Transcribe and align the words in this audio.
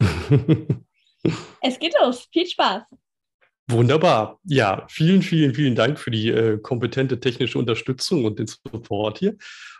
es 1.60 1.78
geht 1.78 1.94
los. 2.00 2.28
Viel 2.32 2.46
Spaß. 2.46 2.82
Wunderbar. 3.70 4.40
Ja, 4.44 4.84
vielen, 4.90 5.22
vielen, 5.22 5.54
vielen 5.54 5.74
Dank 5.74 5.98
für 5.98 6.10
die 6.10 6.28
äh, 6.28 6.58
kompetente 6.58 7.18
technische 7.18 7.58
Unterstützung 7.58 8.26
und 8.26 8.38
den 8.38 8.46
Support 8.46 9.18
hier. 9.18 9.36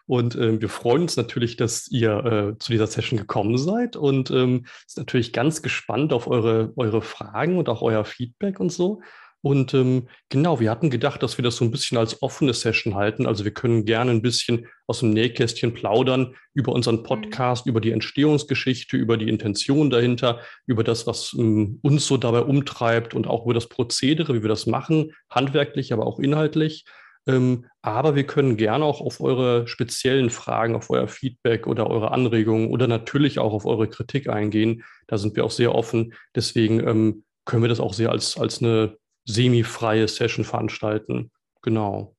Und 0.06 0.36
ähm, 0.36 0.60
wir 0.60 0.68
freuen 0.68 1.02
uns 1.02 1.16
natürlich, 1.16 1.56
dass 1.56 1.88
ihr 1.88 2.24
äh, 2.24 2.58
zu 2.58 2.72
dieser 2.72 2.86
Session 2.86 3.18
gekommen 3.18 3.58
seid 3.58 3.96
und 3.96 4.30
ähm, 4.30 4.66
sind 4.86 5.02
natürlich 5.02 5.32
ganz 5.32 5.62
gespannt 5.62 6.12
auf 6.12 6.26
eure, 6.26 6.72
eure 6.76 7.02
Fragen 7.02 7.58
und 7.58 7.68
auch 7.68 7.82
euer 7.82 8.04
Feedback 8.04 8.60
und 8.60 8.70
so. 8.70 9.02
Und 9.44 9.74
ähm, 9.74 10.08
genau, 10.30 10.58
wir 10.58 10.70
hatten 10.70 10.88
gedacht, 10.88 11.22
dass 11.22 11.36
wir 11.36 11.42
das 11.42 11.56
so 11.56 11.66
ein 11.66 11.70
bisschen 11.70 11.98
als 11.98 12.22
offene 12.22 12.54
Session 12.54 12.94
halten. 12.94 13.26
Also 13.26 13.44
wir 13.44 13.52
können 13.52 13.84
gerne 13.84 14.10
ein 14.10 14.22
bisschen 14.22 14.68
aus 14.86 15.00
dem 15.00 15.10
Nähkästchen 15.10 15.74
plaudern 15.74 16.34
über 16.54 16.72
unseren 16.72 17.00
mhm. 17.00 17.02
Podcast, 17.02 17.66
über 17.66 17.82
die 17.82 17.90
Entstehungsgeschichte, 17.90 18.96
über 18.96 19.18
die 19.18 19.28
Intention 19.28 19.90
dahinter, 19.90 20.40
über 20.64 20.82
das, 20.82 21.06
was 21.06 21.36
ähm, 21.38 21.78
uns 21.82 22.06
so 22.06 22.16
dabei 22.16 22.40
umtreibt 22.40 23.12
und 23.12 23.26
auch 23.26 23.44
über 23.44 23.52
das 23.52 23.68
Prozedere, 23.68 24.32
wie 24.32 24.40
wir 24.40 24.48
das 24.48 24.64
machen, 24.64 25.12
handwerklich, 25.28 25.92
aber 25.92 26.06
auch 26.06 26.18
inhaltlich. 26.18 26.86
Ähm, 27.26 27.66
aber 27.82 28.14
wir 28.14 28.24
können 28.24 28.56
gerne 28.56 28.86
auch 28.86 29.02
auf 29.02 29.20
eure 29.20 29.68
speziellen 29.68 30.30
Fragen, 30.30 30.74
auf 30.74 30.88
euer 30.88 31.06
Feedback 31.06 31.66
oder 31.66 31.90
eure 31.90 32.12
Anregungen 32.12 32.70
oder 32.70 32.86
natürlich 32.86 33.38
auch 33.38 33.52
auf 33.52 33.66
eure 33.66 33.88
Kritik 33.90 34.30
eingehen. 34.30 34.84
Da 35.06 35.18
sind 35.18 35.36
wir 35.36 35.44
auch 35.44 35.50
sehr 35.50 35.74
offen. 35.74 36.14
Deswegen 36.34 36.80
ähm, 36.80 37.24
können 37.44 37.62
wir 37.62 37.68
das 37.68 37.80
auch 37.80 37.92
sehr 37.92 38.10
als, 38.10 38.38
als 38.38 38.62
eine 38.62 38.96
semi-freie 39.24 40.08
Session 40.08 40.44
veranstalten. 40.44 41.30
Genau. 41.62 42.14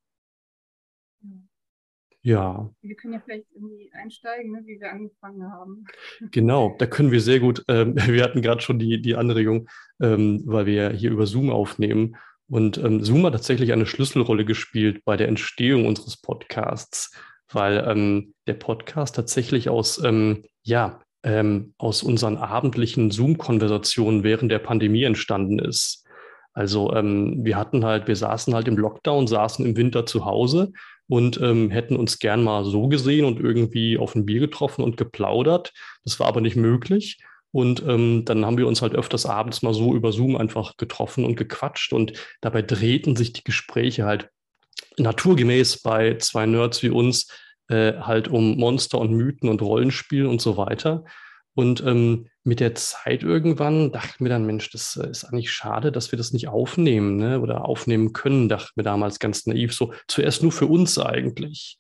Ja. 2.26 2.72
Wir 2.82 2.96
können 2.96 3.14
ja 3.14 3.22
vielleicht 3.24 3.46
irgendwie 3.54 3.92
einsteigen, 3.94 4.52
ne, 4.52 4.64
wie 4.66 4.80
wir 4.80 4.92
angefangen 4.92 5.44
haben. 5.44 5.86
Genau, 6.32 6.76
da 6.80 6.88
können 6.88 7.12
wir 7.12 7.22
sehr 7.22 7.40
gut. 7.40 7.64
Ähm, 7.68 7.96
wir 8.08 8.24
hatten 8.24 8.42
gerade 8.42 8.62
schon 8.62 8.80
die, 8.80 9.00
die 9.00 9.16
Anregung, 9.16 9.70
ähm, 10.02 10.42
weil 10.46 10.66
wir 10.66 10.90
hier 10.90 11.12
über 11.12 11.28
Zoom 11.28 11.52
aufnehmen. 11.52 12.16
Und 12.48 12.80
ähm, 12.80 13.04
Zoom 13.04 13.26
hat 13.26 13.34
tatsächlich 13.34 13.74
eine 13.74 13.86
Schlüsselrolle 13.86 14.44
gespielt 14.44 15.06
bei 15.06 15.18
der 15.18 15.28
Entstehung 15.28 15.86
unseres 15.86 16.18
Podcasts, 16.18 17.16
weil 17.52 17.86
ähm, 17.88 18.34
der 18.48 18.56
Podcast 18.56 19.16
tatsächlich 19.16 19.70
aus, 19.70 20.04
ähm, 20.04 20.46
ja, 20.64 21.02
ähm, 21.22 21.76
aus 21.78 22.02
unseren 22.02 22.38
abendlichen 22.38 23.12
Zoom-Konversationen 23.12 24.24
während 24.24 24.52
der 24.52 24.60
Pandemie 24.60 25.04
entstanden 25.04 25.60
ist. 25.60 26.05
Also 26.56 26.94
ähm, 26.94 27.44
wir 27.44 27.58
hatten 27.58 27.86
halt, 27.86 28.08
wir 28.08 28.16
saßen 28.16 28.56
halt 28.56 28.68
im 28.68 28.78
Lockdown, 28.78 29.28
saßen 29.28 29.66
im 29.66 29.76
Winter 29.76 30.06
zu 30.06 30.26
Hause 30.26 30.72
und 31.08 31.40
ähm, 31.42 31.70
hätten 31.70 31.98
uns 31.98 32.18
gern 32.18 32.44
mal 32.44 32.64
so 32.64 32.88
gesehen 32.88 33.26
und 33.26 33.40
irgendwie 33.40 33.98
auf 33.98 34.16
ein 34.16 34.26
Bier 34.26 34.40
getroffen 34.40 34.84
und 34.84 34.96
geplaudert. 34.98 35.74
Das 36.06 36.20
war 36.20 36.28
aber 36.28 36.42
nicht 36.42 36.56
möglich. 36.56 37.20
Und 37.52 37.84
ähm, 37.88 38.24
dann 38.26 38.46
haben 38.46 38.58
wir 38.58 38.68
uns 38.68 38.82
halt 38.82 38.96
öfters 38.96 39.26
abends 39.26 39.62
mal 39.62 39.74
so 39.74 39.96
über 39.96 40.12
Zoom 40.12 40.36
einfach 40.36 40.78
getroffen 40.78 41.26
und 41.26 41.36
gequatscht. 41.36 41.94
Und 41.94 42.14
dabei 42.42 42.62
drehten 42.62 43.16
sich 43.16 43.34
die 43.34 43.44
Gespräche 43.44 44.06
halt 44.06 44.30
naturgemäß 44.98 45.82
bei 45.82 46.18
zwei 46.18 46.46
Nerds 46.46 46.84
wie 46.84 46.90
uns 46.90 47.28
äh, 47.68 47.94
halt 47.94 48.28
um 48.30 48.58
Monster 48.58 49.00
und 49.00 49.12
Mythen 49.12 49.50
und 49.50 49.62
Rollenspiel 49.62 50.26
und 50.26 50.42
so 50.42 50.58
weiter. 50.58 51.04
Und 51.54 51.84
ähm, 51.86 52.28
mit 52.46 52.60
der 52.60 52.76
Zeit 52.76 53.24
irgendwann 53.24 53.92
dachten 53.92 54.24
wir 54.24 54.30
dann, 54.30 54.46
Mensch, 54.46 54.70
das 54.70 54.98
äh, 54.98 55.10
ist 55.10 55.26
eigentlich 55.26 55.52
schade, 55.52 55.92
dass 55.92 56.12
wir 56.12 56.18
das 56.18 56.32
nicht 56.32 56.48
aufnehmen 56.48 57.18
ne? 57.18 57.42
oder 57.42 57.66
aufnehmen 57.66 58.14
können, 58.14 58.50
dachten 58.50 58.74
wir 58.76 58.84
damals 58.84 59.20
ganz 59.20 59.48
naiv. 59.48 59.74
So 59.74 59.94
zuerst 60.08 60.44
nur 60.44 60.52
für 60.52 60.68
uns 60.68 60.98
eigentlich. 61.00 61.80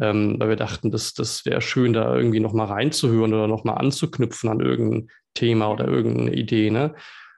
Ähm, 0.00 0.36
weil 0.38 0.50
wir 0.50 0.56
dachten, 0.56 0.90
das, 0.90 1.14
das 1.14 1.44
wäre 1.44 1.60
schön, 1.60 1.92
da 1.92 2.16
irgendwie 2.16 2.40
nochmal 2.40 2.66
reinzuhören 2.66 3.32
oder 3.32 3.46
nochmal 3.46 3.78
anzuknüpfen 3.78 4.50
an 4.50 4.60
irgendein 4.60 5.10
Thema 5.34 5.70
oder 5.70 5.86
irgendeine 5.86 6.34
Idee. 6.34 6.70
Ne? 6.70 6.94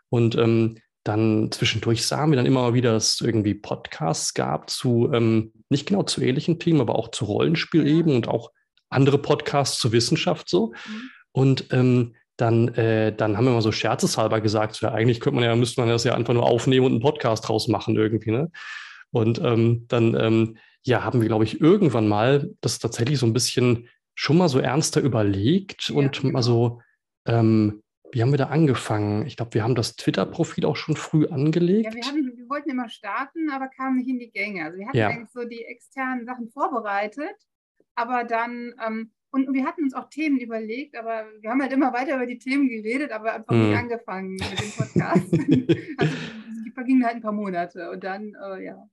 Und 0.09 0.37
ähm, 0.37 0.79
dann 1.03 1.51
zwischendurch 1.51 2.07
sahen 2.07 2.31
wir 2.31 2.37
dann 2.37 2.47
immer 2.47 2.63
mal 2.63 2.75
wieder, 2.75 2.93
dass 2.93 3.15
es 3.15 3.21
irgendwie 3.21 3.55
Podcasts 3.55 4.35
gab 4.35 4.71
zu, 4.71 5.11
ähm, 5.13 5.53
nicht 5.69 5.89
genau 5.89 6.05
zu 6.05 6.21
ähnlichen 6.21 6.61
Themen, 6.61 6.81
aber 6.81 6.97
auch 6.97 7.11
zu 7.11 7.25
Rollenspiel 7.25 7.87
eben 7.87 8.15
und 8.15 8.29
auch 8.29 8.53
andere 8.89 9.19
Podcasts 9.19 9.79
zur 9.79 9.93
Wissenschaft 9.93 10.49
so. 10.49 10.69
Mhm. 10.69 11.11
Und 11.33 11.65
ähm, 11.73 12.15
dann, 12.39 12.69
äh, 12.69 13.15
dann 13.15 13.37
haben 13.37 13.45
wir 13.45 13.53
mal 13.53 13.61
so 13.61 13.73
scherzeshalber 13.73 14.41
gesagt, 14.41 14.81
ja, 14.81 14.93
eigentlich 14.93 15.21
könnte 15.21 15.35
man 15.35 15.45
ja, 15.45 15.55
müsste 15.57 15.81
man 15.81 15.91
das 15.91 16.05
ja 16.05 16.15
einfach 16.15 16.35
nur 16.35 16.47
aufnehmen 16.47 16.87
und 16.87 16.93
einen 16.93 17.03
Podcast 17.03 17.47
draus 17.47 17.69
machen 17.69 17.97
irgendwie. 17.97 18.31
Ne? 18.31 18.51
Und 19.11 19.41
ähm, 19.43 19.87
dann 19.89 20.15
ähm, 20.15 20.57
ja, 20.85 21.05
haben 21.05 21.21
wir, 21.21 21.29
glaube 21.29 21.45
ich, 21.45 21.61
irgendwann 21.61 22.09
mal 22.09 22.55
das 22.61 22.79
tatsächlich 22.79 23.19
so 23.19 23.27
ein 23.27 23.33
bisschen 23.33 23.89
schon 24.15 24.39
mal 24.39 24.49
so 24.49 24.61
ernster 24.61 25.01
überlegt 25.01 25.89
ja, 25.89 25.97
und 25.97 26.21
genau. 26.21 26.33
mal 26.33 26.43
so, 26.43 26.81
ähm, 27.27 27.83
wie 28.13 28.23
haben 28.23 28.31
wir 28.31 28.39
da 28.39 28.47
angefangen? 28.47 29.27
Ich 29.27 29.37
glaube, 29.37 29.55
wir 29.55 29.65
haben 29.65 29.75
das 29.75 29.97
Twitter-Profil 29.97 30.65
auch 30.65 30.77
schon 30.77 30.97
früh 30.97 31.27
angelegt. 31.27 31.87
Ja, 31.87 31.95
wir, 31.95 32.03
haben, 32.05 32.33
wir 32.37 32.49
wollten 32.49 32.71
immer 32.71 32.89
starten, 32.89 33.51
aber 33.51 33.69
kamen 33.69 33.99
nicht 33.99 34.09
in 34.09 34.21
die 34.21 34.31
Gänge. 34.31 34.65
Also 34.65 34.79
wir 34.79 34.87
hatten 34.87 34.97
ja. 34.97 35.09
eigentlich 35.09 35.31
so 35.31 35.45
die 35.45 35.65
externen 35.65 36.25
Sachen 36.25 36.51
vorbereitet, 36.51 37.35
aber 37.97 38.23
dann 38.23 38.75
ähm, 38.87 39.11
und 39.31 39.53
wir 39.53 39.65
hatten 39.65 39.85
uns 39.85 39.95
auch 39.95 40.09
Themen 40.09 40.39
überlegt, 40.39 40.97
aber 40.97 41.25
wir 41.41 41.51
haben 41.51 41.61
halt 41.61 41.73
immer 41.73 41.93
weiter 41.93 42.17
über 42.17 42.27
die 42.27 42.39
Themen 42.39 42.69
geredet, 42.69 43.13
aber 43.13 43.35
einfach 43.35 43.55
mhm. 43.55 43.69
nicht 43.69 43.79
angefangen 43.79 44.31
mit 44.33 44.61
dem 44.61 44.71
Podcast. 44.71 45.33
also 45.99 46.15
die 46.65 46.71
vergingen 46.73 47.05
halt 47.05 47.17
ein 47.17 47.23
paar 47.23 47.33
Monate 47.33 47.91
und 47.91 48.03
dann, 48.05 48.35
äh, 48.35 48.65
ja. 48.65 48.89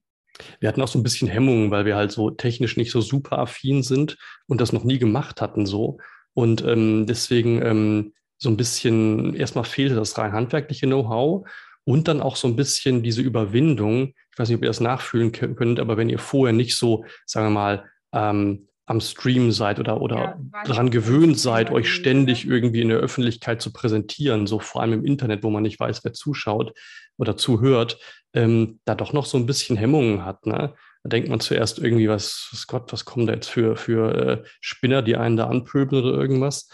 Wir 0.60 0.68
hatten 0.68 0.82
auch 0.82 0.90
so 0.90 1.00
ein 1.00 1.04
bisschen 1.04 1.30
Hemmungen, 1.30 1.72
weil 1.72 1.86
wir 1.86 1.96
halt 1.96 2.12
so 2.12 2.30
technisch 2.30 2.76
nicht 2.76 2.92
so 2.92 3.00
super 3.00 3.40
affin 3.40 3.84
sind 3.84 4.18
und 4.48 4.60
das 4.60 4.74
noch 4.74 4.84
nie 4.84 5.00
gemacht 5.00 5.42
hatten 5.42 5.66
so. 5.66 5.98
Und 6.34 6.62
ähm, 6.66 7.06
deswegen 7.08 7.62
ähm, 7.62 8.14
so 8.38 8.50
ein 8.50 8.58
bisschen, 8.58 9.34
erstmal 9.34 9.64
fehlte 9.64 9.96
das 9.96 10.18
rein 10.18 10.34
handwerkliche 10.34 10.88
Know-how 10.88 11.48
und 11.86 12.10
dann 12.10 12.22
auch 12.22 12.36
so 12.36 12.50
ein 12.50 12.58
bisschen 12.58 13.04
diese 13.04 13.22
Überwindung. 13.22 14.14
Ich 14.32 14.38
weiß 14.38 14.50
nicht, 14.50 14.58
ob 14.58 14.64
ihr 14.64 14.70
das 14.70 14.82
nachfühlen 14.82 15.32
könnt, 15.32 15.80
aber 15.80 15.96
wenn 15.96 16.10
ihr 16.10 16.20
vorher 16.20 16.54
nicht 16.54 16.76
so, 16.76 17.06
sagen 17.26 17.48
wir 17.48 17.52
mal, 17.52 17.86
ähm, 18.12 18.68
am 18.86 19.02
Stream 19.02 19.52
seid 19.52 19.80
oder, 19.80 20.02
oder 20.02 20.16
ja, 20.54 20.64
daran 20.64 20.92
gewöhnt 20.92 21.40
seid, 21.40 21.72
euch 21.72 21.92
ständig 21.92 22.46
irgendwie 22.46 22.82
in 22.82 22.90
der 22.90 23.00
Öffentlichkeit 23.00 23.62
zu 23.62 23.74
präsentieren, 23.74 24.46
so 24.46 24.60
vor 24.60 24.82
allem 24.82 24.94
im 24.94 25.06
Internet, 25.06 25.44
wo 25.44 25.50
man 25.50 25.64
nicht 25.64 25.80
weiß, 25.80 26.04
wer 26.04 26.14
zuschaut 26.14 26.74
oder 27.18 27.36
zuhört, 27.36 27.98
ähm, 28.34 28.80
da 28.86 28.94
doch 28.94 29.14
noch 29.14 29.26
so 29.26 29.38
ein 29.38 29.48
bisschen 29.48 29.76
Hemmungen 29.76 30.24
hat. 30.24 30.46
Ne? 30.46 30.74
Da 31.04 31.10
denkt 31.10 31.30
man 31.30 31.40
zuerst 31.40 31.80
irgendwie, 31.80 32.10
was, 32.10 32.50
was 32.52 32.68
Gott, 32.68 32.94
was 32.94 33.06
kommen 33.06 33.26
da 33.26 33.34
jetzt 33.34 33.50
für, 33.50 33.76
für 33.76 34.16
äh, 34.16 34.44
Spinner, 34.62 35.02
die 35.02 35.16
einen 35.16 35.38
da 35.38 35.48
anpöbeln 35.48 36.04
oder 36.04 36.20
irgendwas. 36.20 36.70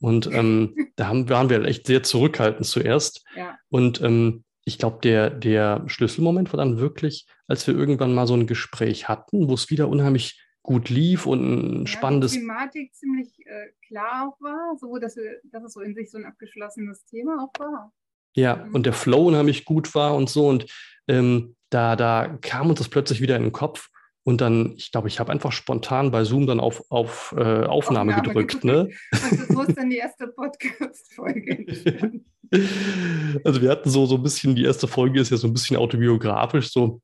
Und 0.00 0.26
ähm, 0.32 0.74
da 0.96 1.06
haben, 1.06 1.30
waren 1.30 1.48
wir 1.48 1.64
echt 1.64 1.86
sehr 1.86 2.02
zurückhaltend 2.02 2.66
zuerst. 2.66 3.24
Ja. 3.36 3.56
Und 3.70 4.02
ähm, 4.02 4.44
ich 4.66 4.78
glaube, 4.78 4.98
der, 5.02 5.30
der 5.30 5.84
Schlüsselmoment 5.86 6.52
war 6.52 6.58
dann 6.58 6.78
wirklich, 6.78 7.26
als 7.46 7.66
wir 7.66 7.74
irgendwann 7.74 8.14
mal 8.14 8.26
so 8.26 8.34
ein 8.34 8.46
Gespräch 8.46 9.08
hatten, 9.08 9.48
wo 9.48 9.54
es 9.54 9.70
wieder 9.70 9.88
unheimlich 9.88 10.40
gut 10.64 10.88
lief 10.88 11.26
und 11.26 11.42
ein 11.42 11.80
ja, 11.80 11.86
spannendes. 11.86 12.32
Die 12.32 12.40
Thematik 12.40 12.92
ziemlich 12.94 13.38
äh, 13.46 13.68
klar 13.86 14.28
auch 14.28 14.40
war, 14.40 14.76
so 14.80 14.96
dass, 14.96 15.14
wir, 15.14 15.38
dass 15.44 15.62
es 15.62 15.74
so 15.74 15.80
in 15.80 15.94
sich 15.94 16.10
so 16.10 16.18
ein 16.18 16.24
abgeschlossenes 16.24 17.04
Thema 17.04 17.44
auch 17.44 17.52
war. 17.60 17.92
Ja, 18.34 18.56
mhm. 18.56 18.74
und 18.74 18.86
der 18.86 18.94
Flow 18.94 19.28
unheimlich 19.28 19.64
gut 19.64 19.94
war 19.94 20.16
und 20.16 20.28
so. 20.28 20.48
Und 20.48 20.66
ähm, 21.06 21.54
da, 21.70 21.94
da 21.94 22.38
kam 22.40 22.70
uns 22.70 22.80
das 22.80 22.88
plötzlich 22.88 23.20
wieder 23.20 23.36
in 23.36 23.42
den 23.42 23.52
Kopf. 23.52 23.90
Und 24.26 24.40
dann, 24.40 24.72
ich 24.76 24.90
glaube, 24.90 25.08
ich 25.08 25.20
habe 25.20 25.30
einfach 25.30 25.52
spontan 25.52 26.10
bei 26.10 26.24
Zoom 26.24 26.46
dann 26.46 26.58
auf, 26.58 26.82
auf 26.90 27.34
äh, 27.36 27.42
Aufnahme, 27.42 27.68
Aufnahme, 27.68 28.14
gedrückt. 28.14 28.62
gedrückt. 28.62 28.64
Ne? 28.64 28.88
Und 29.12 29.52
so 29.52 29.62
ist 29.62 29.76
dann 29.76 29.90
die 29.90 29.98
erste 29.98 30.28
Podcast-Folge 30.28 32.22
Also 33.44 33.60
wir 33.60 33.70
hatten 33.70 33.90
so, 33.90 34.06
so 34.06 34.16
ein 34.16 34.22
bisschen, 34.22 34.54
die 34.54 34.64
erste 34.64 34.88
Folge 34.88 35.20
ist 35.20 35.30
ja 35.30 35.36
so 35.36 35.46
ein 35.46 35.52
bisschen 35.52 35.76
autobiografisch, 35.76 36.72
so 36.72 37.02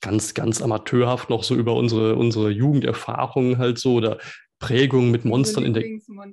ganz, 0.00 0.34
ganz 0.34 0.62
amateurhaft 0.62 1.30
noch 1.30 1.42
so 1.42 1.54
über 1.54 1.74
unsere, 1.74 2.16
unsere 2.16 2.50
Jugenderfahrungen 2.50 3.58
halt 3.58 3.78
so 3.78 3.94
oder 3.94 4.18
Prägungen 4.60 5.10
mit 5.10 5.24
Monstern 5.24 5.64
in 5.64 5.72
der 5.72 5.84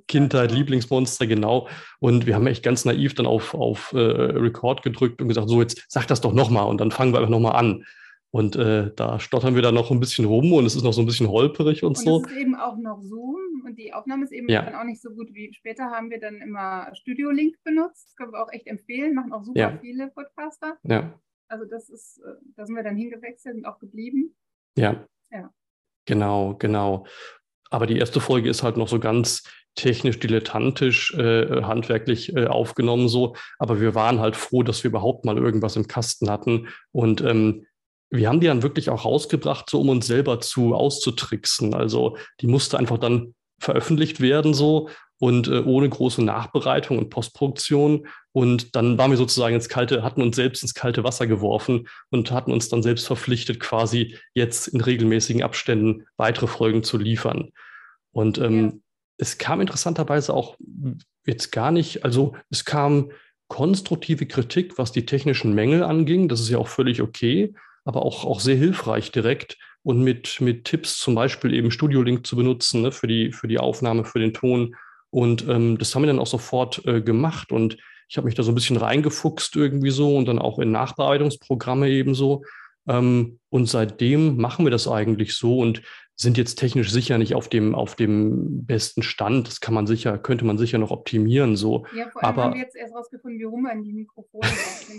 Kindheit, 0.06 0.52
Lieblingsmonster, 0.52 1.26
genau. 1.26 1.66
Und 1.98 2.26
wir 2.26 2.34
haben 2.34 2.46
echt 2.46 2.62
ganz 2.62 2.84
naiv 2.84 3.14
dann 3.14 3.26
auf, 3.26 3.54
auf 3.54 3.92
äh, 3.94 3.98
Record 3.98 4.82
gedrückt 4.82 5.20
und 5.20 5.28
gesagt, 5.28 5.48
so 5.48 5.60
jetzt 5.60 5.84
sag 5.88 6.06
das 6.06 6.20
doch 6.20 6.34
nochmal 6.34 6.66
und 6.66 6.78
dann 6.80 6.90
fangen 6.90 7.12
wir 7.12 7.18
einfach 7.18 7.30
nochmal 7.30 7.56
an. 7.56 7.84
Und 8.30 8.56
äh, 8.56 8.92
da 8.94 9.18
stottern 9.18 9.54
wir 9.54 9.62
dann 9.62 9.74
noch 9.74 9.90
ein 9.90 10.00
bisschen 10.00 10.26
rum 10.26 10.52
und 10.52 10.66
es 10.66 10.76
ist 10.76 10.82
noch 10.82 10.92
so 10.92 11.00
ein 11.00 11.06
bisschen 11.06 11.28
holperig 11.28 11.82
und, 11.82 11.96
und 11.96 12.04
so. 12.04 12.16
Und 12.16 12.26
es 12.26 12.32
ist 12.32 12.38
eben 12.38 12.54
auch 12.56 12.76
noch 12.76 13.00
Zoom 13.00 13.62
und 13.64 13.78
die 13.78 13.94
Aufnahme 13.94 14.24
ist 14.24 14.32
eben 14.32 14.50
ja. 14.50 14.62
dann 14.62 14.74
auch 14.74 14.84
nicht 14.84 15.00
so 15.00 15.10
gut 15.10 15.28
wie 15.32 15.50
später 15.54 15.84
haben 15.84 16.10
wir 16.10 16.20
dann 16.20 16.36
immer 16.42 16.94
Studio 16.94 17.30
Link 17.30 17.56
benutzt. 17.64 18.08
Das 18.08 18.16
können 18.16 18.32
wir 18.32 18.42
auch 18.42 18.52
echt 18.52 18.66
empfehlen, 18.66 19.14
machen 19.14 19.32
auch 19.32 19.44
super 19.44 19.58
ja. 19.58 19.78
viele 19.80 20.08
Podcaster. 20.08 20.76
Ja. 20.82 21.18
Also 21.48 21.64
das 21.64 21.88
ist, 21.88 22.18
äh, 22.18 22.34
da 22.56 22.66
sind 22.66 22.76
wir 22.76 22.82
dann 22.82 22.96
hingewechselt 22.96 23.56
und 23.56 23.64
auch 23.64 23.78
geblieben. 23.78 24.34
Ja. 24.76 25.06
Ja. 25.30 25.50
Genau, 26.06 26.54
genau. 26.58 27.06
Aber 27.70 27.86
die 27.86 27.98
erste 27.98 28.20
Folge 28.20 28.48
ist 28.48 28.62
halt 28.62 28.76
noch 28.76 28.88
so 28.88 28.98
ganz 28.98 29.42
technisch 29.74 30.18
dilettantisch, 30.18 31.14
äh, 31.14 31.62
handwerklich 31.62 32.34
äh, 32.34 32.46
aufgenommen 32.46 33.08
so. 33.08 33.36
Aber 33.58 33.80
wir 33.80 33.94
waren 33.94 34.18
halt 34.18 34.36
froh, 34.36 34.62
dass 34.62 34.82
wir 34.82 34.88
überhaupt 34.88 35.24
mal 35.24 35.38
irgendwas 35.38 35.76
im 35.76 35.86
Kasten 35.86 36.30
hatten. 36.30 36.68
Und 36.92 37.20
ähm, 37.20 37.66
wir 38.10 38.28
haben 38.28 38.40
die 38.40 38.46
dann 38.46 38.62
wirklich 38.62 38.90
auch 38.90 39.04
rausgebracht, 39.04 39.68
so 39.70 39.80
um 39.80 39.90
uns 39.90 40.06
selber 40.06 40.40
zu 40.40 40.74
auszutricksen. 40.74 41.74
Also 41.74 42.16
die 42.40 42.46
musste 42.46 42.78
einfach 42.78 42.98
dann 42.98 43.34
veröffentlicht 43.60 44.20
werden 44.20 44.54
so. 44.54 44.88
Und 45.18 45.48
äh, 45.48 45.60
ohne 45.60 45.88
große 45.88 46.22
Nachbereitung 46.22 46.98
und 46.98 47.10
Postproduktion. 47.10 48.06
Und 48.32 48.76
dann 48.76 48.98
waren 48.98 49.10
wir 49.10 49.18
sozusagen 49.18 49.54
ins 49.54 49.68
kalte, 49.68 50.02
hatten 50.02 50.22
uns 50.22 50.36
selbst 50.36 50.62
ins 50.62 50.74
kalte 50.74 51.04
Wasser 51.04 51.26
geworfen 51.26 51.88
und 52.10 52.30
hatten 52.30 52.52
uns 52.52 52.68
dann 52.68 52.82
selbst 52.82 53.06
verpflichtet, 53.06 53.60
quasi 53.60 54.16
jetzt 54.34 54.68
in 54.68 54.80
regelmäßigen 54.80 55.42
Abständen 55.42 56.06
weitere 56.16 56.46
Folgen 56.46 56.82
zu 56.82 56.98
liefern. 56.98 57.50
Und 58.12 58.38
ähm, 58.38 58.64
ja. 58.64 58.72
es 59.18 59.38
kam 59.38 59.60
interessanterweise 59.60 60.34
auch 60.34 60.56
jetzt 61.26 61.50
gar 61.50 61.72
nicht, 61.72 62.04
also 62.04 62.34
es 62.50 62.64
kam 62.64 63.10
konstruktive 63.48 64.26
Kritik, 64.26 64.78
was 64.78 64.92
die 64.92 65.06
technischen 65.06 65.54
Mängel 65.54 65.82
anging. 65.82 66.28
Das 66.28 66.40
ist 66.40 66.50
ja 66.50 66.58
auch 66.58 66.68
völlig 66.68 67.02
okay, 67.02 67.54
aber 67.84 68.02
auch, 68.02 68.24
auch 68.24 68.40
sehr 68.40 68.56
hilfreich 68.56 69.10
direkt 69.10 69.56
und 69.82 70.02
mit, 70.02 70.40
mit 70.40 70.64
Tipps, 70.64 70.98
zum 70.98 71.14
Beispiel 71.14 71.54
eben 71.54 71.70
Studio 71.70 72.02
Link 72.02 72.26
zu 72.26 72.36
benutzen 72.36 72.82
ne, 72.82 72.92
für, 72.92 73.06
die, 73.06 73.32
für 73.32 73.48
die 73.48 73.58
Aufnahme, 73.58 74.04
für 74.04 74.18
den 74.18 74.34
Ton. 74.34 74.76
Und 75.10 75.46
ähm, 75.48 75.78
das 75.78 75.94
haben 75.94 76.02
wir 76.02 76.06
dann 76.08 76.18
auch 76.18 76.26
sofort 76.26 76.84
äh, 76.86 77.00
gemacht. 77.00 77.52
Und 77.52 77.76
ich 78.08 78.16
habe 78.16 78.26
mich 78.26 78.34
da 78.34 78.42
so 78.42 78.52
ein 78.52 78.54
bisschen 78.54 78.76
reingefuchst 78.76 79.56
irgendwie 79.56 79.90
so 79.90 80.16
und 80.16 80.26
dann 80.26 80.38
auch 80.38 80.58
in 80.58 80.70
Nachbearbeitungsprogramme 80.70 81.88
ebenso. 81.88 82.42
Ähm, 82.86 83.38
und 83.50 83.66
seitdem 83.66 84.36
machen 84.36 84.64
wir 84.64 84.70
das 84.70 84.88
eigentlich 84.88 85.34
so. 85.34 85.58
Und 85.58 85.82
sind 86.20 86.36
jetzt 86.36 86.56
technisch 86.56 86.90
sicher 86.90 87.16
nicht 87.16 87.34
auf 87.36 87.48
dem, 87.48 87.76
auf 87.76 87.94
dem 87.94 88.66
besten 88.66 89.04
Stand. 89.04 89.46
Das 89.46 89.60
kann 89.60 89.72
man 89.72 89.86
sicher, 89.86 90.18
könnte 90.18 90.44
man 90.44 90.58
sicher 90.58 90.78
noch 90.78 90.90
optimieren. 90.90 91.54
So. 91.54 91.86
Ja, 91.94 92.10
vor 92.10 92.24
allem 92.24 92.32
Aber, 92.32 92.44
haben 92.44 92.54
wir 92.54 92.62
jetzt 92.62 92.74
erst 92.74 92.92
rausgefunden, 92.92 93.38
wie 93.38 93.44
rum 93.44 93.62
man 93.62 93.84
die 93.84 93.92
Mikrofone 93.92 94.48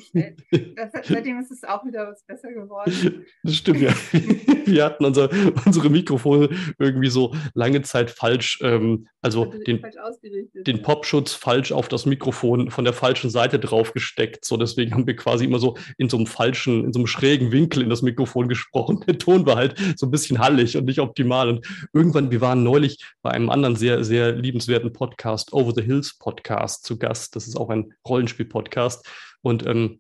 stellt. 0.08 0.42
seitdem 1.04 1.40
ist 1.40 1.52
es 1.52 1.66
auch 1.66 1.86
wieder 1.86 2.08
was 2.10 2.24
besser 2.24 2.54
geworden. 2.54 3.26
Das 3.44 3.56
stimmt, 3.56 3.82
ja. 3.82 3.92
wir 4.66 4.86
hatten 4.86 5.04
unser, 5.04 5.30
unsere 5.66 5.90
Mikrofone 5.90 6.50
irgendwie 6.78 7.10
so 7.10 7.36
lange 7.54 7.82
Zeit 7.82 8.12
falsch, 8.12 8.60
ähm, 8.64 9.08
also, 9.22 9.44
also 9.44 9.60
den, 9.66 9.84
den 10.54 10.82
Popschutz 10.82 11.34
falsch 11.34 11.74
auf 11.74 11.90
das 11.90 12.06
Mikrofon 12.06 12.72
von 12.72 12.86
der 12.86 12.94
falschen 12.94 13.30
Seite 13.30 13.60
drauf 13.60 13.92
gesteckt. 13.92 14.46
So, 14.46 14.56
deswegen 14.56 14.94
haben 14.94 15.06
wir 15.06 15.18
quasi 15.18 15.44
immer 15.44 15.60
so 15.60 15.76
in 15.98 16.08
so 16.08 16.16
einem 16.16 16.28
falschen, 16.28 16.86
in 16.86 16.94
so 16.94 17.00
einem 17.00 17.08
schrägen 17.08 17.52
Winkel 17.52 17.84
in 17.84 17.90
das 17.90 18.02
Mikrofon 18.02 18.48
gesprochen. 18.48 19.04
Der 19.06 19.18
Ton 19.18 19.46
war 19.46 19.58
halt 19.58 19.76
so 19.98 20.06
ein 20.06 20.12
bisschen 20.12 20.40
hallig 20.40 20.78
und 20.78 20.86
nicht 20.86 21.02
auf 21.02 21.09
optimal. 21.10 21.50
Und 21.50 21.68
irgendwann, 21.94 22.32
wir 22.32 22.42
waren 22.42 22.64
neulich 22.64 23.04
bei 23.22 23.32
einem 23.32 23.50
anderen 23.50 23.76
sehr, 23.76 24.04
sehr 24.04 24.32
liebenswerten 24.34 24.94
Podcast, 24.94 25.54
Over 25.54 25.74
the 25.76 25.84
Hills 25.84 26.18
Podcast, 26.18 26.86
zu 26.86 26.98
Gast. 26.98 27.36
Das 27.36 27.48
ist 27.48 27.58
auch 27.58 27.70
ein 27.70 27.94
Rollenspiel-Podcast. 28.08 29.08
Und 29.42 29.66
ähm, 29.66 30.00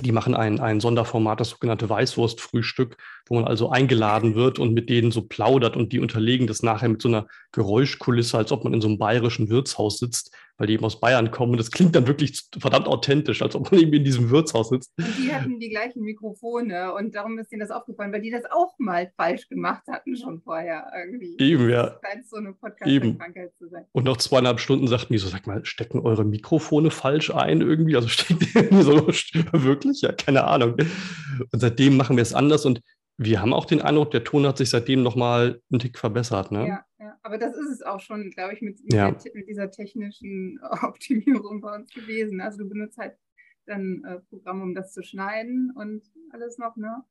die 0.00 0.12
machen 0.12 0.34
ein, 0.34 0.58
ein 0.58 0.80
Sonderformat, 0.80 1.40
das 1.40 1.50
sogenannte 1.50 1.88
Weißwurstfrühstück, 1.88 2.96
wo 3.26 3.34
man 3.34 3.44
also 3.44 3.70
eingeladen 3.70 4.34
wird 4.34 4.58
und 4.58 4.72
mit 4.72 4.88
denen 4.88 5.12
so 5.12 5.22
plaudert 5.22 5.76
und 5.76 5.92
die 5.92 6.00
unterlegen 6.00 6.46
das 6.46 6.62
nachher 6.62 6.88
mit 6.88 7.02
so 7.02 7.08
einer 7.08 7.26
Geräuschkulisse, 7.52 8.38
als 8.38 8.50
ob 8.52 8.64
man 8.64 8.74
in 8.74 8.80
so 8.80 8.88
einem 8.88 8.98
bayerischen 8.98 9.48
Wirtshaus 9.50 9.98
sitzt, 9.98 10.34
weil 10.56 10.66
die 10.66 10.74
eben 10.74 10.84
aus 10.84 11.00
Bayern 11.00 11.30
kommen. 11.30 11.52
Und 11.52 11.58
das 11.58 11.70
klingt 11.70 11.94
dann 11.94 12.06
wirklich 12.06 12.48
verdammt 12.58 12.86
authentisch, 12.86 13.42
als 13.42 13.54
ob 13.54 13.70
man 13.70 13.80
eben 13.80 13.92
in 13.92 14.04
diesem 14.04 14.30
Wirtshaus 14.30 14.70
sitzt. 14.70 14.92
Und 14.98 15.06
die 15.18 15.32
hatten 15.32 15.58
die 15.60 15.68
gleichen 15.70 16.02
Mikrofone 16.02 16.94
und 16.94 17.14
darum 17.14 17.38
ist 17.38 17.52
ihnen 17.52 17.60
das 17.60 17.70
aufgefallen, 17.70 18.12
weil 18.12 18.22
die 18.22 18.30
das 18.30 18.44
auch 18.50 18.74
mal 18.78 19.10
falsch 19.16 19.48
gemacht 19.48 19.82
hatten 19.88 20.16
schon 20.16 20.40
vorher 20.40 20.90
irgendwie. 20.96 21.36
Eben, 21.38 21.68
ja. 21.68 21.90
Das 21.90 22.00
scheint 22.04 22.26
so 22.26 22.36
eine 22.36 22.52
Podcast-Krankheit 22.54 23.52
zu 23.58 23.68
sein. 23.68 23.84
Und 23.92 24.04
nach 24.04 24.16
zweieinhalb 24.16 24.60
Stunden 24.60 24.88
sagten 24.88 25.12
die 25.12 25.18
so, 25.18 25.28
sag 25.28 25.46
mal, 25.46 25.64
stecken 25.64 26.00
eure 26.00 26.24
Mikrofone 26.24 26.90
falsch 26.90 27.34
ein 27.34 27.60
irgendwie? 27.60 27.96
Also 27.96 28.08
stecken 28.08 28.38
die 28.38 28.46
so 28.82 29.06
wirklich? 29.52 30.00
Ja, 30.02 30.12
keine 30.12 30.44
Ahnung. 30.44 30.76
Und 31.50 31.60
seitdem 31.60 31.96
machen 31.96 32.16
wir 32.16 32.22
es 32.22 32.34
anders 32.34 32.64
und 32.64 32.80
wir 33.18 33.40
haben 33.40 33.52
auch 33.52 33.66
den 33.66 33.80
Eindruck, 33.80 34.10
der 34.10 34.24
Ton 34.24 34.46
hat 34.46 34.58
sich 34.58 34.70
seitdem 34.70 35.02
nochmal 35.02 35.60
einen 35.70 35.80
Tick 35.80 35.98
verbessert. 35.98 36.50
Ne? 36.50 36.66
Ja, 36.66 36.84
aber 37.22 37.38
das 37.38 37.56
ist 37.56 37.70
es 37.70 37.82
auch 37.82 38.00
schon, 38.00 38.30
glaube 38.30 38.54
ich, 38.54 38.62
mit, 38.62 38.80
ja. 38.92 39.10
mit, 39.10 39.48
dieser 39.48 39.70
technischen 39.70 40.58
Optimierung 40.82 41.60
bei 41.60 41.74
uns 41.74 41.90
gewesen. 41.90 42.40
Also 42.40 42.58
du 42.58 42.68
benutzt 42.68 42.98
halt 42.98 43.14
dann 43.66 44.02
äh, 44.04 44.18
Programme, 44.28 44.62
um 44.62 44.74
das 44.74 44.92
zu 44.92 45.02
schneiden 45.02 45.72
und 45.76 46.02
alles 46.30 46.58
noch, 46.58 46.76
ne? 46.76 47.02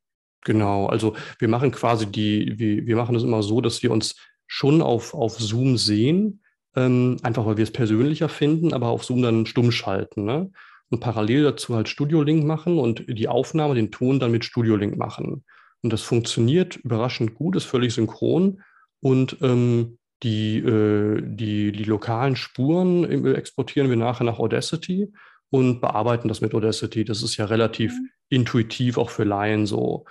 Genau, 0.44 0.88
also 0.88 1.16
wir 1.40 1.48
machen 1.48 1.72
quasi 1.72 2.08
die, 2.08 2.58
wir, 2.58 2.86
wir 2.88 2.96
machen 2.96 3.14
das 3.14 3.24
immer 3.24 3.44
so, 3.44 3.62
dass 3.62 3.84
wir 3.84 3.92
uns 3.92 4.16
schon 4.48 4.82
auf, 4.82 5.14
auf 5.14 5.40
Zoom 5.40 5.78
sehen, 5.78 6.42
ähm, 6.76 7.18
einfach 7.22 7.46
weil 7.46 7.58
wir 7.58 7.64
es 7.64 7.72
persönlicher 7.72 8.28
finden, 8.28 8.74
aber 8.74 8.88
auf 8.88 9.04
Zoom 9.04 9.22
dann 9.22 9.46
stumm 9.46 9.72
schalten. 9.72 10.26
Ne? 10.26 10.52
Und 10.90 11.00
parallel 11.00 11.44
dazu 11.44 11.76
halt 11.76 11.90
Studio 11.90 12.24
Link 12.24 12.44
machen 12.44 12.80
und 12.80 13.06
die 13.08 13.28
Aufnahme, 13.28 13.76
den 13.76 13.92
Ton 13.92 14.20
dann 14.20 14.32
mit 14.32 14.44
Studio 14.44 14.76
Link 14.76 14.98
machen. 14.98 15.46
Und 15.84 15.94
das 15.94 16.02
funktioniert 16.02 16.76
überraschend 16.78 17.36
gut, 17.36 17.56
ist 17.56 17.66
völlig 17.66 17.94
synchron. 17.94 18.62
Und 19.00 19.38
ähm, 19.42 20.00
die, 20.24 20.58
äh, 20.60 21.22
die, 21.24 21.72
die 21.72 21.84
lokalen 21.84 22.36
Spuren 22.36 23.26
äh, 23.26 23.34
exportieren 23.34 23.90
wir 23.90 23.98
nachher 23.98 24.24
nach 24.24 24.40
Audacity 24.40 25.12
und 25.50 25.82
bearbeiten 25.82 26.28
das 26.28 26.42
mit 26.42 26.54
Audacity. 26.54 27.06
Das 27.06 27.24
ist 27.24 27.38
ja 27.38 27.46
relativ 27.46 27.92
mhm. 27.92 28.10
intuitiv 28.30 28.98
auch 28.98 29.10
für 29.10 29.24
Laien 29.24 29.66
so. 29.66 30.06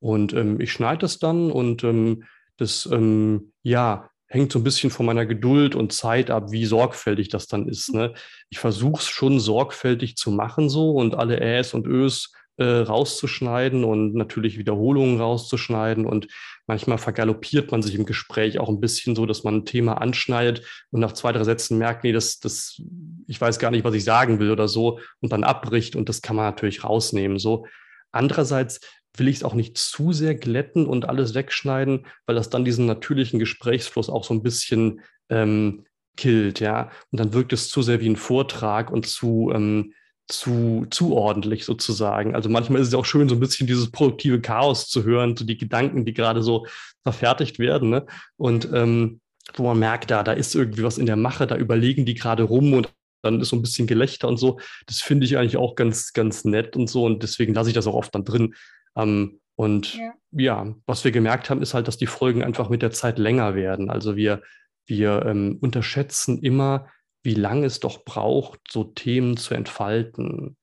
Und 0.00 0.32
ähm, 0.32 0.60
ich 0.60 0.72
schneide 0.72 1.02
das 1.02 1.18
dann 1.18 1.50
und 1.50 1.84
ähm, 1.84 2.24
das, 2.56 2.88
ähm, 2.90 3.52
ja, 3.62 4.10
hängt 4.26 4.50
so 4.50 4.58
ein 4.58 4.64
bisschen 4.64 4.90
von 4.90 5.06
meiner 5.06 5.26
Geduld 5.26 5.74
und 5.74 5.92
Zeit 5.92 6.30
ab, 6.30 6.50
wie 6.50 6.64
sorgfältig 6.64 7.28
das 7.28 7.46
dann 7.46 7.68
ist. 7.68 7.92
Ne? 7.92 8.14
Ich 8.48 8.58
versuche 8.58 9.00
es 9.02 9.08
schon 9.08 9.38
sorgfältig 9.38 10.16
zu 10.16 10.30
machen 10.30 10.70
so 10.70 10.92
und 10.92 11.14
alle 11.14 11.40
Äs 11.40 11.74
und 11.74 11.86
Ös 11.86 12.32
äh, 12.56 12.64
rauszuschneiden 12.64 13.84
und 13.84 14.14
natürlich 14.14 14.56
Wiederholungen 14.58 15.20
rauszuschneiden. 15.20 16.06
Und 16.06 16.28
manchmal 16.72 16.96
vergaloppiert 16.96 17.70
man 17.70 17.82
sich 17.82 17.94
im 17.94 18.06
Gespräch 18.06 18.58
auch 18.58 18.70
ein 18.70 18.80
bisschen 18.80 19.14
so, 19.14 19.26
dass 19.26 19.44
man 19.44 19.56
ein 19.56 19.64
Thema 19.66 20.00
anschneidet 20.00 20.62
und 20.90 21.00
nach 21.00 21.12
zwei, 21.12 21.30
drei 21.30 21.44
Sätzen 21.44 21.76
merkt, 21.76 22.02
nee, 22.02 22.12
das, 22.12 22.40
das, 22.40 22.80
ich 23.26 23.38
weiß 23.38 23.58
gar 23.58 23.70
nicht, 23.70 23.84
was 23.84 23.92
ich 23.92 24.04
sagen 24.04 24.38
will 24.38 24.50
oder 24.50 24.68
so 24.68 24.98
und 25.20 25.32
dann 25.32 25.44
abbricht 25.44 25.96
und 25.96 26.08
das 26.08 26.22
kann 26.22 26.34
man 26.34 26.46
natürlich 26.46 26.82
rausnehmen. 26.82 27.38
So. 27.38 27.66
Andererseits 28.10 28.80
will 29.18 29.28
ich 29.28 29.36
es 29.36 29.44
auch 29.44 29.52
nicht 29.52 29.76
zu 29.76 30.14
sehr 30.14 30.34
glätten 30.34 30.86
und 30.86 31.06
alles 31.10 31.34
wegschneiden, 31.34 32.06
weil 32.24 32.36
das 32.36 32.48
dann 32.48 32.64
diesen 32.64 32.86
natürlichen 32.86 33.38
Gesprächsfluss 33.38 34.08
auch 34.08 34.24
so 34.24 34.32
ein 34.32 34.42
bisschen 34.42 35.02
ähm, 35.28 35.84
killt, 36.16 36.58
ja. 36.60 36.90
Und 37.10 37.20
dann 37.20 37.34
wirkt 37.34 37.52
es 37.52 37.68
zu 37.68 37.82
sehr 37.82 38.00
wie 38.00 38.08
ein 38.08 38.16
Vortrag 38.16 38.90
und 38.90 39.06
zu, 39.06 39.52
ähm, 39.54 39.92
zu, 40.28 40.86
zu 40.90 41.14
ordentlich 41.14 41.64
sozusagen. 41.64 42.34
Also 42.34 42.48
manchmal 42.48 42.80
ist 42.80 42.88
es 42.88 42.94
auch 42.94 43.04
schön, 43.04 43.28
so 43.28 43.34
ein 43.34 43.40
bisschen 43.40 43.66
dieses 43.66 43.90
produktive 43.90 44.40
Chaos 44.40 44.88
zu 44.88 45.04
hören, 45.04 45.36
so 45.36 45.44
die 45.44 45.58
Gedanken, 45.58 46.04
die 46.04 46.14
gerade 46.14 46.42
so 46.42 46.66
verfertigt 47.02 47.58
werden. 47.58 47.90
Ne? 47.90 48.06
Und 48.36 48.68
ähm, 48.72 49.20
wo 49.54 49.64
man 49.64 49.78
merkt, 49.78 50.10
da, 50.10 50.22
da 50.22 50.32
ist 50.32 50.54
irgendwie 50.54 50.84
was 50.84 50.98
in 50.98 51.06
der 51.06 51.16
Mache, 51.16 51.46
da 51.46 51.56
überlegen 51.56 52.06
die 52.06 52.14
gerade 52.14 52.44
rum 52.44 52.72
und 52.72 52.92
dann 53.22 53.40
ist 53.40 53.50
so 53.50 53.56
ein 53.56 53.62
bisschen 53.62 53.86
Gelächter 53.86 54.28
und 54.28 54.36
so. 54.36 54.58
Das 54.86 55.00
finde 55.00 55.26
ich 55.26 55.36
eigentlich 55.36 55.56
auch 55.56 55.74
ganz, 55.74 56.12
ganz 56.12 56.44
nett 56.44 56.76
und 56.76 56.88
so. 56.88 57.04
Und 57.04 57.22
deswegen 57.22 57.54
lasse 57.54 57.70
ich 57.70 57.74
das 57.74 57.86
auch 57.86 57.94
oft 57.94 58.14
dann 58.14 58.24
drin. 58.24 58.54
Ähm, 58.96 59.40
und 59.54 59.94
ja. 59.94 60.12
ja. 60.32 60.74
was 60.86 61.04
wir 61.04 61.12
gemerkt 61.12 61.50
haben, 61.50 61.62
ist 61.62 61.74
halt, 61.74 61.88
dass 61.88 61.98
die 61.98 62.06
Folgen 62.06 62.42
einfach 62.42 62.68
mit 62.68 62.82
der 62.82 62.90
Zeit 62.90 63.18
länger 63.18 63.54
werden. 63.54 63.90
Also 63.90 64.16
wir, 64.16 64.42
wir 64.86 65.24
ähm, 65.26 65.58
unterschätzen 65.60 66.38
immer, 66.38 66.88
wie 67.22 67.34
lange 67.34 67.66
es 67.66 67.80
doch 67.80 68.04
braucht, 68.04 68.60
so 68.70 68.84
Themen 68.84 69.36
zu 69.36 69.54
entfalten. 69.54 70.56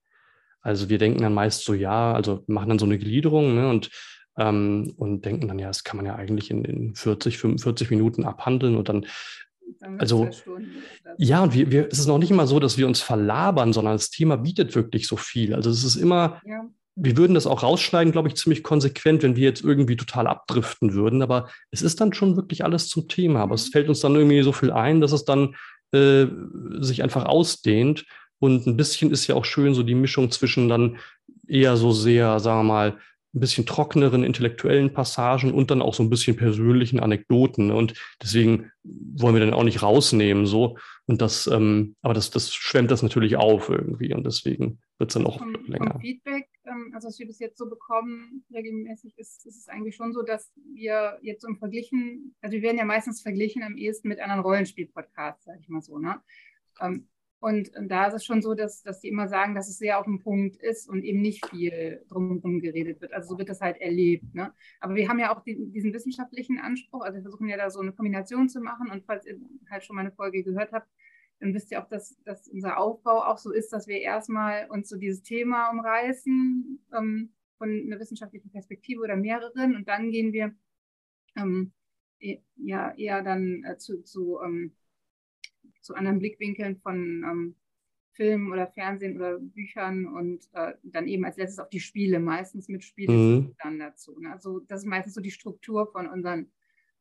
Also 0.60 0.88
wir 0.88 0.98
denken 0.98 1.22
dann 1.22 1.34
meist 1.34 1.64
so, 1.64 1.74
ja, 1.74 2.12
also 2.12 2.44
machen 2.46 2.68
dann 2.68 2.78
so 2.78 2.86
eine 2.86 2.98
Gliederung 2.98 3.54
ne, 3.54 3.68
und, 3.68 3.90
ähm, 4.38 4.92
und 4.96 5.24
denken 5.24 5.48
dann, 5.48 5.58
ja, 5.58 5.68
das 5.68 5.84
kann 5.84 5.96
man 5.96 6.06
ja 6.06 6.16
eigentlich 6.16 6.50
in, 6.50 6.64
in 6.64 6.94
40, 6.94 7.38
45 7.38 7.90
Minuten 7.90 8.24
abhandeln 8.24 8.76
und 8.76 8.88
dann 8.88 9.06
also, 9.98 10.28
ja, 11.16 11.42
und 11.42 11.54
wir, 11.54 11.70
wir, 11.70 11.88
es 11.90 11.98
ist 11.98 12.06
noch 12.06 12.18
nicht 12.18 12.30
immer 12.30 12.46
so, 12.46 12.60
dass 12.60 12.78
wir 12.78 12.86
uns 12.86 13.00
verlabern, 13.00 13.72
sondern 13.72 13.94
das 13.94 14.10
Thema 14.10 14.36
bietet 14.36 14.74
wirklich 14.74 15.06
so 15.06 15.16
viel. 15.16 15.54
Also 15.54 15.70
es 15.70 15.84
ist 15.84 15.96
immer, 15.96 16.40
ja. 16.44 16.66
wir 16.96 17.16
würden 17.16 17.34
das 17.34 17.46
auch 17.46 17.62
rausschneiden, 17.62 18.12
glaube 18.12 18.28
ich, 18.28 18.36
ziemlich 18.36 18.62
konsequent, 18.62 19.22
wenn 19.22 19.36
wir 19.36 19.44
jetzt 19.44 19.62
irgendwie 19.62 19.96
total 19.96 20.26
abdriften 20.26 20.94
würden. 20.94 21.22
Aber 21.22 21.48
es 21.70 21.82
ist 21.82 22.00
dann 22.00 22.12
schon 22.12 22.36
wirklich 22.36 22.64
alles 22.64 22.88
zum 22.88 23.08
Thema. 23.08 23.40
Aber 23.40 23.54
es 23.54 23.68
mhm. 23.68 23.72
fällt 23.72 23.88
uns 23.88 24.00
dann 24.00 24.14
irgendwie 24.14 24.42
so 24.42 24.52
viel 24.52 24.70
ein, 24.70 25.00
dass 25.00 25.12
es 25.12 25.24
dann 25.24 25.54
äh, 25.92 26.26
sich 26.80 27.02
einfach 27.02 27.24
ausdehnt. 27.24 28.06
Und 28.38 28.66
ein 28.66 28.76
bisschen 28.76 29.10
ist 29.10 29.26
ja 29.26 29.34
auch 29.34 29.44
schön 29.44 29.74
so 29.74 29.82
die 29.82 29.94
Mischung 29.94 30.30
zwischen 30.30 30.68
dann 30.68 30.98
eher 31.46 31.76
so 31.76 31.92
sehr, 31.92 32.40
sagen 32.40 32.60
wir 32.60 32.72
mal, 32.72 32.98
ein 33.32 33.40
bisschen 33.40 33.64
trockeneren 33.64 34.24
intellektuellen 34.24 34.92
Passagen 34.92 35.52
und 35.52 35.70
dann 35.70 35.82
auch 35.82 35.94
so 35.94 36.02
ein 36.02 36.10
bisschen 36.10 36.36
persönlichen 36.36 36.98
Anekdoten. 36.98 37.68
Ne? 37.68 37.74
Und 37.74 37.94
deswegen 38.20 38.72
wollen 38.82 39.34
wir 39.34 39.40
dann 39.40 39.54
auch 39.54 39.62
nicht 39.62 39.82
rausnehmen, 39.82 40.46
so. 40.46 40.78
Und 41.06 41.22
das, 41.22 41.46
ähm, 41.46 41.94
aber 42.02 42.14
das, 42.14 42.30
das 42.30 42.52
schwemmt 42.52 42.90
das 42.90 43.02
natürlich 43.02 43.36
auf 43.36 43.68
irgendwie 43.68 44.12
und 44.14 44.24
deswegen 44.24 44.80
wird 44.98 45.10
es 45.10 45.14
dann 45.14 45.26
auch 45.26 45.38
vom, 45.38 45.54
länger. 45.66 45.92
Vom 45.92 46.39
also 47.00 47.08
was 47.08 47.18
wir 47.18 47.26
bis 47.26 47.38
jetzt 47.38 47.56
so 47.56 47.68
bekommen, 47.68 48.44
regelmäßig, 48.52 49.16
ist, 49.18 49.46
ist 49.46 49.56
es 49.56 49.68
eigentlich 49.68 49.96
schon 49.96 50.12
so, 50.12 50.22
dass 50.22 50.52
wir 50.74 51.18
jetzt 51.22 51.40
so 51.40 51.48
im 51.48 51.56
Verglichen, 51.56 52.34
also 52.42 52.54
wir 52.54 52.62
werden 52.62 52.76
ja 52.76 52.84
meistens 52.84 53.22
verglichen 53.22 53.62
am 53.62 53.78
ehesten 53.78 54.08
mit 54.08 54.20
anderen 54.20 54.42
Rollenspiel-Podcasts, 54.42 55.44
sage 55.44 55.60
ich 55.62 55.68
mal 55.70 55.80
so, 55.80 55.98
ne? 55.98 56.20
Ähm, 56.80 57.08
und, 57.38 57.70
da 57.88 58.06
ist 58.06 58.14
es 58.14 58.24
schon 58.26 58.42
so, 58.42 58.52
dass, 58.52 58.82
dass 58.82 59.00
die 59.00 59.08
immer 59.08 59.26
sagen, 59.26 59.54
dass 59.54 59.70
es 59.70 59.78
sehr 59.78 59.98
auf 59.98 60.04
dem 60.04 60.22
Punkt 60.22 60.56
ist 60.56 60.90
und 60.90 61.02
eben 61.04 61.22
nicht 61.22 61.46
viel 61.46 62.04
drumherum 62.10 62.60
geredet 62.60 63.00
wird. 63.00 63.14
Also 63.14 63.30
so 63.30 63.38
wird 63.38 63.48
das 63.48 63.62
halt 63.62 63.80
erlebt. 63.80 64.34
Ne? 64.34 64.52
Aber 64.78 64.94
wir 64.94 65.08
haben 65.08 65.18
ja 65.18 65.34
auch 65.34 65.42
die, 65.42 65.70
diesen 65.70 65.94
wissenschaftlichen 65.94 66.58
Anspruch. 66.58 67.00
Also 67.00 67.16
wir 67.16 67.22
versuchen 67.22 67.48
ja 67.48 67.56
da 67.56 67.70
so 67.70 67.80
eine 67.80 67.92
Kombination 67.92 68.50
zu 68.50 68.60
machen. 68.60 68.90
Und 68.90 69.06
falls 69.06 69.24
ihr 69.24 69.40
halt 69.70 69.84
schon 69.84 69.96
mal 69.96 70.02
eine 70.02 70.12
Folge 70.12 70.42
gehört 70.42 70.72
habt, 70.72 70.86
dann 71.40 71.54
wisst 71.54 71.72
ihr 71.72 71.82
auch, 71.82 71.88
dass, 71.88 72.22
dass 72.22 72.48
unser 72.48 72.78
Aufbau 72.78 73.24
auch 73.24 73.38
so 73.38 73.50
ist, 73.50 73.72
dass 73.72 73.88
wir 73.88 73.98
erstmal 73.98 74.68
uns 74.70 74.88
so 74.88 74.96
dieses 74.96 75.22
Thema 75.22 75.70
umreißen 75.70 76.80
ähm, 76.96 77.32
von 77.58 77.68
einer 77.68 77.98
wissenschaftlichen 77.98 78.50
Perspektive 78.50 79.00
oder 79.02 79.16
mehreren 79.16 79.74
und 79.74 79.88
dann 79.88 80.10
gehen 80.10 80.32
wir 80.32 80.54
ähm, 81.36 81.72
e, 82.20 82.38
ja 82.56 82.92
eher 82.96 83.22
dann 83.22 83.64
äh, 83.64 83.78
zu, 83.78 84.02
zu, 84.02 84.38
ähm, 84.44 84.76
zu 85.80 85.94
anderen 85.94 86.18
Blickwinkeln 86.18 86.76
von 86.76 87.24
ähm, 87.24 87.56
Filmen 88.12 88.52
oder 88.52 88.66
Fernsehen 88.66 89.16
oder 89.16 89.38
Büchern 89.38 90.06
und 90.06 90.46
äh, 90.52 90.74
dann 90.82 91.08
eben 91.08 91.24
als 91.24 91.38
letztes 91.38 91.58
auf 91.58 91.70
die 91.70 91.80
Spiele, 91.80 92.20
meistens 92.20 92.68
mit 92.68 92.84
Spielen 92.84 93.34
mhm. 93.34 93.56
dann 93.62 93.78
dazu. 93.78 94.18
Ne? 94.20 94.30
Also 94.30 94.60
das 94.60 94.80
ist 94.80 94.86
meistens 94.86 95.14
so 95.14 95.22
die 95.22 95.30
Struktur 95.30 95.90
von 95.90 96.06
unseren 96.06 96.50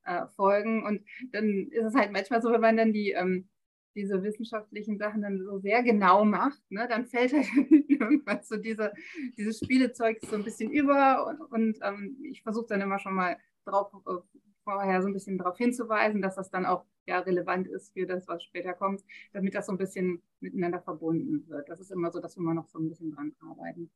äh, 0.05 0.27
Folgen 0.27 0.85
und 0.85 1.03
dann 1.31 1.67
ist 1.71 1.83
es 1.83 1.95
halt 1.95 2.13
manchmal 2.13 2.41
so, 2.41 2.51
wenn 2.51 2.61
man 2.61 2.77
dann 2.77 2.93
die 2.93 3.11
ähm, 3.11 3.49
diese 3.95 4.23
wissenschaftlichen 4.23 4.97
Sachen 4.97 5.21
dann 5.21 5.43
so 5.43 5.59
sehr 5.59 5.83
genau 5.83 6.25
macht, 6.25 6.61
ne, 6.69 6.87
dann 6.89 7.05
fällt 7.05 7.33
halt 7.33 7.47
irgendwann 7.89 8.41
so 8.43 8.57
diese, 8.57 8.93
dieses 9.37 9.57
Spielezeug 9.57 10.19
so 10.21 10.35
ein 10.35 10.43
bisschen 10.43 10.71
über 10.71 11.27
und, 11.27 11.41
und 11.51 11.79
ähm, 11.81 12.17
ich 12.23 12.41
versuche 12.43 12.67
dann 12.69 12.81
immer 12.81 12.99
schon 12.99 13.15
mal 13.15 13.37
drauf, 13.65 13.91
äh, 14.07 14.39
vorher 14.63 15.01
so 15.01 15.07
ein 15.07 15.13
bisschen 15.13 15.37
darauf 15.37 15.57
hinzuweisen, 15.57 16.21
dass 16.21 16.35
das 16.35 16.51
dann 16.51 16.65
auch 16.65 16.85
ja 17.07 17.19
relevant 17.19 17.67
ist 17.67 17.93
für 17.93 18.05
das, 18.05 18.27
was 18.27 18.43
später 18.43 18.73
kommt, 18.73 19.01
damit 19.33 19.55
das 19.55 19.65
so 19.65 19.71
ein 19.71 19.77
bisschen 19.77 20.21
miteinander 20.39 20.79
verbunden 20.79 21.47
wird. 21.49 21.67
Das 21.69 21.79
ist 21.79 21.91
immer 21.91 22.11
so, 22.11 22.19
dass 22.19 22.37
wir 22.37 22.41
immer 22.41 22.53
noch 22.53 22.67
so 22.67 22.79
ein 22.79 22.87
bisschen 22.87 23.11
dran 23.11 23.33
arbeiten. 23.41 23.89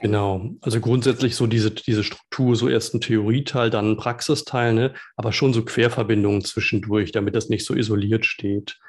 genau, 0.00 0.50
also 0.60 0.80
grundsätzlich 0.80 1.36
so 1.36 1.46
diese, 1.46 1.70
diese 1.70 2.02
Struktur, 2.02 2.56
so 2.56 2.68
erst 2.68 2.94
ein 2.94 3.00
Theorieteil, 3.00 3.70
dann 3.70 3.92
ein 3.92 3.96
Praxisteil, 3.96 4.74
ne? 4.74 4.94
aber 5.16 5.32
schon 5.32 5.52
so 5.52 5.64
Querverbindungen 5.64 6.42
zwischendurch, 6.42 7.12
damit 7.12 7.36
das 7.36 7.48
nicht 7.48 7.64
so 7.64 7.74
isoliert 7.74 8.26
steht. 8.26 8.80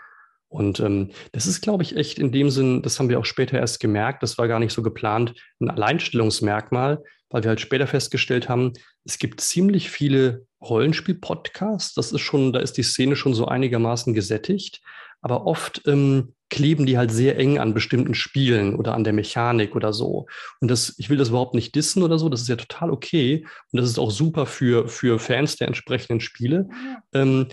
Und 0.52 0.82
ähm, 0.82 1.12
das 1.32 1.48
ist, 1.48 1.62
glaube 1.62 1.82
ich, 1.82 1.96
echt 1.96 2.20
in 2.20 2.34
dem 2.34 2.50
Sinn, 2.50 2.82
das 2.82 3.00
haben 3.00 3.08
wir 3.08 3.20
auch 3.20 3.26
später 3.26 3.58
erst 3.58 3.80
gemerkt, 3.80 4.22
das 4.22 4.38
war 4.38 4.50
gar 4.50 4.60
nicht 4.60 4.74
so 4.74 4.84
geplant, 4.84 5.34
ein 5.62 5.70
Alleinstellungsmerkmal, 5.70 7.02
weil 7.30 7.44
wir 7.44 7.50
halt 7.50 7.62
später 7.62 7.88
festgestellt 7.88 8.50
haben, 8.50 8.74
es 9.06 9.18
gibt 9.18 9.40
ziemlich 9.40 9.90
viele 9.90 10.46
Rollenspiel-Podcasts. 10.62 11.94
Das 11.94 12.12
ist 12.12 12.20
schon, 12.20 12.52
da 12.52 12.60
ist 12.60 12.74
die 12.74 12.84
Szene 12.84 13.16
schon 13.16 13.34
so 13.34 13.46
einigermaßen 13.46 14.14
gesättigt. 14.14 14.82
Aber 15.22 15.48
oft 15.48 15.84
ähm, 15.88 16.34
kleben 16.50 16.86
die 16.86 16.98
halt 16.98 17.12
sehr 17.12 17.38
eng 17.38 17.58
an 17.58 17.74
bestimmten 17.74 18.14
Spielen 18.14 18.76
oder 18.76 18.94
an 18.94 19.06
der 19.06 19.14
Mechanik 19.14 19.74
oder 19.76 19.94
so. 19.94 20.26
Und 20.60 20.70
das, 20.70 20.96
ich 20.98 21.10
will 21.10 21.18
das 21.18 21.30
überhaupt 21.30 21.56
nicht 21.56 21.76
dissen 21.76 22.04
oder 22.04 22.20
so, 22.20 22.28
das 22.28 22.42
ist 22.42 22.50
ja 22.50 22.58
total 22.58 22.92
okay. 22.92 23.46
Und 23.72 23.80
das 23.80 23.88
ist 23.88 24.00
auch 24.00 24.12
super 24.12 24.46
für, 24.46 24.90
für 24.90 25.18
Fans 25.18 25.56
der 25.56 25.68
entsprechenden 25.68 26.20
Spiele. 26.20 26.68
Ja. 26.70 27.22
Ähm, 27.22 27.48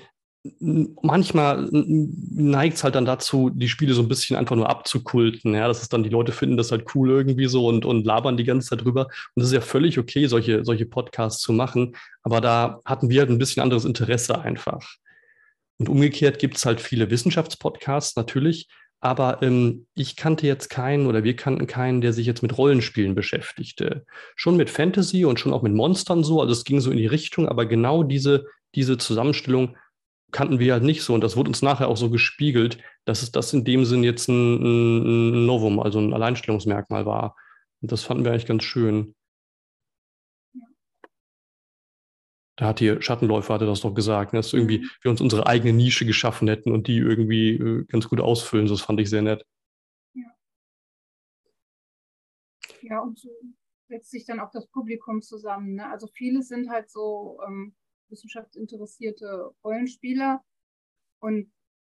manchmal 0.61 1.69
neigt 1.71 2.77
es 2.77 2.85
halt 2.85 2.95
dann 2.95 3.05
dazu, 3.05 3.51
die 3.51 3.69
Spiele 3.69 3.95
so 3.95 4.03
ein 4.03 4.09
bisschen 4.09 4.37
einfach 4.37 4.57
nur 4.57 4.71
abzukulten. 4.71 5.55
Ja, 5.55 5.69
das 5.69 5.83
ist 5.83 5.93
dann, 5.93 6.03
die 6.03 6.09
Leute 6.09 6.33
finden 6.33 6.57
das 6.57 6.71
halt 6.71 6.95
cool 6.95 7.11
irgendwie 7.11 7.47
so 7.47 7.67
und, 7.67 7.85
und 7.85 8.07
labern 8.07 8.37
die 8.37 8.45
ganze 8.45 8.69
Zeit 8.69 8.85
drüber. 8.85 9.09
Und 9.35 9.43
es 9.43 9.49
ist 9.49 9.55
ja 9.55 9.61
völlig 9.61 9.99
okay, 9.99 10.27
solche, 10.27 10.65
solche 10.65 10.87
Podcasts 10.87 11.43
zu 11.43 11.53
machen. 11.53 11.97
Aber 12.23 12.41
da 12.41 12.81
hatten 12.85 13.11
wir 13.11 13.21
halt 13.21 13.31
ein 13.31 13.39
bisschen 13.39 13.63
anderes 13.63 13.85
Interesse 13.85 14.41
einfach. 14.41 14.97
Und 15.79 15.89
umgekehrt 15.89 16.39
gibt 16.39 16.57
es 16.57 16.67
halt 16.67 16.81
viele 16.81 17.11
Wissenschaftspodcasts 17.11 18.17
natürlich. 18.17 18.69
Aber 19.01 19.43
ähm, 19.43 19.87
ich 19.95 20.17
kannte 20.17 20.47
jetzt 20.47 20.71
keinen 20.71 21.07
oder 21.07 21.23
wir 21.23 21.37
kannten 21.37 21.67
keinen, 21.67 22.01
der 22.01 22.13
sich 22.13 22.27
jetzt 22.27 22.43
mit 22.43 22.59
Rollenspielen 22.59 23.15
beschäftigte. 23.15 24.05
Schon 24.35 24.57
mit 24.57 24.71
Fantasy 24.71 25.25
und 25.25 25.39
schon 25.39 25.53
auch 25.53 25.63
mit 25.63 25.73
Monstern 25.73 26.25
so. 26.25 26.41
Also 26.41 26.53
es 26.53 26.65
ging 26.65 26.81
so 26.81 26.91
in 26.91 26.97
die 26.97 27.07
Richtung, 27.07 27.49
aber 27.49 27.67
genau 27.67 28.03
diese, 28.03 28.47
diese 28.75 28.99
Zusammenstellung 28.99 29.77
kannten 30.31 30.59
wir 30.59 30.73
halt 30.75 30.83
nicht 30.83 31.03
so. 31.03 31.15
Und 31.15 31.23
das 31.23 31.37
wurde 31.37 31.49
uns 31.49 31.63
nachher 31.63 31.89
auch 31.89 31.97
so 31.97 32.11
gespiegelt, 32.11 32.79
dass 33.05 33.23
es 33.23 33.33
das 33.33 33.53
in 33.53 33.65
dem 33.65 33.85
Sinn 33.85 34.05
jetzt 34.05 34.29
ein, 34.29 35.43
ein 35.43 35.47
Novum, 35.47 35.81
also 35.81 35.99
ein 35.99 36.13
Alleinstellungsmerkmal 36.13 37.07
war. 37.07 37.37
Und 37.81 37.93
das 37.93 38.03
fanden 38.03 38.25
wir 38.25 38.33
eigentlich 38.33 38.47
ganz 38.47 38.65
schön. 38.65 39.15
Da 42.57 42.67
hat 42.67 42.81
die 42.81 43.01
Schattenläufer 43.01 43.55
hatte 43.55 43.67
das 43.67 43.83
doch 43.83 43.95
gesagt, 43.95 44.33
ne, 44.33 44.41
dass 44.41 44.53
irgendwie 44.53 44.81
mhm. 44.81 44.91
wir 45.03 45.11
uns 45.13 45.21
unsere 45.21 45.47
eigene 45.47 45.73
Nische 45.73 46.05
geschaffen 46.05 46.49
hätten 46.49 46.73
und 46.73 46.89
die 46.89 46.99
irgendwie 46.99 47.51
äh, 47.51 47.85
ganz 47.85 48.09
gut 48.09 48.21
ausfüllen. 48.21 48.67
Das 48.67 48.81
fand 48.81 48.99
ich 49.01 49.09
sehr 49.09 49.23
nett. 49.23 49.47
Ja, 50.15 50.27
ja 52.83 53.01
und 53.01 53.17
so 53.17 53.31
setzt 53.89 54.11
sich 54.11 54.27
dann 54.27 54.41
auch 54.41 54.51
das 54.51 54.67
Publikum 54.67 55.23
zusammen. 55.23 55.77
Ne? 55.77 55.89
Also 55.89 56.09
viele 56.09 56.43
sind 56.43 56.69
halt 56.69 56.91
so 56.91 57.41
ähm, 57.47 57.75
wissenschaftsinteressierte 58.11 59.51
Rollenspieler. 59.65 60.43
Und 61.21 61.53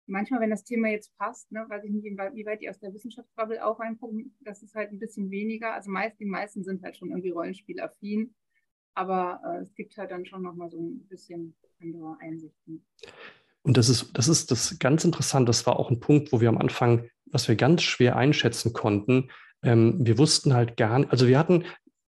manchmal, 0.06 0.40
wenn 0.40 0.50
das 0.50 0.64
Thema 0.64 0.88
jetzt 0.88 1.16
passt, 1.16 1.50
ne, 1.52 1.64
weiß 1.68 1.84
ich 1.84 1.90
nicht, 1.90 2.04
wie 2.04 2.46
weit 2.46 2.60
die 2.60 2.68
aus 2.68 2.78
der 2.78 2.92
Wissenschaftsbubble 2.92 3.64
auch 3.64 3.80
reingucken, 3.80 4.36
das 4.40 4.62
ist 4.62 4.74
halt 4.74 4.92
ein 4.92 4.98
bisschen 4.98 5.30
weniger. 5.30 5.74
Also 5.74 5.90
meist, 5.90 6.18
die 6.20 6.26
meisten 6.26 6.64
sind 6.64 6.82
halt 6.82 6.96
schon 6.96 7.10
irgendwie 7.10 7.30
Rollenspielaffin. 7.30 8.34
Aber 8.94 9.40
äh, 9.44 9.62
es 9.62 9.74
gibt 9.74 9.96
halt 9.96 10.10
dann 10.10 10.26
schon 10.26 10.42
nochmal 10.42 10.70
so 10.70 10.78
ein 10.78 11.06
bisschen 11.08 11.54
andere 11.80 12.16
Einsichten. 12.20 12.84
Und 13.62 13.76
das 13.76 13.88
ist, 13.88 14.16
das 14.16 14.28
ist 14.28 14.50
das 14.50 14.78
ganz 14.78 15.04
interessant. 15.04 15.48
Das 15.48 15.66
war 15.66 15.78
auch 15.78 15.90
ein 15.90 16.00
Punkt, 16.00 16.32
wo 16.32 16.40
wir 16.40 16.48
am 16.48 16.58
Anfang, 16.58 17.08
was 17.26 17.48
wir 17.48 17.56
ganz 17.56 17.82
schwer 17.82 18.16
einschätzen 18.16 18.72
konnten. 18.72 19.30
Ähm, 19.62 19.98
wir 20.00 20.18
wussten 20.18 20.54
halt 20.54 20.76
gar 20.76 20.98
nicht, 20.98 21.10
also 21.10 21.28
wir 21.28 21.38
hatten 21.38 21.64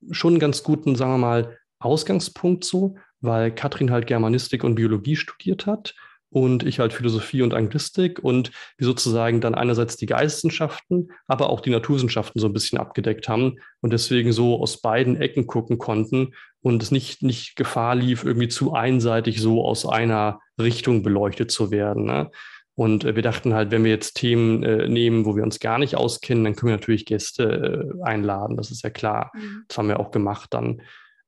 schon 0.10 0.34
einen 0.34 0.40
ganz 0.40 0.64
guten, 0.64 0.96
sagen 0.96 1.12
wir 1.12 1.18
mal, 1.18 1.58
Ausgangspunkt 1.80 2.64
so, 2.64 2.96
weil 3.22 3.52
Katrin 3.52 3.92
halt 3.92 4.08
Germanistik 4.08 4.64
und 4.64 4.76
Biologie 4.76 5.16
studiert 5.16 5.66
hat 5.66 5.96
und 6.32 6.64
ich 6.64 6.80
halt 6.80 6.94
Philosophie 6.94 7.42
und 7.42 7.54
Anglistik 7.54 8.20
und 8.20 8.52
wir 8.78 8.88
sozusagen 8.88 9.42
dann 9.42 9.54
einerseits 9.54 9.98
die 9.98 10.06
Geisteswissenschaften, 10.06 11.12
aber 11.28 11.50
auch 11.50 11.60
die 11.60 11.70
Naturwissenschaften 11.70 12.40
so 12.40 12.48
ein 12.48 12.54
bisschen 12.54 12.80
abgedeckt 12.80 13.28
haben 13.28 13.58
und 13.82 13.92
deswegen 13.92 14.32
so 14.32 14.60
aus 14.62 14.82
beiden 14.82 15.20
Ecken 15.20 15.46
gucken 15.46 15.78
konnten 15.78 16.34
und 16.62 16.82
es 16.82 16.92
nicht, 16.92 17.22
nicht 17.22 17.56
Gefahr 17.56 17.96
lief, 17.96 18.24
irgendwie 18.24 18.48
zu 18.48 18.74
einseitig 18.74 19.42
so 19.42 19.66
aus 19.66 19.86
einer 19.86 20.40
Richtung 20.60 21.04
beleuchtet 21.04 21.52
zu 21.52 21.70
werden. 21.70 22.06
Ne? 22.06 22.32
Und 22.76 23.04
äh, 23.04 23.16
wir 23.16 23.24
dachten 23.24 23.54
halt, 23.54 23.72
wenn 23.72 23.84
wir 23.84 23.92
jetzt 23.92 24.14
Themen 24.14 24.64
äh, 24.64 24.88
nehmen, 24.88 25.26
wo 25.26 25.36
wir 25.36 25.44
uns 25.44 25.60
gar 25.60 25.80
nicht 25.80 25.96
auskennen, 25.96 26.46
dann 26.46 26.56
können 26.56 26.72
wir 26.72 26.78
natürlich 26.78 27.06
Gäste 27.06 27.92
äh, 28.00 28.04
einladen, 28.04 28.56
das 28.56 28.72
ist 28.72 28.84
ja 28.84 28.90
klar. 28.90 29.32
Mhm. 29.36 29.66
Das 29.68 29.78
haben 29.78 29.90
wir 29.90 30.00
auch 30.00 30.12
gemacht 30.12 30.54
dann 30.54 30.82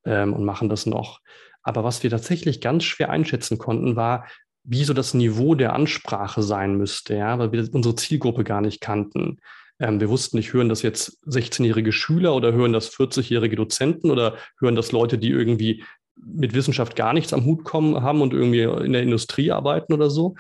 ähm, 0.05 0.33
und 0.33 0.45
machen 0.45 0.69
das 0.69 0.85
noch. 0.85 1.19
Aber 1.63 1.84
was 1.84 2.03
wir 2.03 2.10
tatsächlich 2.10 2.62
ganz 2.62 2.84
schwer 2.84 3.10
einschätzen 3.10 3.58
konnten, 3.58 3.96
war, 3.96 4.27
wie 4.63 4.84
so 4.84 4.93
das 4.93 5.13
Niveau 5.13 5.55
der 5.55 5.74
Ansprache 5.74 6.41
sein 6.41 6.75
müsste, 6.75 7.15
ja, 7.15 7.38
weil 7.39 7.51
wir 7.51 7.67
unsere 7.74 7.96
Zielgruppe 7.96 8.43
gar 8.43 8.62
nicht 8.62 8.82
kannten. 8.82 9.39
Ähm, 9.79 10.00
wir 10.00 10.10
wussten 10.10 10.38
nicht, 10.38 10.53
hören 10.53 10.70
das 10.70 10.82
jetzt 10.82 11.22
16-jährige 11.27 11.91
Schüler 11.91 12.36
oder 12.36 12.53
hören 12.53 12.74
das 12.74 12.93
40-jährige 12.93 13.55
Dozenten 13.55 14.12
oder 14.12 14.36
hören 14.60 14.75
das 14.75 14.91
Leute, 14.91 15.17
die 15.17 15.29
irgendwie 15.29 15.84
mit 16.15 16.53
Wissenschaft 16.53 16.96
gar 16.96 17.13
nichts 17.13 17.34
am 17.34 17.46
Hut 17.46 17.63
kommen 17.63 18.01
haben 18.01 18.22
und 18.22 18.34
irgendwie 18.34 18.62
in 18.62 18.93
der 18.93 19.01
Industrie 19.01 19.51
arbeiten 19.51 19.93
oder 19.93 20.10
so. 20.10 20.36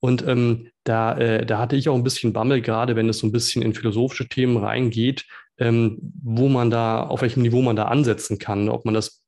Und 0.00 0.26
ähm, 0.26 0.68
da, 0.84 1.16
äh, 1.18 1.44
da 1.44 1.58
hatte 1.58 1.76
ich 1.76 1.88
auch 1.88 1.94
ein 1.94 2.04
bisschen 2.04 2.32
Bammel, 2.32 2.60
gerade 2.60 2.96
wenn 2.96 3.08
es 3.08 3.18
so 3.18 3.26
ein 3.26 3.32
bisschen 3.32 3.62
in 3.62 3.74
philosophische 3.74 4.28
Themen 4.28 4.56
reingeht, 4.56 5.26
ähm, 5.58 5.98
wo 6.22 6.48
man 6.48 6.70
da, 6.70 7.02
auf 7.02 7.22
welchem 7.22 7.42
Niveau 7.42 7.62
man 7.62 7.76
da 7.76 7.86
ansetzen 7.86 8.38
kann, 8.38 8.68
ob 8.68 8.84
man 8.84 8.94
das 8.94 9.22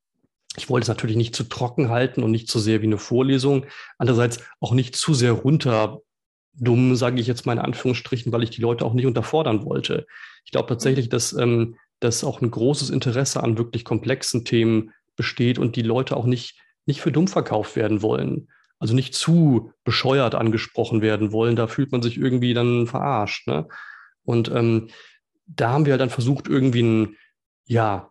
ich 0.59 0.69
wollte 0.69 0.83
es 0.83 0.89
natürlich 0.89 1.17
nicht 1.17 1.35
zu 1.35 1.45
trocken 1.45 1.89
halten 1.89 2.23
und 2.23 2.31
nicht 2.31 2.49
zu 2.49 2.59
sehr 2.59 2.83
wie 2.83 2.87
eine 2.87 2.99
Vorlesung. 2.99 3.67
Andererseits 3.97 4.41
auch 4.61 4.73
nicht 4.73 4.97
zu 4.97 5.15
sehr 5.15 5.33
runter 5.33 6.01
dumm, 6.55 6.97
sage 6.97 7.21
ich 7.21 7.27
jetzt 7.27 7.47
mal 7.47 7.53
in 7.53 7.59
Anführungsstrichen, 7.61 8.33
weil 8.33 8.43
ich 8.43 8.51
die 8.51 8.61
Leute 8.61 8.85
auch 8.85 8.93
nicht 8.93 9.07
unterfordern 9.07 9.65
wollte. 9.65 10.07
Ich 10.45 10.51
glaube 10.51 10.69
tatsächlich, 10.69 11.09
dass, 11.09 11.33
ähm, 11.33 11.77
dass 12.01 12.25
auch 12.25 12.43
ein 12.43 12.51
großes 12.51 12.91
Interesse 12.91 13.43
an 13.43 13.57
wirklich 13.57 13.85
komplexen 13.85 14.45
Themen 14.45 14.93
besteht 15.17 15.59
und 15.59 15.77
die 15.77 15.83
Leute 15.83 16.17
auch 16.17 16.27
nicht, 16.27 16.59
nicht 16.87 17.01
für 17.01 17.13
dumm 17.13 17.29
verkauft 17.29 17.77
werden 17.77 18.03
wollen. 18.03 18.49
Also 18.81 18.95
nicht 18.95 19.15
zu 19.15 19.73
bescheuert 19.85 20.35
angesprochen 20.35 21.03
werden 21.03 21.33
wollen. 21.33 21.57
Da 21.57 21.67
fühlt 21.67 21.93
man 21.93 22.03
sich 22.03 22.17
irgendwie 22.17 22.55
dann 22.55 22.87
verarscht. 22.87 23.47
Ne? 23.47 23.69
Und 24.25 24.51
ähm, 24.51 24.89
da 25.47 25.71
haben 25.71 25.85
wir 25.85 25.93
halt 25.93 26.01
dann 26.01 26.11
versucht, 26.11 26.49
irgendwie 26.49 26.83
ein, 26.83 27.17
ja, 27.65 28.11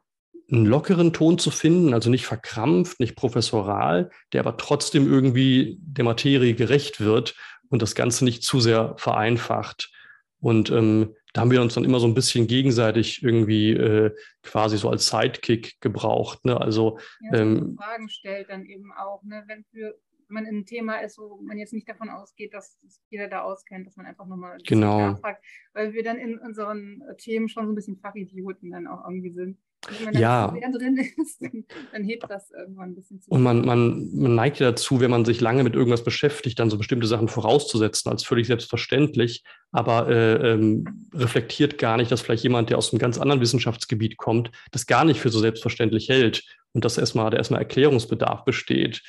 einen 0.52 0.66
lockeren 0.66 1.14
Ton 1.14 1.38
zu 1.38 1.52
finden, 1.52 1.94
also 1.94 2.10
nicht 2.10 2.26
verkrampft, 2.26 3.00
nicht 3.00 3.16
professoral, 3.16 4.10
der 4.34 4.42
aber 4.42 4.58
trotzdem 4.58 5.12
irgendwie 5.12 5.78
der 5.82 6.06
Materie 6.06 6.54
gerecht 6.54 7.02
wird 7.02 7.36
und 7.70 7.82
das 7.82 7.96
Ganze 7.96 8.24
nicht 8.24 8.44
zu 8.44 8.60
sehr 8.60 8.96
vereinfacht. 8.98 9.92
Und 10.40 10.70
ähm, 10.72 11.16
da 11.34 11.42
haben 11.42 11.52
wir 11.52 11.62
uns 11.62 11.74
dann 11.74 11.84
immer 11.84 12.00
so 12.00 12.08
ein 12.08 12.14
bisschen 12.14 12.48
gegenseitig 12.48 13.24
irgendwie 13.24 13.72
äh, 13.72 14.16
quasi 14.44 14.78
so 14.78 14.90
als 14.90 15.08
Sidekick 15.08 15.82
gebraucht. 15.82 16.46
Ne? 16.46 16.60
Also 16.60 17.00
ja, 17.20 17.40
ähm, 17.40 17.78
Fragen 17.78 18.08
stellt 18.08 18.50
dann 18.50 18.66
eben 18.66 18.94
auch, 18.94 19.24
ne? 19.24 19.44
wenn 19.48 19.66
für 19.66 20.00
man 20.30 20.46
in 20.46 20.56
einem 20.56 20.66
Thema 20.66 20.98
ist, 20.98 21.18
wo 21.18 21.40
man 21.42 21.58
jetzt 21.58 21.74
nicht 21.74 21.88
davon 21.88 22.10
ausgeht, 22.10 22.54
dass 22.54 22.78
jeder 23.10 23.30
da 23.30 23.42
auskennt, 23.44 23.88
dass 23.88 23.96
man 23.96 24.06
einfach 24.06 24.26
nochmal 24.26 24.58
genau. 24.66 25.00
nachfragt, 25.00 25.44
weil 25.74 25.94
wir 25.94 26.04
dann 26.04 26.18
in 26.18 26.38
unseren 26.38 27.02
Themen 27.18 27.48
schon 27.48 27.66
so 27.66 27.72
ein 27.72 27.76
bisschen 27.76 27.98
Fachidioten 27.98 28.72
dann 28.72 28.88
auch 28.88 29.06
irgendwie 29.06 29.32
sind 29.32 29.58
wenn 30.04 30.18
ja. 30.18 30.54
sehr 30.54 30.72
drin 30.72 30.98
ist, 31.18 31.42
dann, 31.42 31.66
dann 31.92 32.04
hebt 32.04 32.26
das 32.30 32.52
irgendwann 32.52 32.90
ein 32.90 32.96
bisschen 32.96 33.22
zu. 33.22 33.30
Und 33.30 33.44
man, 33.44 33.66
man, 33.66 34.10
man 34.14 34.36
neigt 34.36 34.60
ja 34.60 34.72
dazu, 34.72 35.00
wenn 35.00 35.12
man 35.12 35.26
sich 35.26 35.40
lange 35.42 35.64
mit 35.64 35.76
irgendwas 35.76 36.04
beschäftigt, 36.04 36.60
dann 36.60 36.70
so 36.70 36.78
bestimmte 36.78 37.08
Sachen 37.08 37.28
vorauszusetzen 37.28 38.12
als 38.12 38.24
völlig 38.24 38.48
selbstverständlich, 38.48 39.44
aber 39.72 40.10
äh, 40.10 40.54
ähm, 40.54 41.08
reflektiert 41.14 41.78
gar 41.78 41.98
nicht, 41.98 42.12
dass 42.12 42.22
vielleicht 42.22 42.44
jemand, 42.44 42.70
der 42.70 42.78
aus 42.78 42.92
einem 42.92 43.00
ganz 43.00 43.18
anderen 43.18 43.42
Wissenschaftsgebiet 43.42 44.18
kommt, 44.18 44.52
das 44.72 44.88
gar 44.88 45.06
nicht 45.06 45.20
für 45.20 45.30
so 45.30 45.40
selbstverständlich 45.40 46.10
hält 46.10 46.44
und 46.74 46.84
dass 46.84 46.98
erstmal, 46.98 47.30
da 47.30 47.38
erstmal 47.38 47.62
Erklärungsbedarf 47.62 48.46
besteht. 48.46 49.04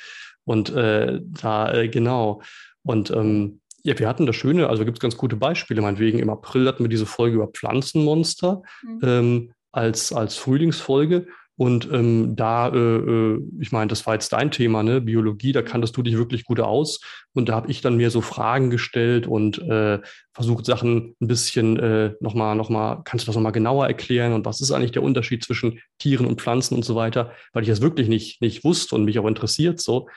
Und 0.45 0.69
äh, 0.69 1.19
da, 1.21 1.73
äh, 1.73 1.89
genau. 1.89 2.41
Und 2.83 3.11
ähm, 3.11 3.61
ja, 3.83 3.97
wir 3.97 4.07
hatten 4.07 4.25
das 4.25 4.35
Schöne, 4.35 4.67
also 4.67 4.85
gibt 4.85 4.97
es 4.97 5.01
ganz 5.01 5.17
gute 5.17 5.35
Beispiele. 5.35 5.81
Meinetwegen 5.81 6.19
im 6.19 6.29
April 6.29 6.67
hatten 6.67 6.83
wir 6.83 6.89
diese 6.89 7.05
Folge 7.05 7.35
über 7.35 7.47
Pflanzenmonster. 7.47 8.61
Mhm. 8.83 8.99
Ähm, 9.03 9.51
als, 9.71 10.13
als 10.13 10.35
Frühlingsfolge. 10.35 11.27
Und 11.59 11.89
ähm, 11.91 12.37
da, 12.37 12.69
äh, 12.69 12.77
äh, 12.77 13.41
ich 13.59 13.73
meine, 13.73 13.89
das 13.89 14.07
war 14.07 14.13
jetzt 14.13 14.31
dein 14.31 14.49
Thema, 14.49 14.81
ne? 14.81 15.01
Biologie, 15.01 15.51
da 15.51 15.61
kanntest 15.61 15.97
du 15.97 16.01
dich 16.01 16.15
wirklich 16.15 16.45
gut 16.45 16.61
aus. 16.61 17.01
Und 17.33 17.49
da 17.49 17.53
habe 17.55 17.69
ich 17.69 17.81
dann 17.81 17.97
mir 17.97 18.11
so 18.11 18.21
Fragen 18.21 18.69
gestellt 18.69 19.27
und 19.27 19.59
äh, 19.59 19.99
versucht, 20.33 20.65
Sachen 20.65 21.17
ein 21.19 21.27
bisschen 21.27 21.77
äh, 21.77 22.13
nochmal, 22.21 22.55
noch 22.55 22.69
mal, 22.69 23.01
kannst 23.03 23.25
du 23.25 23.27
das 23.27 23.35
nochmal 23.35 23.51
genauer 23.51 23.87
erklären? 23.87 24.31
Und 24.31 24.45
was 24.45 24.61
ist 24.61 24.71
eigentlich 24.71 24.93
der 24.93 25.03
Unterschied 25.03 25.43
zwischen 25.43 25.81
Tieren 25.97 26.27
und 26.27 26.39
Pflanzen 26.39 26.75
und 26.75 26.85
so 26.85 26.95
weiter? 26.95 27.33
Weil 27.51 27.63
ich 27.63 27.69
das 27.69 27.81
wirklich 27.81 28.07
nicht, 28.07 28.41
nicht 28.41 28.63
wusste 28.63 28.95
und 28.95 29.03
mich 29.03 29.19
auch 29.19 29.27
interessiert 29.27 29.81
so. 29.81 30.07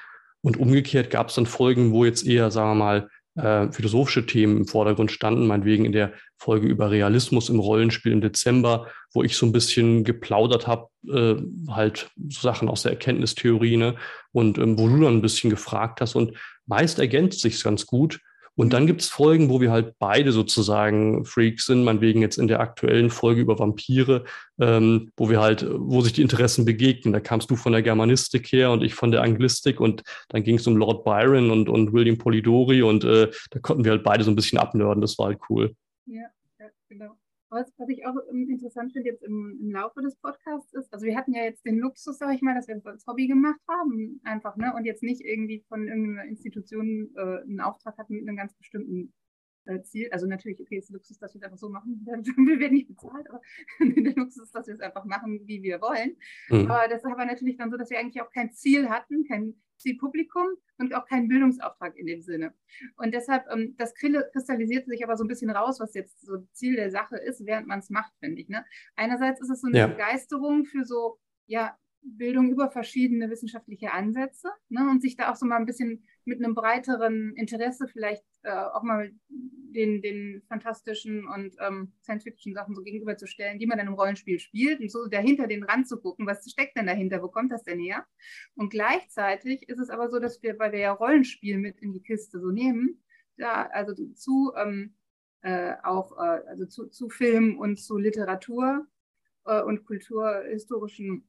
Und 0.42 0.58
umgekehrt 0.58 1.10
gab 1.10 1.30
es 1.30 1.34
dann 1.34 1.46
Folgen, 1.46 1.90
wo 1.90 2.04
jetzt 2.04 2.24
eher, 2.24 2.52
sagen 2.52 2.70
wir 2.70 2.84
mal, 2.84 3.08
äh, 3.34 3.70
philosophische 3.72 4.26
Themen 4.26 4.58
im 4.58 4.66
Vordergrund 4.66 5.10
standen, 5.10 5.46
meinetwegen 5.46 5.84
in 5.84 5.92
der 5.92 6.12
Folge 6.36 6.66
über 6.66 6.90
Realismus 6.90 7.48
im 7.48 7.60
Rollenspiel 7.60 8.12
im 8.12 8.20
Dezember, 8.20 8.88
wo 9.12 9.22
ich 9.22 9.36
so 9.36 9.46
ein 9.46 9.52
bisschen 9.52 10.04
geplaudert 10.04 10.66
habe, 10.66 10.88
äh, 11.08 11.36
halt 11.70 12.10
so 12.28 12.40
Sachen 12.40 12.68
aus 12.68 12.82
der 12.82 12.92
Erkenntnistheorie, 12.92 13.76
ne? 13.76 13.96
Und 14.32 14.58
ähm, 14.58 14.78
wo 14.78 14.88
du 14.88 15.00
dann 15.00 15.14
ein 15.14 15.22
bisschen 15.22 15.50
gefragt 15.50 16.00
hast 16.00 16.14
und 16.14 16.36
meist 16.66 16.98
ergänzt 16.98 17.40
sich 17.40 17.62
ganz 17.62 17.86
gut. 17.86 18.20
Und 18.54 18.72
dann 18.74 18.86
gibt 18.86 19.00
es 19.00 19.08
Folgen, 19.08 19.48
wo 19.48 19.60
wir 19.60 19.70
halt 19.70 19.94
beide 19.98 20.30
sozusagen 20.30 21.24
Freaks 21.24 21.66
sind, 21.66 21.84
meinetwegen 21.84 22.20
jetzt 22.20 22.36
in 22.36 22.48
der 22.48 22.60
aktuellen 22.60 23.08
Folge 23.08 23.40
über 23.40 23.58
Vampire, 23.58 24.24
ähm, 24.60 25.10
wo 25.16 25.30
wir 25.30 25.40
halt, 25.40 25.66
wo 25.70 26.02
sich 26.02 26.12
die 26.12 26.22
Interessen 26.22 26.64
begegnen. 26.66 27.14
Da 27.14 27.20
kamst 27.20 27.50
du 27.50 27.56
von 27.56 27.72
der 27.72 27.82
Germanistik 27.82 28.52
her 28.52 28.70
und 28.70 28.82
ich 28.82 28.94
von 28.94 29.10
der 29.10 29.22
Anglistik 29.22 29.80
und 29.80 30.02
dann 30.28 30.42
ging 30.42 30.56
es 30.56 30.66
um 30.66 30.76
Lord 30.76 31.04
Byron 31.04 31.50
und, 31.50 31.70
und 31.70 31.92
William 31.94 32.18
Polidori 32.18 32.82
und 32.82 33.04
äh, 33.04 33.30
da 33.50 33.58
konnten 33.60 33.84
wir 33.84 33.92
halt 33.92 34.02
beide 34.02 34.22
so 34.22 34.30
ein 34.30 34.36
bisschen 34.36 34.58
abnörden. 34.58 35.00
Das 35.00 35.18
war 35.18 35.26
halt 35.28 35.38
cool. 35.48 35.74
Ja, 36.04 36.26
ja 36.58 36.66
genau. 36.88 37.16
Was, 37.52 37.70
was 37.76 37.88
ich 37.90 38.06
auch 38.06 38.16
interessant 38.30 38.92
finde 38.92 39.10
jetzt 39.10 39.22
im, 39.22 39.58
im, 39.60 39.70
Laufe 39.70 40.00
des 40.00 40.16
Podcasts 40.16 40.72
ist, 40.72 40.92
also 40.92 41.04
wir 41.04 41.16
hatten 41.16 41.34
ja 41.34 41.44
jetzt 41.44 41.66
den 41.66 41.78
Luxus, 41.78 42.16
sage 42.16 42.34
ich 42.34 42.40
mal, 42.40 42.54
dass 42.54 42.66
wir 42.66 42.76
das 42.76 42.86
als 42.86 43.06
Hobby 43.06 43.26
gemacht 43.26 43.60
haben, 43.68 44.20
einfach, 44.24 44.56
ne? 44.56 44.72
Und 44.74 44.86
jetzt 44.86 45.02
nicht 45.02 45.20
irgendwie 45.20 45.62
von 45.68 45.86
irgendeiner 45.86 46.28
Institution 46.28 47.10
äh, 47.14 47.42
einen 47.42 47.60
Auftrag 47.60 47.98
hatten 47.98 48.14
mit 48.14 48.26
einem 48.26 48.38
ganz 48.38 48.54
bestimmten 48.54 49.12
äh, 49.66 49.82
Ziel. 49.82 50.08
Also 50.12 50.26
natürlich, 50.26 50.60
okay, 50.60 50.78
ist 50.78 50.90
Luxus, 50.90 51.18
dass 51.18 51.34
wir 51.34 51.40
es 51.40 51.44
einfach 51.44 51.58
so 51.58 51.68
machen. 51.68 52.00
wir 52.06 52.58
werden 52.58 52.74
nicht 52.74 52.88
bezahlt, 52.88 53.28
aber 53.28 53.40
der 53.80 54.14
Luxus 54.14 54.44
ist, 54.44 54.54
dass 54.54 54.66
wir 54.66 54.74
es 54.74 54.80
einfach 54.80 55.04
machen, 55.04 55.46
wie 55.46 55.62
wir 55.62 55.80
wollen. 55.80 56.16
Mhm. 56.48 56.70
Aber 56.70 56.88
das 56.88 57.04
war 57.04 57.24
natürlich 57.24 57.56
dann 57.56 57.70
so, 57.70 57.76
dass 57.76 57.90
wir 57.90 57.98
eigentlich 57.98 58.22
auch 58.22 58.30
kein 58.30 58.52
Ziel 58.52 58.88
hatten, 58.88 59.24
kein 59.24 59.54
Zielpublikum 59.82 60.46
und 60.78 60.94
auch 60.94 61.06
keinen 61.06 61.28
Bildungsauftrag 61.28 61.96
in 61.96 62.06
dem 62.06 62.22
Sinne. 62.22 62.54
Und 62.96 63.12
deshalb, 63.12 63.44
ähm, 63.50 63.74
das 63.78 63.94
kristallisiert 63.94 64.86
sich 64.86 65.04
aber 65.04 65.16
so 65.16 65.24
ein 65.24 65.28
bisschen 65.28 65.50
raus, 65.50 65.80
was 65.80 65.94
jetzt 65.94 66.24
so 66.24 66.38
Ziel 66.52 66.76
der 66.76 66.90
Sache 66.90 67.16
ist, 67.16 67.44
während 67.44 67.66
man 67.66 67.80
es 67.80 67.90
macht, 67.90 68.12
finde 68.20 68.40
ich. 68.40 68.48
Ne? 68.48 68.64
Einerseits 68.96 69.40
ist 69.40 69.50
es 69.50 69.60
so 69.60 69.66
eine 69.66 69.78
ja. 69.78 69.86
Begeisterung 69.86 70.64
für 70.64 70.84
so, 70.84 71.18
ja, 71.46 71.76
Bildung 72.02 72.50
über 72.50 72.70
verschiedene 72.70 73.30
wissenschaftliche 73.30 73.92
Ansätze 73.92 74.50
ne, 74.68 74.88
und 74.90 75.02
sich 75.02 75.16
da 75.16 75.30
auch 75.30 75.36
so 75.36 75.46
mal 75.46 75.56
ein 75.56 75.66
bisschen 75.66 76.04
mit 76.24 76.38
einem 76.38 76.54
breiteren 76.54 77.34
Interesse 77.36 77.88
vielleicht 77.88 78.24
äh, 78.42 78.50
auch 78.50 78.82
mal 78.82 79.12
den, 79.28 80.02
den 80.02 80.42
fantastischen 80.48 81.26
und 81.26 81.56
ähm, 81.60 81.92
Science-Fiction-Sachen 82.02 82.74
so 82.74 82.82
gegenüberzustellen, 82.82 83.58
die 83.58 83.66
man 83.66 83.78
dann 83.78 83.86
im 83.86 83.94
Rollenspiel 83.94 84.38
spielt 84.38 84.80
und 84.80 84.90
so 84.90 85.06
dahinter 85.06 85.46
den 85.46 85.64
Rand 85.64 85.88
zu 85.88 86.00
gucken, 86.00 86.26
was 86.26 86.48
steckt 86.50 86.76
denn 86.76 86.86
dahinter, 86.86 87.22
wo 87.22 87.28
kommt 87.28 87.52
das 87.52 87.62
denn 87.62 87.78
her? 87.78 88.04
Und 88.54 88.70
gleichzeitig 88.70 89.68
ist 89.68 89.78
es 89.78 89.90
aber 89.90 90.10
so, 90.10 90.18
dass 90.18 90.42
wir, 90.42 90.58
weil 90.58 90.72
wir 90.72 90.80
ja 90.80 90.92
Rollenspiel 90.92 91.58
mit 91.58 91.80
in 91.80 91.92
die 91.92 92.02
Kiste 92.02 92.40
so 92.40 92.50
nehmen, 92.50 93.02
da 93.36 93.66
also 93.66 93.94
zu 94.14 94.52
ähm, 94.56 94.94
äh, 95.42 95.74
auch 95.82 96.12
äh, 96.12 96.42
also 96.48 96.66
zu, 96.66 96.86
zu 96.86 97.08
Film 97.08 97.58
und 97.58 97.78
zu 97.78 97.98
Literatur 97.98 98.86
äh, 99.44 99.62
und 99.62 99.84
kulturhistorischen 99.84 101.24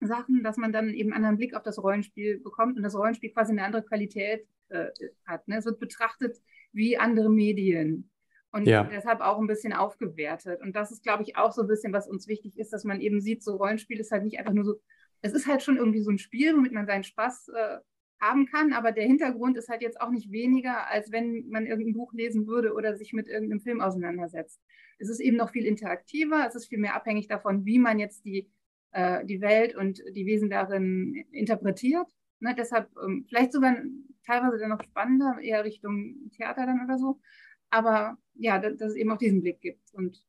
Sachen, 0.00 0.42
dass 0.42 0.56
man 0.56 0.72
dann 0.72 0.90
eben 0.90 1.12
einen 1.12 1.24
anderen 1.24 1.38
Blick 1.38 1.54
auf 1.54 1.62
das 1.62 1.82
Rollenspiel 1.82 2.40
bekommt 2.40 2.76
und 2.76 2.82
das 2.82 2.94
Rollenspiel 2.94 3.30
quasi 3.30 3.52
eine 3.52 3.64
andere 3.64 3.82
Qualität 3.82 4.46
äh, 4.68 4.86
hat. 5.26 5.46
Ne? 5.48 5.58
Es 5.58 5.64
wird 5.64 5.80
betrachtet 5.80 6.40
wie 6.72 6.98
andere 6.98 7.30
Medien 7.30 8.10
und 8.52 8.66
ja. 8.66 8.84
deshalb 8.84 9.20
auch 9.20 9.38
ein 9.38 9.46
bisschen 9.46 9.72
aufgewertet. 9.72 10.60
Und 10.62 10.76
das 10.76 10.90
ist, 10.92 11.02
glaube 11.02 11.22
ich, 11.22 11.36
auch 11.36 11.52
so 11.52 11.62
ein 11.62 11.68
bisschen, 11.68 11.92
was 11.92 12.08
uns 12.08 12.28
wichtig 12.28 12.58
ist, 12.58 12.72
dass 12.72 12.84
man 12.84 13.00
eben 13.00 13.20
sieht, 13.20 13.42
so 13.42 13.56
Rollenspiel 13.56 14.00
ist 14.00 14.12
halt 14.12 14.24
nicht 14.24 14.38
einfach 14.38 14.52
nur 14.52 14.64
so, 14.64 14.74
es 15.20 15.32
ist 15.32 15.46
halt 15.46 15.62
schon 15.62 15.76
irgendwie 15.76 16.02
so 16.02 16.10
ein 16.10 16.18
Spiel, 16.18 16.54
womit 16.54 16.72
man 16.72 16.86
seinen 16.86 17.04
Spaß 17.04 17.48
äh, 17.48 17.78
haben 18.20 18.46
kann, 18.46 18.72
aber 18.72 18.92
der 18.92 19.04
Hintergrund 19.04 19.56
ist 19.56 19.68
halt 19.68 19.82
jetzt 19.82 20.00
auch 20.00 20.10
nicht 20.10 20.30
weniger, 20.32 20.88
als 20.88 21.12
wenn 21.12 21.48
man 21.48 21.66
irgendein 21.66 21.94
Buch 21.94 22.12
lesen 22.12 22.46
würde 22.46 22.72
oder 22.72 22.96
sich 22.96 23.12
mit 23.12 23.28
irgendeinem 23.28 23.60
Film 23.60 23.80
auseinandersetzt. 23.80 24.60
Es 24.98 25.08
ist 25.08 25.20
eben 25.20 25.36
noch 25.36 25.50
viel 25.50 25.64
interaktiver, 25.64 26.44
es 26.46 26.56
ist 26.56 26.68
viel 26.68 26.78
mehr 26.78 26.96
abhängig 26.96 27.28
davon, 27.28 27.64
wie 27.64 27.78
man 27.78 27.98
jetzt 27.98 28.24
die 28.24 28.50
äh, 28.92 29.24
die 29.24 29.40
Welt 29.40 29.74
und 29.76 30.02
die 30.14 30.26
Wesen 30.26 30.50
darin 30.50 31.14
interpretiert. 31.32 32.06
Ne, 32.40 32.54
deshalb 32.56 32.88
ähm, 33.04 33.26
vielleicht 33.28 33.52
sogar 33.52 33.76
teilweise 34.24 34.58
dann 34.58 34.70
noch 34.70 34.82
spannender, 34.82 35.38
eher 35.42 35.64
Richtung 35.64 36.30
Theater 36.36 36.66
dann 36.66 36.84
oder 36.84 36.98
so. 36.98 37.20
Aber 37.70 38.16
ja, 38.34 38.58
dass, 38.58 38.76
dass 38.76 38.90
es 38.90 38.96
eben 38.96 39.10
auch 39.10 39.18
diesen 39.18 39.42
Blick 39.42 39.60
gibt. 39.60 39.92
Und 39.92 40.24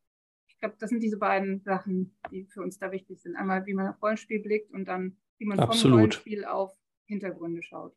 ich 0.48 0.58
glaube, 0.60 0.76
das 0.80 0.89
sind 0.89 1.02
diese 1.02 1.17
beiden 1.17 1.62
Sachen, 1.62 2.17
die 2.32 2.45
für 2.45 2.62
uns 2.62 2.80
da 2.80 2.91
wichtig 2.91 3.22
sind. 3.22 3.36
Einmal, 3.36 3.65
wie 3.65 3.74
man 3.74 3.88
auf 3.88 4.02
Rollenspiel 4.02 4.41
blickt 4.41 4.74
und 4.74 4.86
dann, 4.86 5.17
wie 5.38 5.45
man 5.45 5.60
Absolut. 5.60 5.82
vom 5.82 5.91
Rollenspiel 5.91 6.45
auf 6.45 6.76
Hintergründe 7.06 7.62
schaut. 7.63 7.95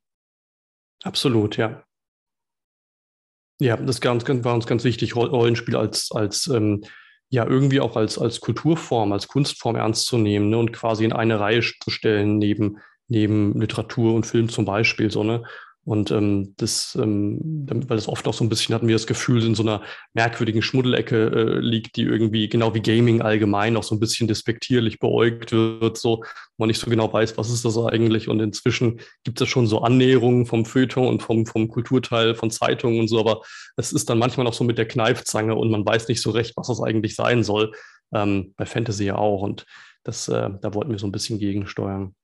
Absolut, 1.02 1.56
ja. 1.56 1.84
Ja, 3.60 3.76
das 3.76 4.02
war 4.02 4.54
uns 4.54 4.66
ganz 4.66 4.84
wichtig, 4.84 5.14
Rollenspiel 5.16 5.76
als, 5.76 6.10
als 6.12 6.48
ähm, 6.48 6.84
ja 7.32 7.46
irgendwie 7.46 7.80
auch 7.80 7.96
als, 7.96 8.18
als 8.18 8.40
Kulturform, 8.40 9.10
als 9.10 9.26
Kunstform 9.26 9.74
ernst 9.74 10.04
zu 10.04 10.18
nehmen 10.18 10.50
ne, 10.50 10.58
und 10.58 10.70
quasi 10.70 11.06
in 11.06 11.14
eine 11.14 11.40
Reihe 11.40 11.62
zu 11.62 11.90
stellen 11.90 12.36
neben, 12.36 12.76
neben 13.08 13.58
Literatur 13.58 14.14
und 14.14 14.26
Film 14.26 14.50
zum 14.50 14.66
Beispiel. 14.66 15.10
So, 15.10 15.24
ne? 15.24 15.42
Und 15.84 16.12
ähm, 16.12 16.54
das, 16.58 16.96
ähm, 17.00 17.66
weil 17.68 17.96
das 17.96 18.06
oft 18.06 18.28
auch 18.28 18.34
so 18.34 18.44
ein 18.44 18.48
bisschen 18.48 18.72
hatten 18.72 18.86
wir 18.86 18.94
das 18.94 19.08
Gefühl, 19.08 19.44
in 19.44 19.56
so 19.56 19.64
einer 19.64 19.82
merkwürdigen 20.14 20.62
Schmuddelecke 20.62 21.26
äh, 21.26 21.58
liegt, 21.58 21.96
die 21.96 22.02
irgendwie, 22.02 22.48
genau 22.48 22.72
wie 22.74 22.80
Gaming 22.80 23.20
allgemein, 23.20 23.76
auch 23.76 23.82
so 23.82 23.96
ein 23.96 24.00
bisschen 24.00 24.28
despektierlich 24.28 25.00
beäugt 25.00 25.50
wird, 25.50 25.98
so 25.98 26.22
man 26.56 26.68
nicht 26.68 26.78
so 26.78 26.88
genau 26.88 27.12
weiß, 27.12 27.36
was 27.36 27.50
ist 27.50 27.64
das 27.64 27.76
eigentlich. 27.76 28.28
Und 28.28 28.38
inzwischen 28.38 29.00
gibt 29.24 29.40
es 29.40 29.48
schon 29.48 29.66
so 29.66 29.80
Annäherungen 29.80 30.46
vom 30.46 30.64
Feuilleton 30.64 31.08
und 31.08 31.22
vom, 31.22 31.46
vom 31.46 31.66
Kulturteil 31.66 32.36
von 32.36 32.52
Zeitungen 32.52 33.00
und 33.00 33.08
so, 33.08 33.18
aber 33.18 33.42
es 33.76 33.92
ist 33.92 34.08
dann 34.08 34.18
manchmal 34.18 34.44
noch 34.44 34.54
so 34.54 34.62
mit 34.62 34.78
der 34.78 34.86
Kneifzange 34.86 35.56
und 35.56 35.70
man 35.70 35.84
weiß 35.84 36.06
nicht 36.06 36.22
so 36.22 36.30
recht, 36.30 36.56
was 36.56 36.68
das 36.68 36.80
eigentlich 36.80 37.16
sein 37.16 37.42
soll. 37.42 37.72
Ähm, 38.14 38.54
bei 38.56 38.66
Fantasy 38.66 39.06
ja 39.06 39.16
auch. 39.16 39.42
Und 39.42 39.66
das, 40.04 40.28
äh, 40.28 40.50
da 40.60 40.74
wollten 40.74 40.92
wir 40.92 40.98
so 40.98 41.06
ein 41.06 41.12
bisschen 41.12 41.40
gegensteuern. 41.40 42.14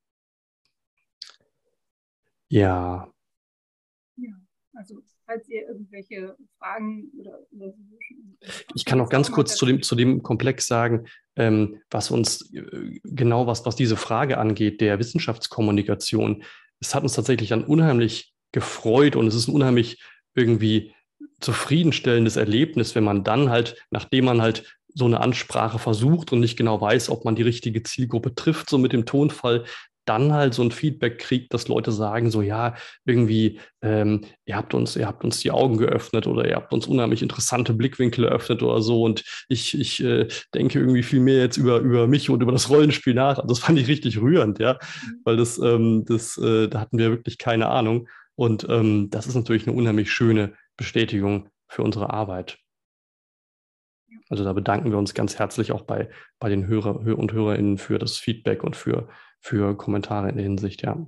Ja, 2.51 3.09
also 4.79 5.03
falls 5.27 5.49
ihr 5.49 5.69
irgendwelche 5.69 6.37
Fragen 6.59 7.11
oder, 7.19 7.41
oder 7.51 7.75
Ich 8.75 8.85
kann 8.85 8.99
noch 8.99 9.11
ganz 9.11 9.33
kurz 9.33 9.57
zu 9.57 9.67
dem, 9.67 9.83
zu 9.83 9.97
dem 9.97 10.23
Komplex 10.23 10.67
sagen, 10.67 11.07
ähm, 11.37 11.83
was 11.91 12.11
uns 12.11 12.53
äh, 12.55 13.01
genau 13.03 13.47
was, 13.47 13.67
was 13.67 13.77
diese 13.77 13.97
Frage 13.97 14.39
angeht, 14.39 14.81
der 14.81 14.99
Wissenschaftskommunikation. 14.99 16.45
Es 16.81 16.95
hat 16.95 17.03
uns 17.03 17.15
tatsächlich 17.15 17.49
dann 17.51 17.65
unheimlich 17.65 18.33
gefreut 18.53 19.17
und 19.17 19.27
es 19.27 19.35
ist 19.35 19.49
ein 19.49 19.55
unheimlich 19.55 20.01
irgendwie 20.35 20.95
zufriedenstellendes 21.41 22.37
Erlebnis, 22.37 22.95
wenn 22.95 23.05
man 23.05 23.25
dann 23.25 23.51
halt, 23.51 23.85
nachdem 23.91 24.27
man 24.27 24.41
halt 24.41 24.79
so 24.95 25.05
eine 25.05 25.21
Ansprache 25.21 25.79
versucht 25.79 26.33
und 26.33 26.41
nicht 26.41 26.57
genau 26.57 26.81
weiß, 26.81 27.11
ob 27.11 27.25
man 27.25 27.37
die 27.37 27.43
richtige 27.43 27.83
Zielgruppe 27.83 28.35
trifft, 28.35 28.71
so 28.71 28.79
mit 28.79 28.93
dem 28.93 29.07
Tonfall, 29.07 29.65
dann 30.09 30.33
halt 30.33 30.55
so 30.55 30.63
ein 30.63 30.71
Feedback 30.71 31.19
kriegt, 31.19 31.53
dass 31.53 31.69
Leute 31.69 31.93
sagen, 31.93 32.31
so 32.31 32.43
ja, 32.43 32.75
irgendwie, 33.05 33.61
ähm, 33.83 34.23
ihr 34.47 34.57
habt 34.57 34.75
uns, 34.75 34.97
ihr 34.97 35.07
habt 35.07 35.25
uns 35.25 35.41
die 35.41 35.51
Augen 35.51 35.77
geöffnet 35.77 36.27
oder 36.27 36.49
ihr 36.49 36.57
habt 36.57 36.73
uns 36.73 36.87
unheimlich 36.87 37.23
interessante 37.23 37.75
Blickwinkel 37.75 38.25
eröffnet 38.25 38.63
oder 38.63 38.81
so. 38.81 39.03
Und 39.03 39.25
ich, 39.49 39.79
ich 39.79 40.03
äh, 40.03 40.29
denke 40.55 40.79
irgendwie 40.79 41.03
viel 41.03 41.21
mehr 41.21 41.39
jetzt 41.39 41.57
über, 41.57 41.79
über 41.81 42.07
mich 42.07 42.31
und 42.31 42.43
über 42.43 42.53
das 42.53 42.71
Rollenspiel 42.71 43.15
nach. 43.15 43.39
Also 43.39 43.49
das 43.49 43.59
fand 43.59 43.79
ich 43.79 43.89
richtig 43.89 44.21
rührend, 44.21 44.59
ja. 44.59 44.75
Mhm. 44.75 45.21
Weil 45.25 45.37
das, 45.37 45.59
ähm, 45.59 46.05
das, 46.07 46.39
äh, 46.39 46.69
da 46.69 46.81
hatten 46.81 46.99
wir 46.99 47.11
wirklich 47.11 47.39
keine 47.39 47.69
Ahnung. 47.69 48.09
Und 48.35 48.67
ähm, 48.69 49.11
das 49.11 49.27
ist 49.27 49.35
natürlich 49.35 49.67
eine 49.67 49.77
unheimlich 49.77 50.11
schöne 50.11 50.55
Bestätigung 50.77 51.49
für 51.67 51.83
unsere 51.83 52.11
Arbeit. 52.11 52.59
Also 54.31 54.45
da 54.45 54.53
bedanken 54.53 54.91
wir 54.91 54.99
uns 54.99 55.15
ganz 55.15 55.39
herzlich 55.39 55.73
auch 55.73 55.83
bei, 55.83 56.09
bei 56.39 56.49
den 56.49 56.67
Hörer 56.67 57.01
und 57.01 57.33
HörerInnen 57.33 57.79
für 57.79 57.99
das 57.99 58.17
Feedback 58.17 58.63
und 58.63 58.77
für, 58.77 59.09
für 59.41 59.77
Kommentare 59.77 60.29
in 60.29 60.37
der 60.37 60.45
Hinsicht, 60.45 60.83
ja. 60.83 61.07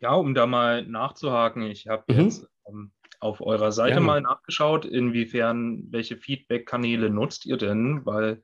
Ja, 0.00 0.14
um 0.14 0.34
da 0.34 0.46
mal 0.46 0.86
nachzuhaken, 0.86 1.62
ich 1.62 1.86
habe 1.86 2.12
mhm. 2.12 2.20
jetzt 2.20 2.48
ähm, 2.68 2.92
auf 3.20 3.40
eurer 3.40 3.72
Seite 3.72 3.94
Gerne. 3.94 4.06
mal 4.06 4.20
nachgeschaut, 4.20 4.84
inwiefern, 4.84 5.90
welche 5.90 6.16
Feedback-Kanäle 6.16 7.10
nutzt 7.10 7.46
ihr 7.46 7.56
denn? 7.56 8.04
Weil 8.04 8.42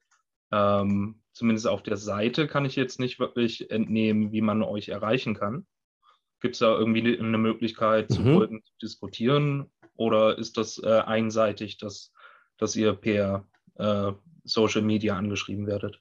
ähm, 0.51 1.23
zumindest 1.33 1.67
auf 1.67 1.83
der 1.83 1.97
Seite 1.97 2.47
kann 2.47 2.65
ich 2.65 2.77
jetzt 2.77 3.01
nicht 3.01 3.19
wirklich 3.19 3.71
entnehmen, 3.71 4.33
wie 4.33 4.41
man 4.41 4.63
euch 4.63 4.89
erreichen 4.89 5.35
kann. 5.35 5.67
Gibt 6.41 6.55
es 6.55 6.61
da 6.61 6.77
irgendwie 6.77 7.19
eine 7.19 7.39
Möglichkeit, 7.39 8.11
mhm. 8.11 8.15
zu 8.15 8.23
Folgen 8.23 8.65
zu 8.65 8.73
diskutieren? 8.81 9.71
Oder 9.97 10.39
ist 10.39 10.57
das 10.57 10.83
äh, 10.83 11.01
einseitig, 11.01 11.79
dass, 11.79 12.13
dass 12.63 12.77
ihr 12.77 12.95
per 12.95 13.45
äh, 13.75 14.13
Social 14.45 14.83
Media 14.83 15.17
angeschrieben 15.17 15.67
werdet? 15.67 16.01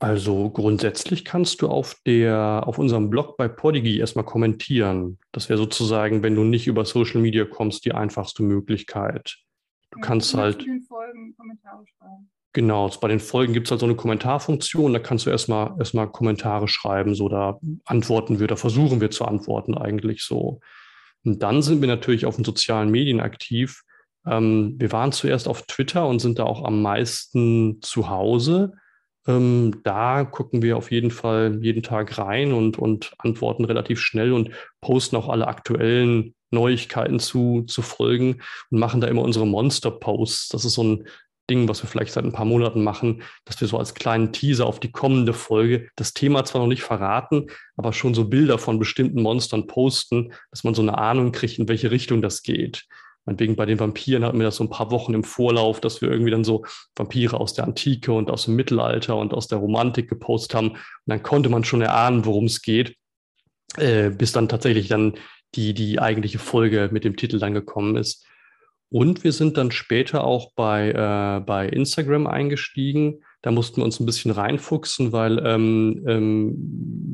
Also 0.00 0.50
grundsätzlich 0.50 1.24
kannst 1.24 1.62
du 1.62 1.68
auf 1.68 1.94
der, 2.06 2.62
auf 2.66 2.78
unserem 2.78 3.10
Blog 3.10 3.36
bei 3.36 3.48
Podigy 3.48 3.98
erstmal 3.98 4.24
kommentieren. 4.24 5.18
Das 5.30 5.48
wäre 5.48 5.58
sozusagen, 5.58 6.22
wenn 6.22 6.34
du 6.34 6.42
nicht 6.42 6.66
über 6.66 6.84
Social 6.84 7.20
Media 7.20 7.44
kommst, 7.44 7.84
die 7.84 7.92
einfachste 7.92 8.42
Möglichkeit. 8.42 9.36
Du 9.90 9.98
ja, 9.98 10.06
kannst 10.06 10.34
halt. 10.34 10.64
Den 10.64 10.82
Folgen 10.82 11.36
Kommentare 11.36 11.84
schreiben. 11.86 12.30
Genau, 12.52 12.90
bei 13.00 13.08
den 13.08 13.20
Folgen 13.20 13.52
gibt 13.52 13.68
es 13.68 13.70
halt 13.70 13.80
so 13.80 13.86
eine 13.86 13.94
Kommentarfunktion, 13.94 14.92
da 14.92 14.98
kannst 14.98 15.24
du 15.24 15.30
erstmal 15.30 15.76
erstmal 15.78 16.10
Kommentare 16.10 16.66
schreiben, 16.66 17.14
so 17.14 17.28
da 17.28 17.60
antworten 17.84 18.40
wir, 18.40 18.48
da 18.48 18.56
versuchen 18.56 19.00
wir 19.00 19.12
zu 19.12 19.24
antworten 19.24 19.78
eigentlich 19.78 20.24
so. 20.24 20.58
Und 21.22 21.44
dann 21.44 21.62
sind 21.62 21.80
wir 21.80 21.86
natürlich 21.86 22.26
auf 22.26 22.34
den 22.34 22.44
sozialen 22.44 22.90
Medien 22.90 23.20
aktiv. 23.20 23.84
Ähm, 24.26 24.74
wir 24.78 24.92
waren 24.92 25.12
zuerst 25.12 25.48
auf 25.48 25.62
Twitter 25.62 26.06
und 26.06 26.20
sind 26.20 26.38
da 26.38 26.44
auch 26.44 26.64
am 26.64 26.82
meisten 26.82 27.80
zu 27.82 28.08
Hause. 28.08 28.72
Ähm, 29.26 29.80
da 29.84 30.24
gucken 30.24 30.62
wir 30.62 30.76
auf 30.76 30.90
jeden 30.90 31.10
Fall 31.10 31.58
jeden 31.62 31.82
Tag 31.82 32.18
rein 32.18 32.52
und, 32.52 32.78
und 32.78 33.12
antworten 33.18 33.64
relativ 33.64 34.00
schnell 34.00 34.32
und 34.32 34.50
posten 34.80 35.16
auch 35.16 35.28
alle 35.28 35.48
aktuellen 35.48 36.34
Neuigkeiten 36.50 37.20
zu, 37.20 37.62
zu 37.62 37.82
Folgen 37.82 38.40
und 38.70 38.78
machen 38.78 39.00
da 39.00 39.08
immer 39.08 39.22
unsere 39.22 39.46
Monster-Posts. 39.46 40.48
Das 40.48 40.64
ist 40.64 40.74
so 40.74 40.84
ein 40.84 41.06
Ding, 41.48 41.68
was 41.68 41.82
wir 41.82 41.88
vielleicht 41.88 42.12
seit 42.12 42.24
ein 42.24 42.32
paar 42.32 42.44
Monaten 42.44 42.82
machen, 42.82 43.22
dass 43.44 43.60
wir 43.60 43.68
so 43.68 43.76
als 43.78 43.94
kleinen 43.94 44.32
Teaser 44.32 44.66
auf 44.66 44.80
die 44.80 44.92
kommende 44.92 45.32
Folge 45.32 45.88
das 45.96 46.14
Thema 46.14 46.44
zwar 46.44 46.62
noch 46.62 46.68
nicht 46.68 46.82
verraten, 46.82 47.48
aber 47.76 47.92
schon 47.92 48.14
so 48.14 48.28
Bilder 48.28 48.58
von 48.58 48.78
bestimmten 48.78 49.22
Monstern 49.22 49.66
posten, 49.66 50.32
dass 50.50 50.64
man 50.64 50.74
so 50.74 50.82
eine 50.82 50.96
Ahnung 50.96 51.32
kriegt, 51.32 51.58
in 51.58 51.68
welche 51.68 51.90
Richtung 51.90 52.22
das 52.22 52.42
geht. 52.42 52.86
Meinetwegen 53.30 53.54
bei 53.54 53.64
den 53.64 53.78
Vampiren 53.78 54.24
hatten 54.24 54.40
wir 54.40 54.46
das 54.46 54.56
so 54.56 54.64
ein 54.64 54.70
paar 54.70 54.90
Wochen 54.90 55.14
im 55.14 55.22
Vorlauf, 55.22 55.80
dass 55.80 56.02
wir 56.02 56.10
irgendwie 56.10 56.32
dann 56.32 56.42
so 56.42 56.64
Vampire 56.96 57.38
aus 57.38 57.54
der 57.54 57.62
Antike 57.62 58.12
und 58.12 58.28
aus 58.28 58.46
dem 58.46 58.56
Mittelalter 58.56 59.16
und 59.16 59.32
aus 59.32 59.46
der 59.46 59.58
Romantik 59.58 60.08
gepostet 60.08 60.56
haben. 60.56 60.70
Und 60.70 60.80
dann 61.06 61.22
konnte 61.22 61.48
man 61.48 61.62
schon 61.62 61.80
erahnen, 61.80 62.24
worum 62.26 62.46
es 62.46 62.60
geht, 62.60 62.96
äh, 63.76 64.10
bis 64.10 64.32
dann 64.32 64.48
tatsächlich 64.48 64.88
dann 64.88 65.14
die, 65.54 65.74
die 65.74 66.00
eigentliche 66.00 66.40
Folge 66.40 66.88
mit 66.90 67.04
dem 67.04 67.16
Titel 67.16 67.38
dann 67.38 67.54
gekommen 67.54 67.94
ist. 67.94 68.26
Und 68.88 69.22
wir 69.22 69.30
sind 69.30 69.56
dann 69.56 69.70
später 69.70 70.24
auch 70.24 70.50
bei, 70.56 70.90
äh, 70.90 71.40
bei 71.40 71.68
Instagram 71.68 72.26
eingestiegen. 72.26 73.22
Da 73.42 73.52
mussten 73.52 73.76
wir 73.76 73.84
uns 73.84 74.00
ein 74.00 74.06
bisschen 74.06 74.32
reinfuchsen, 74.32 75.12
weil 75.12 75.38
ähm, 75.46 76.04
ähm, 76.08 76.56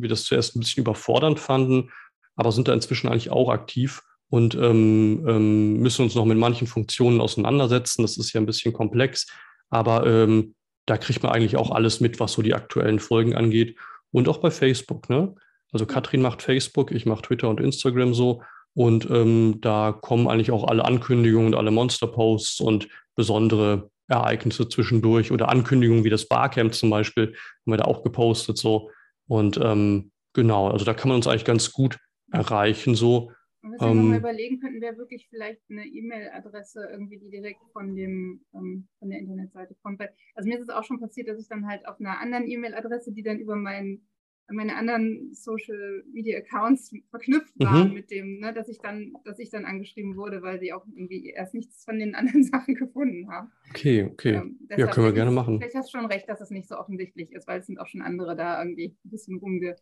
wir 0.01 0.09
das 0.09 0.25
zuerst 0.25 0.57
ein 0.57 0.61
bisschen 0.61 0.81
überfordernd 0.81 1.39
fanden, 1.39 1.91
aber 2.37 2.53
sind 2.53 2.69
da 2.69 2.73
inzwischen 2.73 3.09
eigentlich 3.09 3.31
auch 3.31 3.51
aktiv 3.51 4.01
und 4.29 4.55
ähm, 4.55 5.25
ähm, 5.29 5.81
müssen 5.81 6.03
uns 6.03 6.15
noch 6.15 6.25
mit 6.25 6.39
manchen 6.39 6.67
Funktionen 6.67 7.21
auseinandersetzen. 7.21 8.03
Das 8.03 8.17
ist 8.17 8.33
ja 8.33 8.41
ein 8.41 8.47
bisschen 8.47 8.73
komplex, 8.73 9.27
aber 9.71 10.07
ähm, 10.07 10.55
da 10.87 10.97
kriegt 10.97 11.23
man 11.23 11.33
eigentlich 11.33 11.57
auch 11.57 11.71
alles 11.71 12.01
mit, 12.01 12.21
was 12.21 12.33
so 12.33 12.43
die 12.43 12.55
aktuellen 12.55 12.99
Folgen 12.99 13.35
angeht. 13.35 13.77
Und 14.13 14.29
auch 14.29 14.39
bei 14.39 14.51
Facebook. 14.51 15.09
Ne? 15.11 15.35
Also 15.73 15.85
Katrin 15.85 16.23
macht 16.23 16.43
Facebook, 16.43 16.93
ich 16.93 17.07
mache 17.07 17.23
Twitter 17.23 17.49
und 17.49 17.61
Instagram 17.61 18.15
so. 18.15 18.43
Und 18.75 19.09
ähm, 19.11 19.59
da 19.61 19.93
kommen 19.93 20.29
eigentlich 20.29 20.51
auch 20.51 20.65
alle 20.65 20.85
Ankündigungen 20.85 21.49
und 21.49 21.59
alle 21.59 21.71
Monster-Posts 21.71 22.61
und 22.61 22.89
besondere 23.15 23.91
Ereignisse 24.09 24.69
zwischendurch 24.69 25.33
oder 25.33 25.49
Ankündigungen 25.49 26.05
wie 26.05 26.11
das 26.11 26.29
Barcamp 26.29 26.75
zum 26.75 26.91
Beispiel, 26.91 27.29
haben 27.29 27.73
wir 27.73 27.79
da 27.79 27.85
auch 27.85 28.03
gepostet 28.03 28.59
so. 28.59 28.91
Und 29.27 29.59
ähm, 29.63 30.13
genau, 30.33 30.69
also 30.69 30.85
da 30.85 30.95
kann 30.95 31.09
man 31.09 31.17
uns 31.17 31.27
eigentlich 31.27 31.45
ganz 31.45 31.73
gut 31.73 31.99
erreichen 32.31 32.95
so. 32.95 33.33
Und 33.67 33.73
wir 33.73 33.87
ähm, 33.87 33.97
nochmal 33.97 34.19
überlegen 34.19 34.61
könnten, 34.61 34.81
wäre 34.81 34.97
wirklich 34.97 35.27
vielleicht 35.29 35.61
eine 35.69 35.85
E-Mail-Adresse, 35.85 36.89
irgendwie, 36.91 37.19
die 37.19 37.31
direkt 37.31 37.61
von 37.73 37.97
dem, 37.97 38.45
ähm, 38.55 38.87
von 39.01 39.11
der 39.11 39.19
Internetseite 39.19 39.75
kommt. 39.83 40.01
Also 40.35 40.49
mir 40.49 40.57
ist 40.57 40.63
es 40.63 40.71
auch 40.71 40.85
schon 40.85 41.01
passiert, 41.01 41.29
dass 41.29 41.41
ich 41.41 41.49
dann 41.49 41.67
halt 41.67 41.87
auf 41.89 41.99
einer 41.99 42.21
anderen 42.21 42.47
E-Mail-Adresse, 42.47 43.13
die 43.13 43.25
dann 43.25 43.41
über 43.41 43.57
mein, 43.57 44.03
meine 44.49 44.77
anderen 44.77 45.35
Social 45.35 46.05
Media 46.13 46.39
Accounts 46.39 46.95
verknüpft 47.11 47.55
waren 47.59 47.89
mhm. 47.89 47.95
mit 47.95 48.13
dem, 48.13 48.39
ne, 48.39 48.55
dass 48.55 48.69
ich 48.69 48.79
dann, 48.79 49.15
dass 49.25 49.41
ich 49.41 49.51
dann 49.51 49.65
angeschrieben 49.65 50.17
wurde, 50.17 50.43
weil 50.43 50.61
sie 50.61 50.73
auch 50.73 50.87
irgendwie 50.87 51.31
erst 51.31 51.55
nichts 51.55 51.85
von 51.85 51.99
den 51.99 52.15
anderen 52.15 52.45
Sachen 52.45 52.77
gefunden 52.77 53.29
haben. 53.29 53.51
Okay, 53.71 54.05
okay. 54.05 54.35
Ähm, 54.35 54.61
ja, 54.77 54.87
können 54.87 55.07
wir 55.07 55.13
gerne 55.13 55.33
machen. 55.33 55.59
Vielleicht 55.59 55.75
hast 55.75 55.93
du 55.93 55.99
schon 55.99 56.07
recht, 56.07 56.29
dass 56.29 56.41
es 56.41 56.51
nicht 56.51 56.69
so 56.69 56.79
offensichtlich 56.79 57.33
ist, 57.33 57.49
weil 57.49 57.59
es 57.59 57.67
sind 57.67 57.81
auch 57.81 57.89
schon 57.89 58.03
andere 58.03 58.37
da 58.37 58.63
irgendwie 58.63 58.97
ein 59.05 59.11
bisschen 59.11 59.39
rumge 59.39 59.75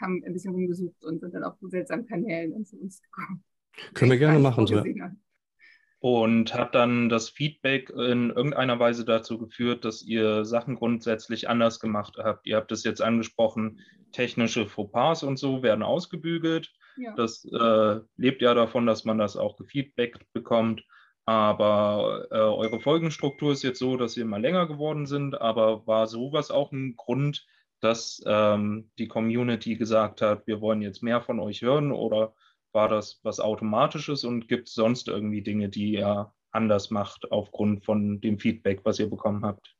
haben 0.00 0.22
ein 0.24 0.32
bisschen 0.32 0.52
rumgesucht 0.52 1.04
und 1.04 1.20
sind 1.20 1.34
dann 1.34 1.44
auf 1.44 1.54
seltsamen 1.60 2.06
Kanälen 2.06 2.64
zu 2.64 2.78
uns 2.78 3.02
gekommen. 3.02 3.44
Können 3.94 4.10
wir 4.10 4.18
gerne 4.18 4.38
machen. 4.38 4.66
So. 4.66 4.82
Und 6.00 6.54
hat 6.54 6.74
dann 6.74 7.08
das 7.08 7.28
Feedback 7.28 7.90
in 7.90 8.30
irgendeiner 8.30 8.78
Weise 8.78 9.04
dazu 9.04 9.38
geführt, 9.38 9.84
dass 9.84 10.02
ihr 10.02 10.44
Sachen 10.44 10.76
grundsätzlich 10.76 11.48
anders 11.48 11.80
gemacht 11.80 12.16
habt? 12.18 12.46
Ihr 12.46 12.56
habt 12.56 12.70
es 12.70 12.84
jetzt 12.84 13.02
angesprochen, 13.02 13.80
technische 14.12 14.66
Fauxpas 14.66 15.24
und 15.24 15.38
so 15.38 15.62
werden 15.62 15.82
ausgebügelt. 15.82 16.72
Ja. 16.96 17.14
Das 17.16 17.44
äh, 17.44 18.00
lebt 18.16 18.42
ja 18.42 18.54
davon, 18.54 18.86
dass 18.86 19.04
man 19.04 19.18
das 19.18 19.36
auch 19.36 19.56
gefeedbackt 19.56 20.32
bekommt. 20.32 20.84
Aber 21.24 22.26
äh, 22.30 22.36
eure 22.36 22.80
Folgenstruktur 22.80 23.52
ist 23.52 23.62
jetzt 23.62 23.80
so, 23.80 23.96
dass 23.96 24.14
sie 24.14 24.22
immer 24.22 24.38
länger 24.38 24.66
geworden 24.66 25.06
sind. 25.06 25.40
Aber 25.40 25.86
war 25.86 26.06
sowas 26.06 26.50
auch 26.50 26.72
ein 26.72 26.96
Grund, 26.96 27.44
dass 27.80 28.22
ähm, 28.26 28.90
die 28.98 29.08
Community 29.08 29.76
gesagt 29.76 30.22
hat, 30.22 30.46
wir 30.46 30.60
wollen 30.60 30.82
jetzt 30.82 31.02
mehr 31.02 31.20
von 31.22 31.40
euch 31.40 31.62
hören 31.62 31.92
oder 31.92 32.34
war 32.72 32.88
das 32.88 33.20
was 33.22 33.40
Automatisches 33.40 34.24
und 34.24 34.48
gibt 34.48 34.68
es 34.68 34.74
sonst 34.74 35.08
irgendwie 35.08 35.42
Dinge, 35.42 35.68
die 35.68 35.92
ihr 35.92 36.32
anders 36.50 36.90
macht 36.90 37.30
aufgrund 37.30 37.84
von 37.84 38.20
dem 38.20 38.38
Feedback, 38.38 38.80
was 38.84 38.98
ihr 38.98 39.08
bekommen 39.08 39.44
habt? 39.44 39.76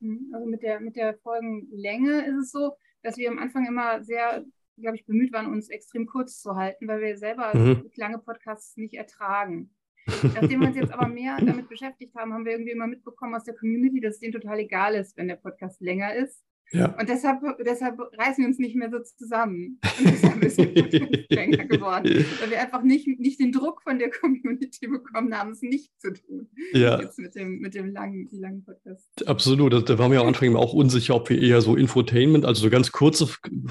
Mhm, 0.00 0.30
also 0.34 0.46
mit 0.46 0.62
der, 0.62 0.80
mit 0.80 0.96
der 0.96 1.14
Folgenlänge 1.18 2.26
ist 2.26 2.36
es 2.36 2.50
so, 2.52 2.76
dass 3.02 3.16
wir 3.16 3.30
am 3.30 3.38
Anfang 3.38 3.66
immer 3.66 4.02
sehr, 4.02 4.44
glaube 4.78 4.96
ich, 4.96 5.06
bemüht 5.06 5.32
waren, 5.32 5.52
uns 5.52 5.68
extrem 5.68 6.06
kurz 6.06 6.40
zu 6.40 6.56
halten, 6.56 6.88
weil 6.88 7.00
wir 7.00 7.16
selber 7.16 7.56
mhm. 7.56 7.90
lange 7.96 8.18
Podcasts 8.18 8.76
nicht 8.76 8.94
ertragen. 8.94 9.70
Nachdem 10.06 10.60
wir 10.60 10.68
uns 10.68 10.76
jetzt 10.76 10.92
aber 10.92 11.08
mehr 11.08 11.36
damit 11.40 11.68
beschäftigt 11.68 12.14
haben, 12.14 12.32
haben 12.32 12.44
wir 12.44 12.52
irgendwie 12.52 12.70
immer 12.70 12.86
mitbekommen 12.86 13.34
aus 13.34 13.44
der 13.44 13.56
Community, 13.56 14.00
dass 14.00 14.14
es 14.14 14.20
denen 14.20 14.32
total 14.32 14.60
egal 14.60 14.94
ist, 14.94 15.16
wenn 15.16 15.28
der 15.28 15.36
Podcast 15.36 15.80
länger 15.80 16.14
ist. 16.14 16.44
Ja. 16.72 16.96
Und 16.98 17.08
deshalb, 17.08 17.38
deshalb 17.64 17.98
reißen 18.18 18.38
wir 18.38 18.48
uns 18.48 18.58
nicht 18.58 18.74
mehr 18.74 18.90
so 18.90 18.98
zusammen. 19.16 19.78
Und 19.98 20.10
deshalb 20.10 20.42
ist 20.42 20.58
es 20.58 21.30
länger 21.30 21.64
geworden. 21.64 22.04
Weil 22.40 22.50
wir 22.50 22.60
einfach 22.60 22.82
nicht, 22.82 23.06
nicht 23.20 23.38
den 23.38 23.52
Druck 23.52 23.82
von 23.82 23.98
der 23.98 24.10
Community 24.10 24.88
bekommen 24.88 25.36
haben, 25.36 25.52
es 25.52 25.62
nicht 25.62 25.92
zu 26.00 26.12
tun. 26.12 26.48
Ja. 26.72 27.00
Jetzt 27.00 27.18
mit 27.18 27.34
dem, 27.34 27.58
mit 27.60 27.74
dem 27.74 27.92
langen, 27.92 28.28
langen 28.32 28.64
Podcast. 28.64 29.28
Absolut. 29.28 29.88
Da 29.88 29.98
waren 29.98 30.10
wir 30.10 30.20
am 30.20 30.26
Anfang 30.26 30.56
auch 30.56 30.72
unsicher, 30.72 31.14
ob 31.14 31.30
wir 31.30 31.40
eher 31.40 31.60
so 31.60 31.76
Infotainment, 31.76 32.44
also 32.44 32.62
so 32.62 32.70
ganz 32.70 32.90
kurze, 32.90 33.28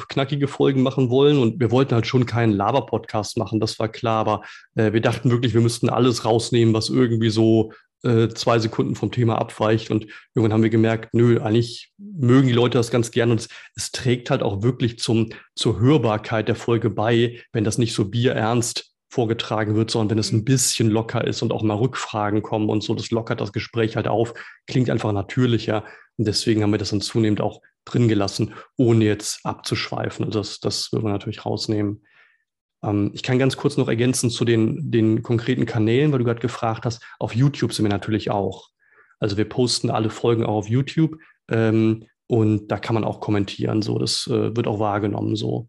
knackige 0.10 0.48
Folgen 0.48 0.82
machen 0.82 1.10
wollen. 1.10 1.38
Und 1.38 1.60
wir 1.60 1.72
wollten 1.72 1.94
halt 1.94 2.08
schon 2.08 2.26
keinen 2.26 2.54
Laber-Podcast 2.54 3.38
machen, 3.38 3.60
das 3.60 3.78
war 3.78 3.90
klar. 3.90 4.20
Aber 4.20 4.42
äh, 4.76 4.94
wir 4.94 5.02
dachten 5.02 5.32
wirklich, 5.32 5.54
wir 5.54 5.62
müssten 5.62 5.90
alles 5.90 6.24
rausnehmen, 6.24 6.74
was 6.74 6.90
irgendwie 6.90 7.30
so 7.30 7.74
äh, 8.04 8.30
zwei 8.30 8.60
Sekunden 8.60 8.96
vom 8.96 9.12
Thema 9.12 9.38
abweicht. 9.38 9.92
Und 9.92 10.08
irgendwann 10.34 10.54
haben 10.54 10.64
wir 10.64 10.70
gemerkt, 10.70 11.14
nö, 11.14 11.40
eigentlich 11.42 11.92
mögen 11.98 12.48
die 12.48 12.54
Leute 12.54 12.78
das 12.78 12.92
ganz 12.92 13.12
gerne. 13.12 13.34
Und 13.34 13.42
es, 13.42 13.50
es 13.76 13.92
trägt 13.92 14.30
halt 14.30 14.44
auch 14.44 14.64
wirklich 14.64 15.00
zum, 15.00 15.30
zur 15.56 15.80
Hörbarkeit 15.80 16.48
der 16.48 16.56
Folge 16.56 16.90
bei, 16.90 17.42
wenn 17.52 17.64
das 17.64 17.78
nicht 17.78 17.94
so 17.94 18.06
bierernst 18.06 18.96
vorgetragen 19.10 19.76
wird, 19.76 19.92
sondern 19.92 20.12
wenn 20.12 20.20
es 20.20 20.32
ein 20.32 20.40
mhm. 20.40 20.46
bisschen 20.46 20.90
locker 20.90 21.26
ist 21.26 21.42
und 21.42 21.54
auch 21.54 21.64
mal 21.64 21.78
Rückfragen 21.78 22.42
kommen 22.42 22.70
und 22.70 22.84
so, 22.84 22.94
das 22.94 23.12
lockert 23.12 23.40
das 23.40 23.54
Gespräch 23.54 23.96
halt 23.96 24.08
auf, 24.08 24.34
klingt 24.68 24.90
einfach 24.90 25.14
natürlicher. 25.14 25.86
Und 26.18 26.28
deswegen 26.28 26.62
haben 26.62 26.72
wir 26.72 26.78
das 26.78 26.90
dann 26.90 27.02
zunehmend 27.02 27.42
auch 27.42 27.62
drin 27.86 28.08
gelassen, 28.08 28.54
ohne 28.78 29.06
jetzt 29.06 29.46
abzuschweifen. 29.46 30.26
Also 30.26 30.40
das, 30.40 30.60
das 30.60 30.92
würden 30.92 31.06
wir 31.06 31.12
natürlich 31.12 31.46
rausnehmen. 31.46 32.02
Ähm, 32.84 33.12
ich 33.14 33.24
kann 33.24 33.40
ganz 33.40 33.58
kurz 33.58 33.78
noch 33.78 33.88
ergänzen 33.88 34.30
zu 34.30 34.46
den, 34.46 34.92
den 34.92 35.24
konkreten 35.24 35.66
Kanälen, 35.66 36.12
weil 36.12 36.20
du 36.20 36.26
gerade 36.26 36.40
gefragt 36.40 36.86
hast. 36.86 37.04
Auf 37.20 37.36
YouTube 37.36 37.74
sind 37.74 37.86
wir 37.86 37.90
natürlich 37.90 38.32
auch. 38.32 38.70
Also 39.20 39.38
wir 39.38 39.48
posten 39.48 39.90
alle 39.90 40.10
Folgen 40.10 40.44
auch 40.44 40.56
auf 40.56 40.70
YouTube 40.70 41.18
ähm, 41.50 42.06
und 42.28 42.68
da 42.68 42.78
kann 42.78 42.94
man 42.94 43.04
auch 43.04 43.20
kommentieren. 43.20 43.82
So, 43.82 44.00
das 44.00 44.28
äh, 44.28 44.56
wird 44.56 44.68
auch 44.68 44.80
wahrgenommen 44.80 45.36
so. 45.36 45.68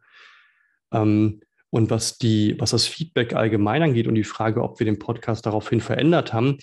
Ähm, 0.92 1.40
Und 1.70 1.90
was, 1.90 2.16
die, 2.16 2.54
was 2.58 2.70
das 2.70 2.86
Feedback 2.86 3.34
allgemein 3.34 3.82
angeht 3.82 4.06
und 4.06 4.14
die 4.14 4.24
Frage, 4.24 4.62
ob 4.62 4.78
wir 4.78 4.86
den 4.86 4.98
Podcast 4.98 5.44
daraufhin 5.44 5.80
verändert 5.80 6.32
haben, 6.32 6.58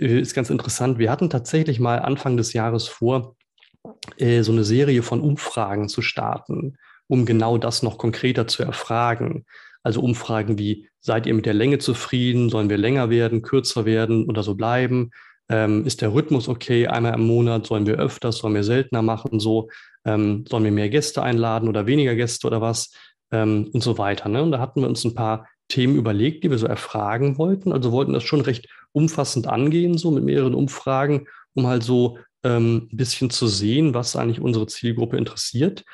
äh, 0.00 0.18
ist 0.20 0.34
ganz 0.34 0.50
interessant. 0.50 0.98
Wir 0.98 1.10
hatten 1.10 1.30
tatsächlich 1.30 1.78
mal 1.78 2.00
Anfang 2.00 2.36
des 2.36 2.52
Jahres 2.52 2.88
vor, 2.88 3.36
äh, 4.16 4.42
so 4.42 4.52
eine 4.52 4.64
Serie 4.64 5.02
von 5.02 5.20
Umfragen 5.20 5.88
zu 5.88 6.02
starten, 6.02 6.76
um 7.06 7.26
genau 7.26 7.58
das 7.58 7.82
noch 7.82 7.98
konkreter 7.98 8.46
zu 8.48 8.62
erfragen. 8.62 9.44
Also 9.86 10.00
Umfragen 10.00 10.58
wie, 10.58 10.88
seid 10.98 11.26
ihr 11.26 11.34
mit 11.34 11.46
der 11.46 11.54
Länge 11.54 11.78
zufrieden? 11.78 12.50
Sollen 12.50 12.68
wir 12.68 12.76
länger 12.76 13.08
werden, 13.08 13.42
kürzer 13.42 13.84
werden 13.84 14.28
oder 14.28 14.42
so 14.42 14.56
bleiben? 14.56 15.12
Ähm, 15.48 15.86
ist 15.86 16.00
der 16.00 16.12
Rhythmus 16.12 16.48
okay? 16.48 16.88
Einmal 16.88 17.14
im 17.14 17.24
Monat? 17.24 17.68
Sollen 17.68 17.86
wir 17.86 17.94
öfters? 17.94 18.38
Sollen 18.38 18.56
wir 18.56 18.64
seltener 18.64 19.02
machen? 19.02 19.38
So, 19.38 19.70
ähm, 20.04 20.44
sollen 20.48 20.64
wir 20.64 20.72
mehr 20.72 20.88
Gäste 20.88 21.22
einladen 21.22 21.68
oder 21.68 21.86
weniger 21.86 22.16
Gäste 22.16 22.48
oder 22.48 22.60
was? 22.60 22.90
Ähm, 23.30 23.70
und 23.72 23.80
so 23.80 23.96
weiter. 23.96 24.28
Ne? 24.28 24.42
Und 24.42 24.50
da 24.50 24.58
hatten 24.58 24.80
wir 24.80 24.88
uns 24.88 25.04
ein 25.04 25.14
paar 25.14 25.46
Themen 25.68 25.94
überlegt, 25.94 26.42
die 26.42 26.50
wir 26.50 26.58
so 26.58 26.66
erfragen 26.66 27.38
wollten. 27.38 27.70
Also 27.70 27.92
wollten 27.92 28.12
das 28.12 28.24
schon 28.24 28.40
recht 28.40 28.66
umfassend 28.90 29.46
angehen, 29.46 29.98
so 29.98 30.10
mit 30.10 30.24
mehreren 30.24 30.56
Umfragen, 30.56 31.28
um 31.54 31.68
halt 31.68 31.84
so 31.84 32.18
ähm, 32.42 32.88
ein 32.90 32.96
bisschen 32.96 33.30
zu 33.30 33.46
sehen, 33.46 33.94
was 33.94 34.16
eigentlich 34.16 34.40
unsere 34.40 34.66
Zielgruppe 34.66 35.16
interessiert. 35.16 35.84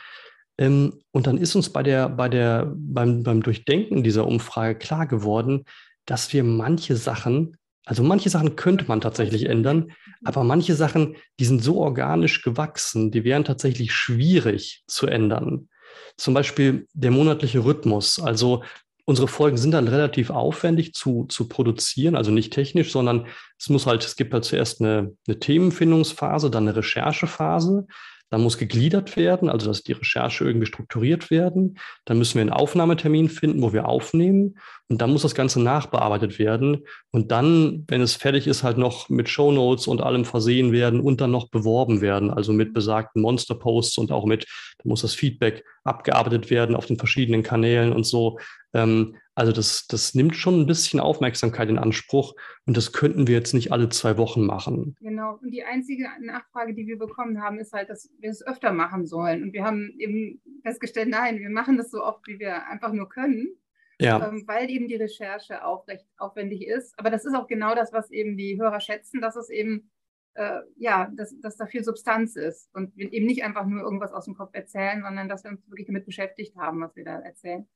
Ähm, 0.62 1.00
und 1.10 1.26
dann 1.26 1.38
ist 1.38 1.56
uns 1.56 1.70
bei 1.70 1.82
der, 1.82 2.08
bei 2.08 2.28
der, 2.28 2.72
beim, 2.76 3.24
beim 3.24 3.42
Durchdenken 3.42 4.04
dieser 4.04 4.28
Umfrage 4.28 4.78
klar 4.78 5.08
geworden, 5.08 5.64
dass 6.06 6.32
wir 6.32 6.44
manche 6.44 6.94
Sachen, 6.94 7.56
also 7.84 8.04
manche 8.04 8.30
Sachen 8.30 8.54
könnte 8.54 8.84
man 8.86 9.00
tatsächlich 9.00 9.46
ändern, 9.46 9.90
aber 10.22 10.44
manche 10.44 10.76
Sachen, 10.76 11.16
die 11.40 11.46
sind 11.46 11.64
so 11.64 11.78
organisch 11.78 12.42
gewachsen, 12.42 13.10
die 13.10 13.24
wären 13.24 13.44
tatsächlich 13.44 13.92
schwierig 13.92 14.84
zu 14.86 15.08
ändern. 15.08 15.68
Zum 16.16 16.32
Beispiel 16.32 16.86
der 16.92 17.10
monatliche 17.10 17.64
Rhythmus. 17.64 18.20
Also 18.20 18.62
unsere 19.04 19.26
Folgen 19.26 19.56
sind 19.56 19.72
dann 19.72 19.88
relativ 19.88 20.30
aufwendig 20.30 20.94
zu, 20.94 21.24
zu 21.24 21.48
produzieren, 21.48 22.14
also 22.14 22.30
nicht 22.30 22.52
technisch, 22.52 22.92
sondern 22.92 23.26
es 23.58 23.68
muss 23.68 23.86
halt, 23.86 24.04
es 24.04 24.14
gibt 24.14 24.32
halt 24.32 24.44
zuerst 24.44 24.80
eine, 24.80 25.16
eine 25.26 25.40
Themenfindungsphase, 25.40 26.50
dann 26.50 26.68
eine 26.68 26.76
Recherchephase, 26.76 27.88
dann 28.32 28.42
muss 28.42 28.56
gegliedert 28.56 29.18
werden, 29.18 29.50
also 29.50 29.66
dass 29.66 29.82
die 29.82 29.92
Recherche 29.92 30.46
irgendwie 30.46 30.66
strukturiert 30.66 31.30
werden. 31.30 31.76
Dann 32.06 32.16
müssen 32.16 32.36
wir 32.36 32.40
einen 32.40 32.50
Aufnahmetermin 32.50 33.28
finden, 33.28 33.60
wo 33.60 33.74
wir 33.74 33.86
aufnehmen. 33.86 34.56
Und 34.92 34.98
dann 34.98 35.10
muss 35.10 35.22
das 35.22 35.34
Ganze 35.34 35.58
nachbearbeitet 35.62 36.38
werden. 36.38 36.84
Und 37.12 37.32
dann, 37.32 37.86
wenn 37.88 38.02
es 38.02 38.14
fertig 38.14 38.46
ist, 38.46 38.62
halt 38.62 38.76
noch 38.76 39.08
mit 39.08 39.30
Shownotes 39.30 39.86
und 39.86 40.02
allem 40.02 40.26
versehen 40.26 40.70
werden 40.70 41.00
und 41.00 41.22
dann 41.22 41.30
noch 41.30 41.48
beworben 41.48 42.02
werden, 42.02 42.30
also 42.30 42.52
mit 42.52 42.74
besagten 42.74 43.22
Monster-Posts 43.22 43.96
und 43.96 44.12
auch 44.12 44.26
mit, 44.26 44.44
da 44.76 44.86
muss 44.86 45.00
das 45.00 45.14
Feedback 45.14 45.64
abgearbeitet 45.82 46.50
werden 46.50 46.76
auf 46.76 46.84
den 46.84 46.98
verschiedenen 46.98 47.42
Kanälen 47.42 47.94
und 47.94 48.04
so. 48.04 48.38
Ähm, 48.74 49.16
also 49.34 49.50
das, 49.50 49.86
das 49.86 50.14
nimmt 50.14 50.36
schon 50.36 50.60
ein 50.60 50.66
bisschen 50.66 51.00
Aufmerksamkeit 51.00 51.70
in 51.70 51.78
Anspruch 51.78 52.34
und 52.66 52.76
das 52.76 52.92
könnten 52.92 53.26
wir 53.26 53.34
jetzt 53.34 53.54
nicht 53.54 53.72
alle 53.72 53.88
zwei 53.88 54.18
Wochen 54.18 54.44
machen. 54.44 54.94
Genau. 55.00 55.38
Und 55.40 55.52
die 55.52 55.64
einzige 55.64 56.06
Nachfrage, 56.20 56.74
die 56.74 56.86
wir 56.86 56.98
bekommen 56.98 57.42
haben, 57.42 57.58
ist 57.58 57.72
halt, 57.72 57.88
dass 57.88 58.10
wir 58.18 58.28
es 58.28 58.46
öfter 58.46 58.74
machen 58.74 59.06
sollen. 59.06 59.42
Und 59.42 59.54
wir 59.54 59.64
haben 59.64 59.94
eben 59.98 60.42
festgestellt, 60.62 61.08
nein, 61.08 61.38
wir 61.38 61.48
machen 61.48 61.78
das 61.78 61.90
so 61.90 62.04
oft, 62.04 62.26
wie 62.26 62.38
wir 62.38 62.66
einfach 62.68 62.92
nur 62.92 63.08
können. 63.08 63.56
Ja. 64.02 64.28
Ähm, 64.28 64.44
weil 64.46 64.70
eben 64.70 64.88
die 64.88 64.96
Recherche 64.96 65.64
auch 65.64 65.86
recht 65.88 66.06
aufwendig 66.16 66.66
ist. 66.66 66.98
Aber 66.98 67.10
das 67.10 67.24
ist 67.24 67.34
auch 67.34 67.46
genau 67.46 67.74
das, 67.74 67.92
was 67.92 68.10
eben 68.10 68.36
die 68.36 68.60
Hörer 68.60 68.80
schätzen, 68.80 69.20
dass 69.20 69.36
es 69.36 69.50
eben 69.50 69.90
äh, 70.34 70.60
ja, 70.76 71.10
dass, 71.14 71.38
dass 71.40 71.56
da 71.56 71.66
viel 71.66 71.84
Substanz 71.84 72.36
ist 72.36 72.74
und 72.74 72.96
wir 72.96 73.12
eben 73.12 73.26
nicht 73.26 73.44
einfach 73.44 73.66
nur 73.66 73.82
irgendwas 73.82 74.12
aus 74.12 74.24
dem 74.24 74.34
Kopf 74.34 74.54
erzählen, 74.54 75.02
sondern 75.02 75.28
dass 75.28 75.44
wir 75.44 75.50
uns 75.50 75.68
wirklich 75.68 75.86
damit 75.86 76.06
beschäftigt 76.06 76.56
haben, 76.56 76.80
was 76.80 76.96
wir 76.96 77.04
da 77.04 77.18
erzählen. 77.18 77.68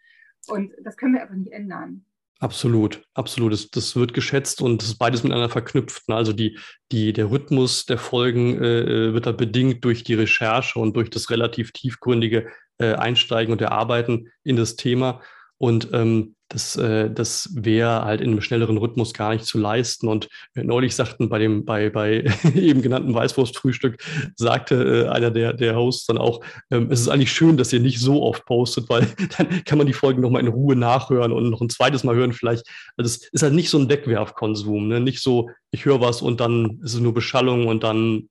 Und 0.48 0.72
das 0.82 0.96
können 0.96 1.14
wir 1.14 1.22
einfach 1.22 1.34
nicht 1.34 1.52
ändern. 1.52 2.04
Absolut, 2.38 3.02
absolut. 3.14 3.52
Das, 3.52 3.70
das 3.70 3.96
wird 3.96 4.12
geschätzt 4.12 4.60
und 4.60 4.82
das 4.82 4.90
ist 4.90 4.98
beides 4.98 5.22
miteinander 5.22 5.48
verknüpft. 5.48 6.08
Ne? 6.08 6.16
Also 6.16 6.34
die, 6.34 6.58
die, 6.92 7.14
der 7.14 7.30
Rhythmus 7.30 7.86
der 7.86 7.96
Folgen 7.96 8.62
äh, 8.62 8.80
äh, 8.80 9.14
wird 9.14 9.26
da 9.26 9.32
bedingt 9.32 9.84
durch 9.84 10.04
die 10.04 10.14
Recherche 10.14 10.78
und 10.78 10.96
durch 10.96 11.08
das 11.08 11.30
relativ 11.30 11.72
tiefgründige 11.72 12.48
äh, 12.78 12.92
Einsteigen 12.92 13.52
und 13.52 13.62
Erarbeiten 13.62 14.30
in 14.44 14.56
das 14.56 14.76
Thema. 14.76 15.22
Und 15.58 15.88
ähm, 15.92 16.36
das, 16.48 16.76
äh, 16.76 17.10
das 17.10 17.50
wäre 17.54 18.04
halt 18.04 18.20
in 18.20 18.30
einem 18.30 18.40
schnelleren 18.40 18.76
Rhythmus 18.76 19.12
gar 19.12 19.32
nicht 19.32 19.44
zu 19.44 19.58
leisten. 19.58 20.06
Und 20.06 20.28
neulich 20.54 20.94
sagten 20.94 21.28
bei 21.28 21.38
dem, 21.38 21.64
bei, 21.64 21.90
bei 21.90 22.24
eben 22.54 22.82
genannten 22.82 23.14
Weißwurstfrühstück, 23.14 23.98
sagte 24.36 25.06
äh, 25.06 25.08
einer 25.08 25.30
der, 25.30 25.52
der 25.54 25.76
Hosts 25.76 26.06
dann 26.06 26.18
auch, 26.18 26.44
ähm, 26.70 26.88
es 26.90 27.00
ist 27.00 27.08
eigentlich 27.08 27.32
schön, 27.32 27.56
dass 27.56 27.72
ihr 27.72 27.80
nicht 27.80 28.00
so 28.00 28.22
oft 28.22 28.44
postet, 28.44 28.88
weil 28.88 29.08
dann 29.38 29.64
kann 29.64 29.78
man 29.78 29.86
die 29.86 29.92
Folgen 29.92 30.22
nochmal 30.22 30.42
in 30.42 30.48
Ruhe 30.48 30.76
nachhören 30.76 31.32
und 31.32 31.50
noch 31.50 31.60
ein 31.60 31.70
zweites 31.70 32.04
Mal 32.04 32.14
hören 32.14 32.32
vielleicht. 32.32 32.64
Also 32.96 33.08
es 33.08 33.28
ist 33.32 33.42
halt 33.42 33.54
nicht 33.54 33.70
so 33.70 33.78
ein 33.78 33.88
Wegwerfkonsum, 33.88 34.88
ne? 34.88 35.00
nicht 35.00 35.20
so, 35.20 35.50
ich 35.72 35.84
höre 35.84 36.00
was 36.00 36.22
und 36.22 36.40
dann 36.40 36.80
ist 36.82 36.94
es 36.94 37.00
nur 37.00 37.14
Beschallung 37.14 37.66
und 37.66 37.82
dann 37.82 38.28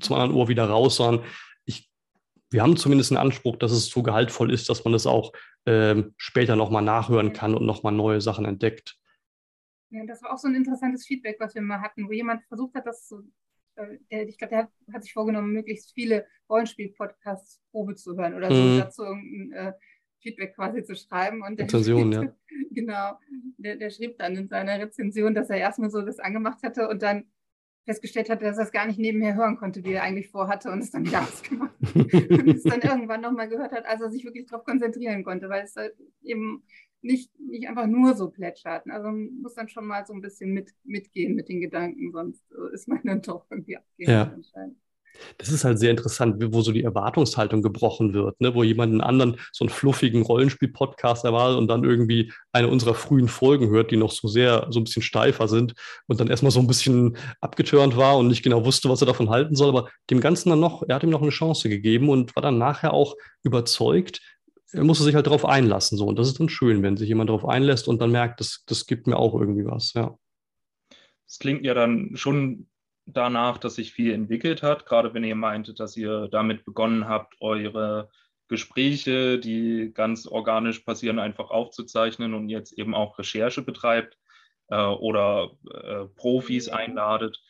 zum 0.00 0.14
anderen 0.16 0.36
Ohr 0.36 0.48
wieder 0.48 0.66
raus, 0.66 0.96
sondern 0.96 1.24
wir 2.56 2.62
haben 2.62 2.78
zumindest 2.78 3.12
einen 3.12 3.18
Anspruch, 3.18 3.56
dass 3.56 3.70
es 3.70 3.84
so 3.90 4.02
gehaltvoll 4.02 4.50
ist, 4.50 4.70
dass 4.70 4.82
man 4.82 4.94
es 4.94 5.06
auch 5.06 5.32
ähm, 5.66 6.14
später 6.16 6.56
nochmal 6.56 6.82
nachhören 6.82 7.34
kann 7.34 7.54
und 7.54 7.66
nochmal 7.66 7.92
neue 7.92 8.22
Sachen 8.22 8.46
entdeckt. 8.46 8.98
Ja, 9.90 10.06
das 10.06 10.22
war 10.22 10.32
auch 10.32 10.38
so 10.38 10.48
ein 10.48 10.54
interessantes 10.54 11.06
Feedback, 11.06 11.36
was 11.38 11.54
wir 11.54 11.60
mal 11.60 11.82
hatten, 11.82 12.08
wo 12.08 12.12
jemand 12.12 12.42
versucht 12.46 12.74
hat, 12.74 12.86
das 12.86 13.08
so, 13.08 13.20
äh, 13.74 14.24
ich 14.24 14.38
glaube, 14.38 14.52
der 14.52 14.58
hat, 14.60 14.70
hat, 14.90 15.02
sich 15.02 15.12
vorgenommen, 15.12 15.52
möglichst 15.52 15.92
viele 15.92 16.26
Rollenspiel-Podcasts 16.48 17.60
Probe 17.72 17.94
zu 17.94 18.16
hören 18.16 18.32
oder 18.32 18.50
so 18.50 18.62
mhm. 18.62 18.78
dazu 18.78 19.02
irgendein 19.02 19.52
äh, 19.52 19.72
Feedback 20.22 20.54
quasi 20.54 20.82
zu 20.82 20.96
schreiben. 20.96 21.42
Und 21.42 21.60
Rezension, 21.60 22.10
ja. 22.10 22.22
Genau, 22.70 23.18
der, 23.58 23.76
der 23.76 23.90
schrieb 23.90 24.16
dann 24.16 24.34
in 24.34 24.48
seiner 24.48 24.80
Rezension, 24.80 25.34
dass 25.34 25.50
er 25.50 25.58
erstmal 25.58 25.90
so 25.90 26.00
das 26.00 26.18
angemacht 26.20 26.62
hatte 26.62 26.88
und 26.88 27.02
dann 27.02 27.26
festgestellt 27.86 28.28
hatte, 28.28 28.44
dass 28.44 28.58
er 28.58 28.64
es 28.64 28.72
gar 28.72 28.86
nicht 28.86 28.98
nebenher 28.98 29.36
hören 29.36 29.56
konnte, 29.56 29.84
wie 29.84 29.92
er 29.92 30.02
eigentlich 30.02 30.28
vorhatte 30.28 30.70
und 30.70 30.80
es 30.80 30.90
dann 30.90 31.06
wieder 31.06 31.22
ausgemacht 31.22 31.74
und 31.94 32.48
es 32.48 32.64
dann 32.64 32.82
irgendwann 32.82 33.22
nochmal 33.22 33.48
gehört 33.48 33.72
hat, 33.72 33.86
als 33.86 34.02
er 34.02 34.10
sich 34.10 34.24
wirklich 34.24 34.46
darauf 34.46 34.64
konzentrieren 34.64 35.24
konnte, 35.24 35.48
weil 35.48 35.64
es 35.64 35.76
halt 35.76 35.94
eben 36.22 36.64
nicht, 37.00 37.30
nicht 37.38 37.68
einfach 37.68 37.86
nur 37.86 38.14
so 38.14 38.28
plätschert. 38.28 38.90
Also 38.90 39.06
man 39.06 39.40
muss 39.40 39.54
dann 39.54 39.68
schon 39.68 39.86
mal 39.86 40.04
so 40.04 40.12
ein 40.12 40.20
bisschen 40.20 40.52
mit, 40.52 40.72
mitgehen 40.84 41.36
mit 41.36 41.48
den 41.48 41.60
Gedanken, 41.60 42.10
sonst 42.12 42.44
ist 42.72 42.88
man 42.88 43.00
dann 43.04 43.22
doch 43.22 43.46
irgendwie 43.50 43.76
abgehend 43.76 44.10
ja. 44.10 44.32
anscheinend. 44.34 44.76
Das 45.38 45.50
ist 45.50 45.64
halt 45.64 45.78
sehr 45.78 45.90
interessant, 45.90 46.36
wo 46.52 46.60
so 46.62 46.72
die 46.72 46.82
Erwartungshaltung 46.82 47.62
gebrochen 47.62 48.14
wird, 48.14 48.40
ne? 48.40 48.54
wo 48.54 48.62
jemand 48.62 48.92
einen 48.92 49.00
anderen, 49.00 49.36
so 49.52 49.64
einen 49.64 49.70
fluffigen 49.70 50.22
Rollenspiel-Podcast 50.22 51.24
erwartet 51.24 51.58
und 51.58 51.68
dann 51.68 51.84
irgendwie 51.84 52.32
eine 52.52 52.68
unserer 52.68 52.94
frühen 52.94 53.28
Folgen 53.28 53.68
hört, 53.68 53.90
die 53.90 53.96
noch 53.96 54.12
so 54.12 54.28
sehr, 54.28 54.66
so 54.70 54.80
ein 54.80 54.84
bisschen 54.84 55.02
steifer 55.02 55.48
sind 55.48 55.74
und 56.06 56.20
dann 56.20 56.28
erstmal 56.28 56.52
so 56.52 56.60
ein 56.60 56.66
bisschen 56.66 57.16
abgetörnt 57.40 57.96
war 57.96 58.16
und 58.18 58.28
nicht 58.28 58.42
genau 58.42 58.64
wusste, 58.64 58.88
was 58.88 59.02
er 59.02 59.06
davon 59.06 59.30
halten 59.30 59.54
soll, 59.56 59.68
aber 59.68 59.88
dem 60.10 60.20
Ganzen 60.20 60.50
dann 60.50 60.60
noch, 60.60 60.82
er 60.86 60.96
hat 60.96 61.02
ihm 61.02 61.10
noch 61.10 61.22
eine 61.22 61.30
Chance 61.30 61.68
gegeben 61.68 62.08
und 62.08 62.34
war 62.36 62.42
dann 62.42 62.58
nachher 62.58 62.92
auch 62.92 63.14
überzeugt, 63.42 64.20
er 64.72 64.84
musste 64.84 65.04
sich 65.04 65.14
halt 65.14 65.26
darauf 65.26 65.44
einlassen. 65.44 65.96
So. 65.96 66.06
Und 66.06 66.18
das 66.18 66.28
ist 66.28 66.40
dann 66.40 66.48
schön, 66.48 66.82
wenn 66.82 66.96
sich 66.96 67.08
jemand 67.08 67.30
darauf 67.30 67.46
einlässt 67.46 67.88
und 67.88 68.00
dann 68.00 68.10
merkt, 68.10 68.40
das, 68.40 68.64
das 68.66 68.86
gibt 68.86 69.06
mir 69.06 69.16
auch 69.16 69.38
irgendwie 69.38 69.64
was, 69.64 69.94
ja. 69.94 70.16
Das 71.26 71.38
klingt 71.38 71.64
ja 71.64 71.74
dann 71.74 72.12
schon 72.14 72.68
danach, 73.06 73.58
dass 73.58 73.76
sich 73.76 73.92
viel 73.92 74.12
entwickelt 74.12 74.62
hat, 74.62 74.84
gerade 74.84 75.14
wenn 75.14 75.24
ihr 75.24 75.36
meintet, 75.36 75.80
dass 75.80 75.96
ihr 75.96 76.28
damit 76.28 76.64
begonnen 76.64 77.08
habt, 77.08 77.36
eure 77.40 78.10
Gespräche, 78.48 79.38
die 79.38 79.92
ganz 79.94 80.26
organisch 80.26 80.80
passieren, 80.80 81.18
einfach 81.18 81.50
aufzuzeichnen 81.50 82.34
und 82.34 82.48
jetzt 82.48 82.78
eben 82.78 82.94
auch 82.94 83.18
Recherche 83.18 83.62
betreibt 83.62 84.18
äh, 84.68 84.76
oder 84.76 85.52
äh, 85.72 86.04
Profis 86.16 86.68
einladet. 86.68 87.42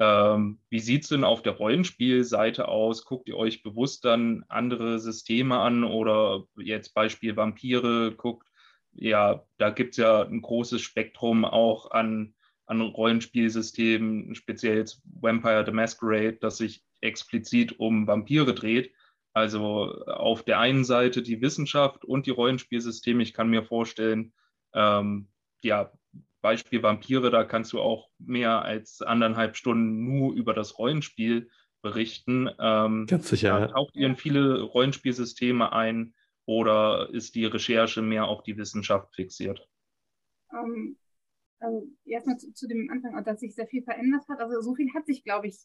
Ähm, 0.00 0.60
wie 0.70 0.80
sieht 0.80 1.04
es 1.04 1.08
denn 1.08 1.24
auf 1.24 1.42
der 1.42 1.54
Rollenspielseite 1.54 2.66
aus? 2.68 3.04
Guckt 3.04 3.28
ihr 3.28 3.36
euch 3.36 3.62
bewusst 3.62 4.04
dann 4.04 4.44
andere 4.48 4.98
Systeme 4.98 5.58
an 5.58 5.84
oder 5.84 6.44
jetzt 6.56 6.94
Beispiel 6.94 7.36
Vampire 7.36 8.12
guckt? 8.16 8.48
Ja, 8.92 9.44
da 9.58 9.70
gibt 9.70 9.92
es 9.92 9.98
ja 9.98 10.22
ein 10.22 10.42
großes 10.42 10.82
Spektrum 10.82 11.44
auch 11.44 11.90
an 11.90 12.33
an 12.66 12.80
Rollenspielsystemen, 12.80 14.34
speziell 14.34 14.78
jetzt 14.78 15.02
Vampire 15.04 15.64
the 15.66 15.72
Masquerade, 15.72 16.38
das 16.40 16.58
sich 16.58 16.82
explizit 17.00 17.78
um 17.78 18.06
Vampire 18.06 18.54
dreht. 18.54 18.92
Also 19.32 19.92
auf 20.06 20.44
der 20.44 20.60
einen 20.60 20.84
Seite 20.84 21.22
die 21.22 21.40
Wissenschaft 21.40 22.04
und 22.04 22.26
die 22.26 22.30
Rollenspielsysteme. 22.30 23.22
Ich 23.22 23.34
kann 23.34 23.50
mir 23.50 23.64
vorstellen, 23.64 24.32
ähm, 24.72 25.28
ja, 25.62 25.92
Beispiel 26.40 26.82
Vampire, 26.82 27.30
da 27.30 27.44
kannst 27.44 27.72
du 27.72 27.80
auch 27.80 28.10
mehr 28.18 28.62
als 28.62 29.02
anderthalb 29.02 29.56
Stunden 29.56 30.04
nur 30.04 30.34
über 30.34 30.54
das 30.54 30.78
Rollenspiel 30.78 31.50
berichten. 31.82 32.50
Ähm, 32.58 33.06
Ganz 33.06 33.28
sicher. 33.28 33.60
Ja, 33.60 33.66
taucht 33.68 33.96
ihr 33.96 34.06
in 34.06 34.16
viele 34.16 34.62
Rollenspielsysteme 34.62 35.72
ein 35.72 36.14
oder 36.46 37.08
ist 37.12 37.34
die 37.34 37.46
Recherche 37.46 38.02
mehr 38.02 38.26
auf 38.26 38.42
die 38.42 38.56
Wissenschaft 38.56 39.14
fixiert? 39.14 39.66
Um, 40.48 40.58
ähm, 40.58 40.96
also 41.64 41.86
erstmal 42.04 42.36
zu, 42.38 42.52
zu, 42.52 42.68
dem 42.68 42.90
Anfang, 42.90 43.22
dass 43.24 43.40
sich 43.40 43.54
sehr 43.54 43.66
viel 43.66 43.82
verändert 43.82 44.24
hat. 44.28 44.40
Also 44.40 44.60
so 44.60 44.74
viel 44.74 44.92
hat 44.94 45.06
sich, 45.06 45.24
glaube 45.24 45.48
ich, 45.48 45.58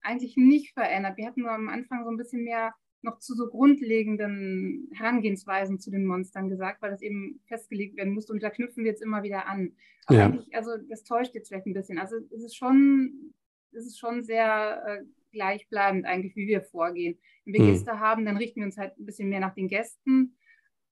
eigentlich 0.00 0.36
nicht 0.36 0.72
verändert. 0.72 1.16
Wir 1.16 1.26
hatten 1.26 1.42
nur 1.42 1.52
am 1.52 1.68
Anfang 1.68 2.04
so 2.04 2.10
ein 2.10 2.16
bisschen 2.16 2.44
mehr 2.44 2.74
noch 3.02 3.18
zu 3.18 3.34
so 3.34 3.48
grundlegenden 3.48 4.88
Herangehensweisen 4.92 5.80
zu 5.80 5.90
den 5.90 6.06
Monstern 6.06 6.48
gesagt, 6.48 6.80
weil 6.82 6.92
das 6.92 7.02
eben 7.02 7.40
festgelegt 7.46 7.96
werden 7.96 8.14
musste 8.14 8.32
und 8.32 8.42
da 8.42 8.50
knüpfen 8.50 8.84
wir 8.84 8.92
jetzt 8.92 9.02
immer 9.02 9.22
wieder 9.22 9.46
an. 9.48 9.72
Aber 10.06 10.18
ja. 10.18 10.26
eigentlich, 10.26 10.54
also 10.54 10.70
das 10.88 11.02
täuscht 11.02 11.34
jetzt 11.34 11.48
vielleicht 11.48 11.66
ein 11.66 11.74
bisschen. 11.74 11.98
Also 11.98 12.16
es 12.16 12.44
ist 12.44 12.56
schon, 12.56 13.34
es 13.72 13.86
ist 13.86 13.98
schon 13.98 14.22
sehr 14.22 14.82
äh, 14.86 15.04
gleichbleibend 15.32 16.06
eigentlich, 16.06 16.36
wie 16.36 16.46
wir 16.46 16.62
vorgehen. 16.62 17.18
Wenn 17.44 17.54
wir 17.54 17.60
hm. 17.60 17.72
Gäste 17.72 17.98
haben, 17.98 18.24
dann 18.24 18.36
richten 18.36 18.60
wir 18.60 18.66
uns 18.66 18.78
halt 18.78 18.96
ein 18.98 19.06
bisschen 19.06 19.28
mehr 19.28 19.40
nach 19.40 19.54
den 19.54 19.68
Gästen. 19.68 20.36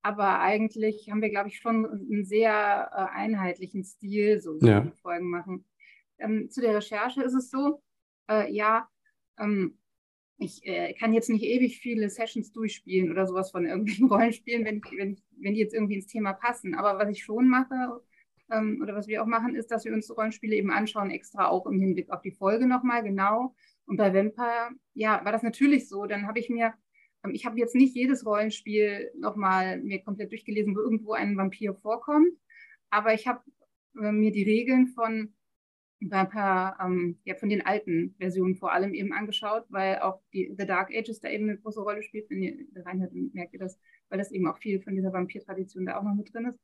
Aber 0.02 0.40
eigentlich 0.40 1.10
haben 1.10 1.20
wir, 1.20 1.30
glaube 1.30 1.48
ich, 1.48 1.58
schon 1.58 1.84
einen 1.86 2.24
sehr 2.24 2.90
äh, 2.92 3.16
einheitlichen 3.16 3.84
Stil, 3.84 4.40
so 4.40 4.60
wie 4.60 4.66
ja. 4.66 4.84
wir 4.84 4.92
Folgen 4.92 5.28
machen. 5.28 5.64
Ähm, 6.18 6.50
zu 6.50 6.60
der 6.60 6.74
Recherche 6.74 7.22
ist 7.22 7.34
es 7.34 7.50
so, 7.50 7.82
äh, 8.30 8.50
ja, 8.52 8.88
ähm, 9.38 9.78
ich 10.38 10.66
äh, 10.66 10.94
kann 10.94 11.12
jetzt 11.12 11.28
nicht 11.28 11.44
ewig 11.44 11.80
viele 11.80 12.08
Sessions 12.08 12.50
durchspielen 12.52 13.10
oder 13.10 13.26
sowas 13.26 13.50
von 13.50 13.66
irgendwelchen 13.66 14.08
Rollenspielen, 14.10 14.64
wenn, 14.64 14.80
wenn, 14.96 15.20
wenn 15.38 15.54
die 15.54 15.60
jetzt 15.60 15.74
irgendwie 15.74 15.96
ins 15.96 16.06
Thema 16.06 16.32
passen. 16.32 16.74
Aber 16.74 16.98
was 16.98 17.10
ich 17.10 17.22
schon 17.22 17.48
mache 17.48 18.00
ähm, 18.50 18.80
oder 18.82 18.94
was 18.94 19.06
wir 19.06 19.22
auch 19.22 19.26
machen, 19.26 19.54
ist, 19.54 19.70
dass 19.70 19.84
wir 19.84 19.92
uns 19.92 20.14
Rollenspiele 20.14 20.56
eben 20.56 20.70
anschauen, 20.70 21.10
extra 21.10 21.48
auch 21.48 21.66
im 21.66 21.78
Hinblick 21.78 22.10
auf 22.10 22.22
die 22.22 22.30
Folge 22.30 22.66
nochmal 22.66 23.02
genau. 23.02 23.54
Und 23.84 23.96
bei 23.96 24.14
Vampire, 24.14 24.70
ja, 24.94 25.22
war 25.24 25.32
das 25.32 25.42
natürlich 25.42 25.88
so. 25.88 26.06
Dann 26.06 26.26
habe 26.26 26.38
ich 26.38 26.48
mir, 26.48 26.72
ich 27.32 27.44
habe 27.44 27.58
jetzt 27.58 27.74
nicht 27.74 27.94
jedes 27.94 28.24
Rollenspiel 28.24 29.10
nochmal 29.18 29.80
mir 29.80 30.02
komplett 30.02 30.32
durchgelesen, 30.32 30.74
wo 30.74 30.80
irgendwo 30.80 31.12
ein 31.12 31.36
Vampir 31.36 31.74
vorkommt, 31.74 32.32
aber 32.90 33.14
ich 33.14 33.26
habe 33.26 33.42
äh, 34.00 34.12
mir 34.12 34.32
die 34.32 34.42
Regeln 34.42 34.88
von 34.88 35.34
Vampire, 36.00 36.76
ähm, 36.82 37.18
ja, 37.24 37.34
von 37.34 37.50
den 37.50 37.64
alten 37.64 38.14
Versionen 38.18 38.56
vor 38.56 38.72
allem 38.72 38.94
eben 38.94 39.12
angeschaut, 39.12 39.64
weil 39.68 39.98
auch 39.98 40.20
die 40.32 40.54
The 40.56 40.66
Dark 40.66 40.90
Ages 40.94 41.20
da 41.20 41.28
eben 41.28 41.48
eine 41.48 41.58
große 41.58 41.80
Rolle 41.80 42.02
spielt. 42.02 42.30
Wenn 42.30 42.42
ihr 42.42 42.66
reinhört, 42.74 43.12
merkt 43.12 43.52
ihr 43.52 43.58
das, 43.60 43.78
weil 44.08 44.18
das 44.18 44.32
eben 44.32 44.46
auch 44.46 44.58
viel 44.58 44.80
von 44.80 44.94
dieser 44.94 45.12
Vampir-Tradition 45.12 45.84
da 45.84 45.98
auch 45.98 46.02
noch 46.02 46.14
mit 46.14 46.32
drin 46.32 46.46
ist. 46.46 46.58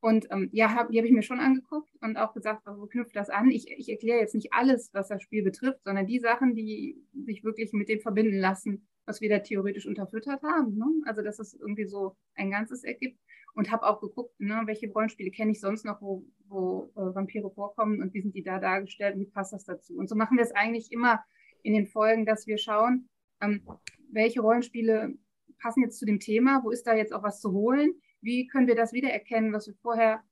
Und 0.00 0.26
ähm, 0.30 0.50
ja, 0.52 0.74
hab, 0.74 0.90
die 0.90 0.98
habe 0.98 1.08
ich 1.08 1.14
mir 1.14 1.22
schon 1.22 1.40
angeguckt 1.40 1.90
und 2.02 2.18
auch 2.18 2.34
gesagt, 2.34 2.62
wo 2.66 2.86
knüpft 2.86 3.16
das 3.16 3.30
an? 3.30 3.50
Ich, 3.50 3.66
ich 3.70 3.88
erkläre 3.88 4.20
jetzt 4.20 4.34
nicht 4.34 4.52
alles, 4.52 4.90
was 4.92 5.08
das 5.08 5.22
Spiel 5.22 5.42
betrifft, 5.42 5.82
sondern 5.84 6.06
die 6.06 6.18
Sachen, 6.18 6.54
die 6.54 7.02
sich 7.24 7.44
wirklich 7.44 7.72
mit 7.72 7.88
dem 7.88 8.00
verbinden 8.00 8.38
lassen, 8.38 8.86
was 9.06 9.20
wir 9.20 9.30
da 9.30 9.38
theoretisch 9.38 9.86
unterfüttert 9.86 10.42
haben. 10.42 10.76
Ne? 10.76 10.86
Also, 11.06 11.22
dass 11.22 11.38
es 11.38 11.54
irgendwie 11.54 11.86
so 11.86 12.16
ein 12.34 12.50
Ganzes 12.50 12.84
ergibt. 12.84 13.18
Und 13.54 13.70
habe 13.70 13.86
auch 13.86 14.02
geguckt, 14.02 14.38
ne, 14.38 14.60
welche 14.66 14.92
Rollenspiele 14.92 15.30
kenne 15.30 15.52
ich 15.52 15.60
sonst 15.60 15.86
noch, 15.86 16.02
wo, 16.02 16.26
wo 16.46 16.92
äh, 16.94 17.14
Vampire 17.14 17.50
vorkommen 17.50 18.02
und 18.02 18.12
wie 18.12 18.20
sind 18.20 18.34
die 18.34 18.42
da 18.42 18.58
dargestellt 18.58 19.14
und 19.14 19.22
wie 19.22 19.30
passt 19.30 19.54
das 19.54 19.64
dazu. 19.64 19.96
Und 19.96 20.10
so 20.10 20.14
machen 20.14 20.36
wir 20.36 20.44
es 20.44 20.52
eigentlich 20.52 20.92
immer 20.92 21.24
in 21.62 21.72
den 21.72 21.86
Folgen, 21.86 22.26
dass 22.26 22.46
wir 22.46 22.58
schauen, 22.58 23.08
ähm, 23.40 23.66
welche 24.12 24.42
Rollenspiele 24.42 25.14
passen 25.58 25.82
jetzt 25.84 25.98
zu 25.98 26.04
dem 26.04 26.20
Thema, 26.20 26.62
wo 26.64 26.70
ist 26.70 26.86
da 26.86 26.94
jetzt 26.94 27.14
auch 27.14 27.22
was 27.22 27.40
zu 27.40 27.52
holen 27.52 27.94
wie 28.26 28.48
können 28.48 28.66
wir 28.66 28.74
das 28.74 28.92
wiedererkennen, 28.92 29.52
was 29.52 29.68
wir 29.68 29.74
vorher 29.80 30.22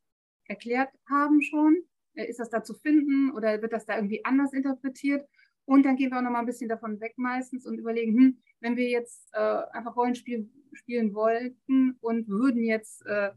erklärt 0.47 0.91
haben 1.09 1.41
schon? 1.43 1.77
Äh, 2.15 2.27
ist 2.27 2.41
das 2.41 2.51
da 2.51 2.63
zu 2.63 2.75
finden 2.75 3.31
oder 3.33 3.63
wird 3.63 3.73
das 3.73 3.87
da 3.87 3.97
irgendwie 3.97 4.25
anders 4.25 4.53
interpretiert? 4.53 5.27
Und 5.67 5.85
dann 5.85 5.97
gehen 5.97 6.11
wir 6.11 6.19
auch 6.19 6.23
noch 6.23 6.31
mal 6.31 6.41
ein 6.41 6.47
bisschen 6.47 6.69
davon 6.69 7.01
weg 7.01 7.15
meistens 7.17 7.67
und 7.67 7.79
überlegen, 7.79 8.17
hm, 8.17 8.39
wenn 8.61 8.77
wir 8.77 8.89
jetzt 8.89 9.31
äh, 9.33 9.63
einfach 9.73 9.97
Rollenspiel 9.97 10.51
spielen 10.73 11.15
wollten 11.15 11.97
und 12.01 12.29
würden 12.29 12.65
jetzt 12.65 13.05
äh, 13.07 13.31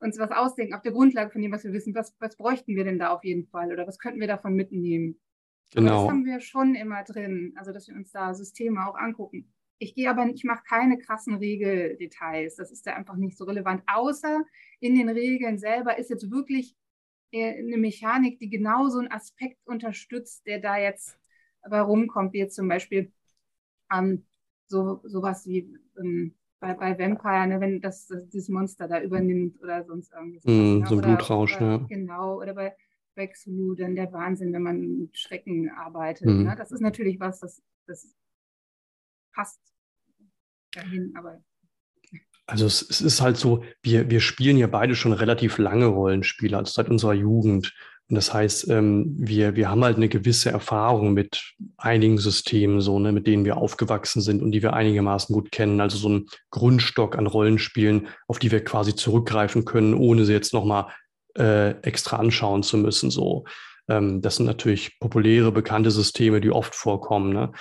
uns 0.00 0.18
was 0.18 0.30
ausdenken 0.30 0.74
auf 0.74 0.82
der 0.82 0.92
Grundlage 0.92 1.30
von 1.30 1.42
dem, 1.42 1.52
was 1.52 1.64
wir 1.64 1.72
wissen, 1.72 1.94
was, 1.94 2.14
was 2.18 2.36
bräuchten 2.36 2.74
wir 2.74 2.84
denn 2.84 2.98
da 2.98 3.10
auf 3.10 3.24
jeden 3.24 3.46
Fall 3.46 3.72
oder 3.72 3.86
was 3.86 3.98
könnten 3.98 4.20
wir 4.20 4.26
davon 4.26 4.54
mitnehmen? 4.54 5.20
Genau. 5.72 6.02
Das 6.02 6.10
haben 6.10 6.24
wir 6.24 6.40
schon 6.40 6.74
immer 6.74 7.02
drin, 7.04 7.54
also 7.56 7.72
dass 7.72 7.88
wir 7.88 7.94
uns 7.94 8.12
da 8.12 8.34
Systeme 8.34 8.86
auch 8.86 8.96
angucken. 8.96 9.52
Ich 9.78 9.94
gehe 9.94 10.08
aber, 10.08 10.26
ich 10.26 10.44
mache 10.44 10.62
keine 10.66 10.98
krassen 10.98 11.34
Regeldetails. 11.34 12.56
Das 12.56 12.70
ist 12.70 12.86
ja 12.86 12.94
einfach 12.94 13.16
nicht 13.16 13.36
so 13.36 13.44
relevant. 13.44 13.82
Außer 13.86 14.44
in 14.80 14.94
den 14.94 15.08
Regeln 15.08 15.58
selber 15.58 15.98
ist 15.98 16.08
jetzt 16.08 16.30
wirklich 16.30 16.74
eine 17.34 17.76
Mechanik, 17.76 18.38
die 18.38 18.48
genau 18.48 18.88
so 18.88 18.98
einen 18.98 19.10
Aspekt 19.10 19.58
unterstützt, 19.66 20.46
der 20.46 20.60
da 20.60 20.78
jetzt 20.78 21.18
bei 21.68 21.80
rumkommt, 21.80 22.32
wie 22.32 22.38
jetzt 22.38 22.56
zum 22.56 22.68
Beispiel 22.68 23.12
ähm, 23.92 24.24
so 24.66 25.00
sowas 25.04 25.46
wie 25.46 25.72
ähm, 25.98 26.34
bei, 26.60 26.74
bei 26.74 26.98
Vampire, 26.98 27.46
ne, 27.46 27.60
wenn 27.60 27.80
das, 27.80 28.06
das, 28.06 28.28
dieses 28.28 28.48
Monster 28.48 28.88
da 28.88 29.00
übernimmt 29.00 29.60
oder 29.62 29.84
sonst 29.84 30.12
irgendwas. 30.12 30.44
Mm, 30.44 30.78
ne? 30.78 30.86
so 30.86 30.94
ein 30.96 31.00
Blutrausch, 31.02 31.56
oder, 31.56 31.66
ja. 31.66 31.86
Genau, 31.88 32.36
oder 32.40 32.54
bei 32.54 32.74
Vexulu 33.14 33.74
dann 33.74 33.94
der 33.94 34.12
Wahnsinn, 34.12 34.52
wenn 34.52 34.62
man 34.62 34.80
mit 34.80 35.18
Schrecken 35.18 35.70
arbeitet. 35.70 36.26
Mm. 36.26 36.44
Ne? 36.44 36.54
Das 36.56 36.72
ist 36.72 36.80
natürlich 36.80 37.20
was, 37.20 37.40
das, 37.40 37.62
das 37.86 38.14
passt 39.34 39.60
dahin, 40.72 41.12
aber. 41.16 41.42
Also 42.46 42.66
es, 42.66 42.82
es, 42.82 43.00
ist 43.00 43.20
halt 43.20 43.36
so, 43.36 43.64
wir, 43.82 44.08
wir 44.08 44.20
spielen 44.20 44.56
ja 44.56 44.68
beide 44.68 44.94
schon 44.94 45.12
relativ 45.12 45.58
lange 45.58 45.86
Rollenspiele, 45.86 46.56
also 46.56 46.72
seit 46.72 46.88
unserer 46.88 47.14
Jugend. 47.14 47.74
Und 48.08 48.14
das 48.14 48.32
heißt, 48.32 48.68
ähm, 48.68 49.16
wir, 49.18 49.56
wir 49.56 49.68
haben 49.68 49.82
halt 49.82 49.96
eine 49.96 50.08
gewisse 50.08 50.50
Erfahrung 50.50 51.12
mit 51.12 51.54
einigen 51.76 52.18
Systemen, 52.18 52.80
so, 52.80 52.98
ne, 52.98 53.10
mit 53.12 53.26
denen 53.26 53.44
wir 53.44 53.56
aufgewachsen 53.56 54.20
sind 54.20 54.42
und 54.42 54.52
die 54.52 54.62
wir 54.62 54.74
einigermaßen 54.74 55.32
gut 55.32 55.50
kennen. 55.50 55.80
Also 55.80 55.98
so 55.98 56.08
ein 56.08 56.26
Grundstock 56.50 57.18
an 57.18 57.26
Rollenspielen, 57.26 58.08
auf 58.28 58.38
die 58.38 58.52
wir 58.52 58.64
quasi 58.64 58.94
zurückgreifen 58.94 59.64
können, 59.64 59.94
ohne 59.94 60.24
sie 60.24 60.32
jetzt 60.32 60.54
nochmal 60.54 60.86
äh, 61.36 61.70
extra 61.82 62.16
anschauen 62.18 62.62
zu 62.62 62.78
müssen. 62.78 63.10
So. 63.10 63.44
Ähm, 63.88 64.22
das 64.22 64.36
sind 64.36 64.46
natürlich 64.46 65.00
populäre, 65.00 65.50
bekannte 65.50 65.90
Systeme, 65.90 66.40
die 66.40 66.50
oft 66.50 66.76
vorkommen. 66.76 67.32
Ne? 67.32 67.52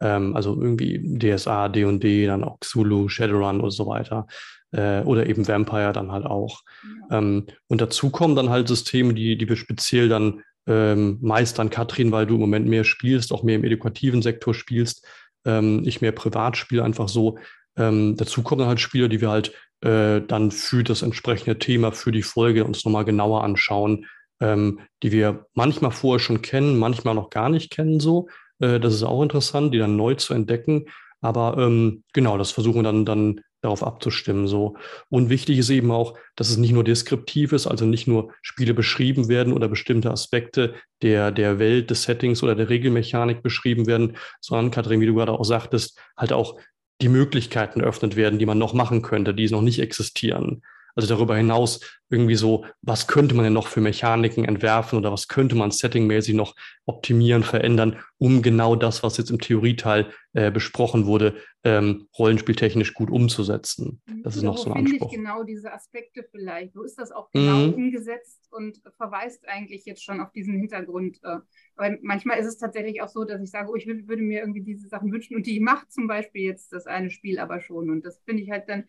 ähm, 0.00 0.36
also 0.36 0.60
irgendwie 0.60 1.00
DSA, 1.18 1.68
D&D, 1.68 2.26
dann 2.26 2.44
auch 2.44 2.60
Xulu, 2.60 3.08
Shadowrun 3.08 3.60
und 3.60 3.70
so 3.70 3.86
weiter. 3.86 4.26
Äh, 4.70 5.00
oder 5.02 5.26
eben 5.26 5.48
Vampire 5.48 5.92
dann 5.92 6.12
halt 6.12 6.26
auch. 6.26 6.62
Ja. 7.10 7.18
Ähm, 7.18 7.46
und 7.68 7.80
dazu 7.80 8.10
kommen 8.10 8.36
dann 8.36 8.50
halt 8.50 8.68
Systeme, 8.68 9.14
die, 9.14 9.38
die 9.38 9.48
wir 9.48 9.56
speziell 9.56 10.08
dann 10.08 10.42
ähm, 10.66 11.18
meistern, 11.22 11.70
Katrin, 11.70 12.12
weil 12.12 12.26
du 12.26 12.34
im 12.34 12.40
Moment 12.40 12.66
mehr 12.66 12.84
spielst, 12.84 13.32
auch 13.32 13.42
mehr 13.42 13.56
im 13.56 13.64
edukativen 13.64 14.20
Sektor 14.20 14.52
spielst, 14.52 15.06
ähm, 15.46 15.82
ich 15.86 16.02
mehr 16.02 16.12
privat 16.12 16.56
spiele, 16.56 16.84
einfach 16.84 17.08
so. 17.08 17.38
Ähm, 17.76 18.16
dazu 18.16 18.42
kommen 18.42 18.60
dann 18.60 18.68
halt 18.68 18.80
Spiele, 18.80 19.08
die 19.08 19.20
wir 19.20 19.30
halt 19.30 19.54
äh, 19.80 20.20
dann 20.20 20.50
für 20.50 20.84
das 20.84 21.02
entsprechende 21.02 21.58
Thema, 21.58 21.92
für 21.92 22.12
die 22.12 22.22
Folge 22.22 22.64
uns 22.64 22.84
nochmal 22.84 23.04
genauer 23.04 23.44
anschauen, 23.44 24.06
ähm, 24.40 24.80
die 25.02 25.12
wir 25.12 25.46
manchmal 25.54 25.92
vorher 25.92 26.20
schon 26.20 26.42
kennen, 26.42 26.78
manchmal 26.78 27.14
noch 27.14 27.30
gar 27.30 27.48
nicht 27.48 27.70
kennen 27.70 28.00
so. 28.00 28.28
Äh, 28.58 28.80
das 28.80 28.94
ist 28.94 29.02
auch 29.02 29.22
interessant, 29.22 29.72
die 29.72 29.78
dann 29.78 29.96
neu 29.96 30.14
zu 30.14 30.34
entdecken. 30.34 30.86
Aber 31.20 31.56
ähm, 31.58 32.04
genau, 32.12 32.38
das 32.38 32.50
versuchen 32.50 32.80
wir 32.80 32.82
dann, 32.84 33.04
dann 33.04 33.40
darauf 33.60 33.82
abzustimmen. 33.82 34.46
So. 34.46 34.76
Und 35.08 35.30
wichtig 35.30 35.58
ist 35.58 35.70
eben 35.70 35.90
auch, 35.90 36.16
dass 36.36 36.50
es 36.50 36.56
nicht 36.56 36.72
nur 36.72 36.84
deskriptiv 36.84 37.52
ist, 37.52 37.66
also 37.66 37.84
nicht 37.84 38.06
nur 38.06 38.32
Spiele 38.42 38.74
beschrieben 38.74 39.28
werden 39.28 39.52
oder 39.52 39.68
bestimmte 39.68 40.10
Aspekte 40.10 40.74
der, 41.02 41.32
der 41.32 41.58
Welt, 41.58 41.90
des 41.90 42.04
Settings 42.04 42.42
oder 42.42 42.54
der 42.54 42.68
Regelmechanik 42.68 43.42
beschrieben 43.42 43.86
werden, 43.86 44.16
sondern, 44.40 44.70
Katrin, 44.70 45.00
wie 45.00 45.06
du 45.06 45.14
gerade 45.14 45.32
auch 45.32 45.44
sagtest, 45.44 45.98
halt 46.16 46.32
auch 46.32 46.58
die 47.00 47.08
Möglichkeiten 47.08 47.80
eröffnet 47.80 48.16
werden, 48.16 48.38
die 48.38 48.46
man 48.46 48.58
noch 48.58 48.74
machen 48.74 49.02
könnte, 49.02 49.34
die 49.34 49.48
noch 49.48 49.62
nicht 49.62 49.80
existieren. 49.80 50.62
Also 50.98 51.14
darüber 51.14 51.36
hinaus 51.36 51.78
irgendwie 52.10 52.34
so, 52.34 52.64
was 52.82 53.06
könnte 53.06 53.36
man 53.36 53.44
denn 53.44 53.52
noch 53.52 53.68
für 53.68 53.80
Mechaniken 53.80 54.44
entwerfen 54.44 54.98
oder 54.98 55.12
was 55.12 55.28
könnte 55.28 55.54
man 55.54 55.70
settingmäßig 55.70 56.34
noch 56.34 56.56
optimieren, 56.86 57.44
verändern, 57.44 58.00
um 58.18 58.42
genau 58.42 58.74
das, 58.74 59.04
was 59.04 59.16
jetzt 59.16 59.30
im 59.30 59.38
Theorieteil 59.38 60.10
äh, 60.32 60.50
besprochen 60.50 61.06
wurde, 61.06 61.36
ähm, 61.62 62.08
rollenspieltechnisch 62.18 62.94
gut 62.94 63.10
umzusetzen. 63.10 64.02
Das 64.24 64.34
ist 64.34 64.42
ja, 64.42 64.48
noch 64.48 64.58
so 64.58 64.72
ein 64.72 64.78
Anspruch. 64.78 65.12
Ich 65.12 65.18
genau 65.18 65.44
diese 65.44 65.72
Aspekte 65.72 66.26
vielleicht? 66.32 66.74
Wo 66.74 66.82
ist 66.82 66.98
das 66.98 67.12
auch 67.12 67.30
genau 67.30 67.68
mhm. 67.68 67.74
umgesetzt 67.74 68.48
und 68.50 68.82
verweist 68.96 69.46
eigentlich 69.46 69.84
jetzt 69.84 70.02
schon 70.02 70.20
auf 70.20 70.32
diesen 70.32 70.54
Hintergrund? 70.54 71.20
Äh, 71.22 71.36
weil 71.76 72.00
manchmal 72.02 72.40
ist 72.40 72.46
es 72.46 72.58
tatsächlich 72.58 73.02
auch 73.02 73.08
so, 73.08 73.22
dass 73.22 73.40
ich 73.40 73.52
sage, 73.52 73.70
oh, 73.70 73.76
ich 73.76 73.86
würde 73.86 74.22
mir 74.22 74.40
irgendwie 74.40 74.62
diese 74.62 74.88
Sachen 74.88 75.12
wünschen 75.12 75.36
und 75.36 75.46
die 75.46 75.60
macht 75.60 75.92
zum 75.92 76.08
Beispiel 76.08 76.42
jetzt 76.42 76.72
das 76.72 76.86
eine 76.86 77.10
Spiel 77.10 77.38
aber 77.38 77.60
schon. 77.60 77.88
Und 77.88 78.04
das 78.04 78.20
finde 78.24 78.42
ich 78.42 78.50
halt 78.50 78.68
dann 78.68 78.84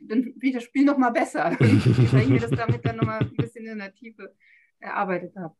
dann 0.00 0.22
finde 0.24 0.46
ich 0.46 0.54
das 0.54 0.64
Spiel 0.64 0.84
noch 0.84 0.98
mal 0.98 1.10
besser, 1.10 1.56
weil 1.58 1.76
ich 2.22 2.28
mir 2.28 2.40
das 2.40 2.50
damit 2.50 2.84
dann 2.84 2.96
noch 2.96 3.04
mal 3.04 3.20
ein 3.20 3.36
bisschen 3.36 3.66
in 3.66 3.78
der 3.78 3.94
Tiefe 3.94 4.34
erarbeitet 4.78 5.34
habe. 5.36 5.54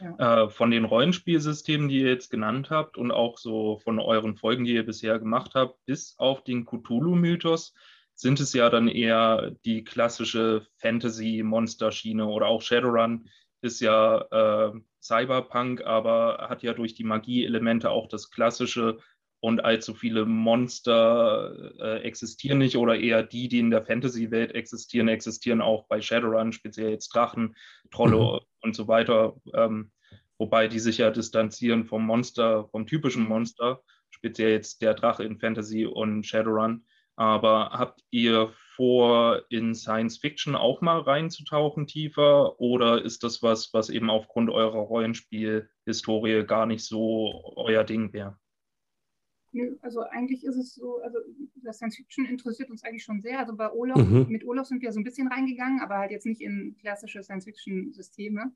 Ja. 0.00 0.44
Äh, 0.44 0.50
von 0.50 0.70
den 0.70 0.84
Rollenspielsystemen, 0.84 1.88
die 1.88 2.00
ihr 2.00 2.08
jetzt 2.08 2.30
genannt 2.30 2.70
habt 2.70 2.96
und 2.96 3.12
auch 3.12 3.38
so 3.38 3.78
von 3.84 3.98
euren 3.98 4.36
Folgen, 4.36 4.64
die 4.64 4.74
ihr 4.74 4.84
bisher 4.84 5.18
gemacht 5.18 5.52
habt, 5.54 5.84
bis 5.86 6.14
auf 6.18 6.42
den 6.42 6.66
Cthulhu-Mythos, 6.66 7.72
sind 8.14 8.40
es 8.40 8.52
ja 8.52 8.68
dann 8.68 8.88
eher 8.88 9.52
die 9.64 9.84
klassische 9.84 10.66
Fantasy-Monster-Schiene 10.78 12.26
oder 12.26 12.46
auch 12.46 12.62
Shadowrun 12.62 13.28
ist 13.62 13.80
ja 13.80 14.20
äh, 14.30 14.72
Cyberpunk, 15.02 15.82
aber 15.84 16.46
hat 16.48 16.62
ja 16.62 16.72
durch 16.72 16.94
die 16.94 17.04
Magie-Elemente 17.04 17.90
auch 17.90 18.08
das 18.08 18.30
klassische 18.30 18.98
und 19.40 19.64
allzu 19.64 19.94
viele 19.94 20.26
Monster 20.26 21.72
äh, 21.78 22.02
existieren 22.02 22.58
nicht 22.58 22.76
oder 22.76 22.98
eher 22.98 23.22
die, 23.22 23.48
die 23.48 23.58
in 23.58 23.70
der 23.70 23.84
Fantasy-Welt 23.84 24.54
existieren, 24.54 25.08
existieren 25.08 25.60
auch 25.60 25.86
bei 25.88 26.00
Shadowrun, 26.00 26.52
speziell 26.52 26.90
jetzt 26.90 27.08
Drachen, 27.14 27.56
Trolle 27.90 28.16
mhm. 28.16 28.38
und 28.60 28.76
so 28.76 28.86
weiter, 28.86 29.36
ähm, 29.54 29.92
wobei 30.38 30.68
die 30.68 30.78
sich 30.78 30.98
ja 30.98 31.10
distanzieren 31.10 31.84
vom 31.84 32.04
Monster, 32.04 32.68
vom 32.68 32.86
typischen 32.86 33.26
Monster 33.26 33.82
speziell 34.10 34.50
jetzt 34.50 34.82
der 34.82 34.94
Drache 34.94 35.24
in 35.24 35.38
Fantasy 35.38 35.86
und 35.86 36.24
Shadowrun. 36.24 36.84
Aber 37.16 37.70
habt 37.72 38.00
ihr 38.10 38.50
vor, 38.76 39.42
in 39.50 39.74
Science 39.74 40.18
Fiction 40.18 40.56
auch 40.56 40.80
mal 40.80 41.00
reinzutauchen 41.00 41.86
tiefer? 41.86 42.58
Oder 42.60 43.02
ist 43.02 43.22
das 43.24 43.42
was, 43.42 43.74
was 43.74 43.90
eben 43.90 44.08
aufgrund 44.08 44.48
eurer 44.48 44.78
Rollenspielhistorie 44.78 46.44
gar 46.44 46.64
nicht 46.66 46.84
so 46.84 47.54
euer 47.56 47.84
Ding 47.84 48.12
wäre? 48.12 48.38
Also 49.82 50.00
eigentlich 50.02 50.44
ist 50.44 50.56
es 50.56 50.74
so, 50.74 51.00
also 51.02 51.18
das 51.62 51.76
Science 51.76 51.96
Fiction 51.96 52.26
interessiert 52.26 52.70
uns 52.70 52.84
eigentlich 52.84 53.04
schon 53.04 53.20
sehr. 53.20 53.38
Also 53.38 53.56
bei 53.56 53.70
Olaf, 53.72 53.98
mhm. 53.98 54.26
mit 54.28 54.44
Olaf 54.44 54.66
sind 54.66 54.82
wir 54.82 54.92
so 54.92 55.00
ein 55.00 55.04
bisschen 55.04 55.28
reingegangen, 55.28 55.80
aber 55.80 55.98
halt 55.98 56.10
jetzt 56.10 56.26
nicht 56.26 56.40
in 56.40 56.76
klassische 56.80 57.22
Science 57.22 57.44
Fiction 57.44 57.92
Systeme, 57.92 58.52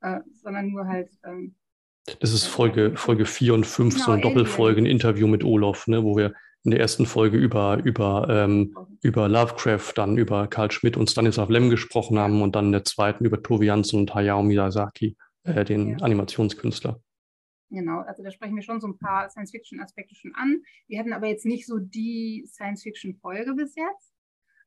äh, 0.00 0.20
sondern 0.32 0.68
nur 0.70 0.86
halt. 0.86 1.10
Ähm, 1.24 1.54
das 2.20 2.32
ist 2.32 2.46
Folge, 2.46 2.96
Folge 2.96 3.26
4 3.26 3.54
und 3.54 3.66
5, 3.66 3.94
genau, 3.94 4.06
so 4.06 4.12
eine 4.12 4.22
Doppelfolge, 4.22 4.80
ein 4.80 4.86
Interview 4.86 5.26
mit 5.26 5.44
Olaf, 5.44 5.86
ne, 5.88 6.04
wo 6.04 6.16
wir 6.16 6.34
in 6.64 6.70
der 6.70 6.80
ersten 6.80 7.06
Folge 7.06 7.36
über, 7.36 7.80
über, 7.84 8.26
ähm, 8.30 8.76
über 9.02 9.28
Lovecraft, 9.28 9.92
dann 9.94 10.16
über 10.16 10.48
Karl 10.48 10.70
Schmidt 10.70 10.96
und 10.96 11.10
Stanislav 11.10 11.48
Lem 11.48 11.70
gesprochen 11.70 12.18
haben 12.18 12.42
und 12.42 12.56
dann 12.56 12.66
in 12.66 12.72
der 12.72 12.84
zweiten 12.84 13.24
über 13.24 13.42
Tobi 13.42 13.66
Jansen 13.66 14.00
und 14.00 14.14
Hayao 14.14 14.42
Miyazaki, 14.42 15.16
äh, 15.44 15.64
den 15.64 15.90
ja. 15.90 15.96
Animationskünstler. 15.98 17.00
Genau, 17.70 18.00
also 18.00 18.22
da 18.22 18.30
sprechen 18.30 18.56
wir 18.56 18.62
schon 18.62 18.80
so 18.80 18.88
ein 18.88 18.98
paar 18.98 19.28
Science-Fiction-Aspekte 19.28 20.14
schon 20.14 20.34
an. 20.34 20.62
Wir 20.86 20.98
hatten 20.98 21.12
aber 21.12 21.26
jetzt 21.26 21.44
nicht 21.44 21.66
so 21.66 21.78
die 21.78 22.46
Science-Fiction-Folge 22.46 23.54
bis 23.54 23.74
jetzt. 23.74 24.14